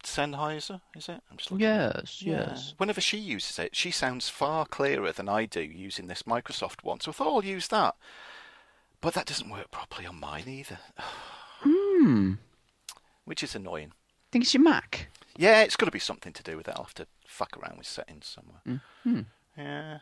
[0.03, 1.21] Sennheiser, is it?
[1.29, 1.95] I'm just looking at it.
[2.03, 2.73] Yes, yes.
[2.77, 6.99] Whenever she uses it, she sounds far clearer than I do using this Microsoft one.
[6.99, 7.95] So I thought I'll use that.
[9.01, 10.79] But that doesn't work properly on mine either,
[11.61, 12.33] Hmm.
[13.25, 13.93] which is annoying.
[14.31, 15.07] Think it's your Mac?
[15.37, 16.75] Yeah, it's got to be something to do with it.
[16.77, 18.81] I'll have to fuck around with settings somewhere.
[19.03, 19.21] Hmm.
[19.57, 19.99] Yeah.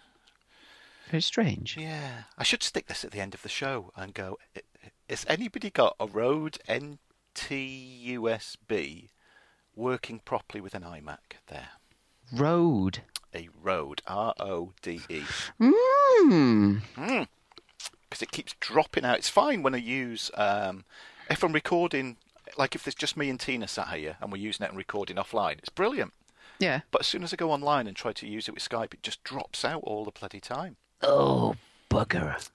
[1.10, 1.78] Very strange.
[1.78, 4.38] Yeah, I should stick this at the end of the show and go.
[4.56, 6.98] "I- I- Has anybody got a Rode NT
[8.18, 9.10] USB
[9.78, 11.38] working properly with an iMac?
[11.48, 11.70] There,
[12.34, 13.00] Road.
[13.34, 15.22] a Rode R O D E.
[15.60, 16.78] Hmm.
[16.96, 19.18] Because it keeps dropping out.
[19.18, 20.86] It's fine when I use um,
[21.30, 22.18] if I'm recording.
[22.58, 25.18] Like if there's just me and Tina sat here and we're using it and recording
[25.18, 26.14] offline, it's brilliant.
[26.60, 26.82] Yeah.
[26.90, 29.04] But as soon as I go online and try to use it with Skype, it
[29.04, 30.78] just drops out all the bloody time.
[31.04, 31.56] Oh,
[31.90, 32.50] bugger.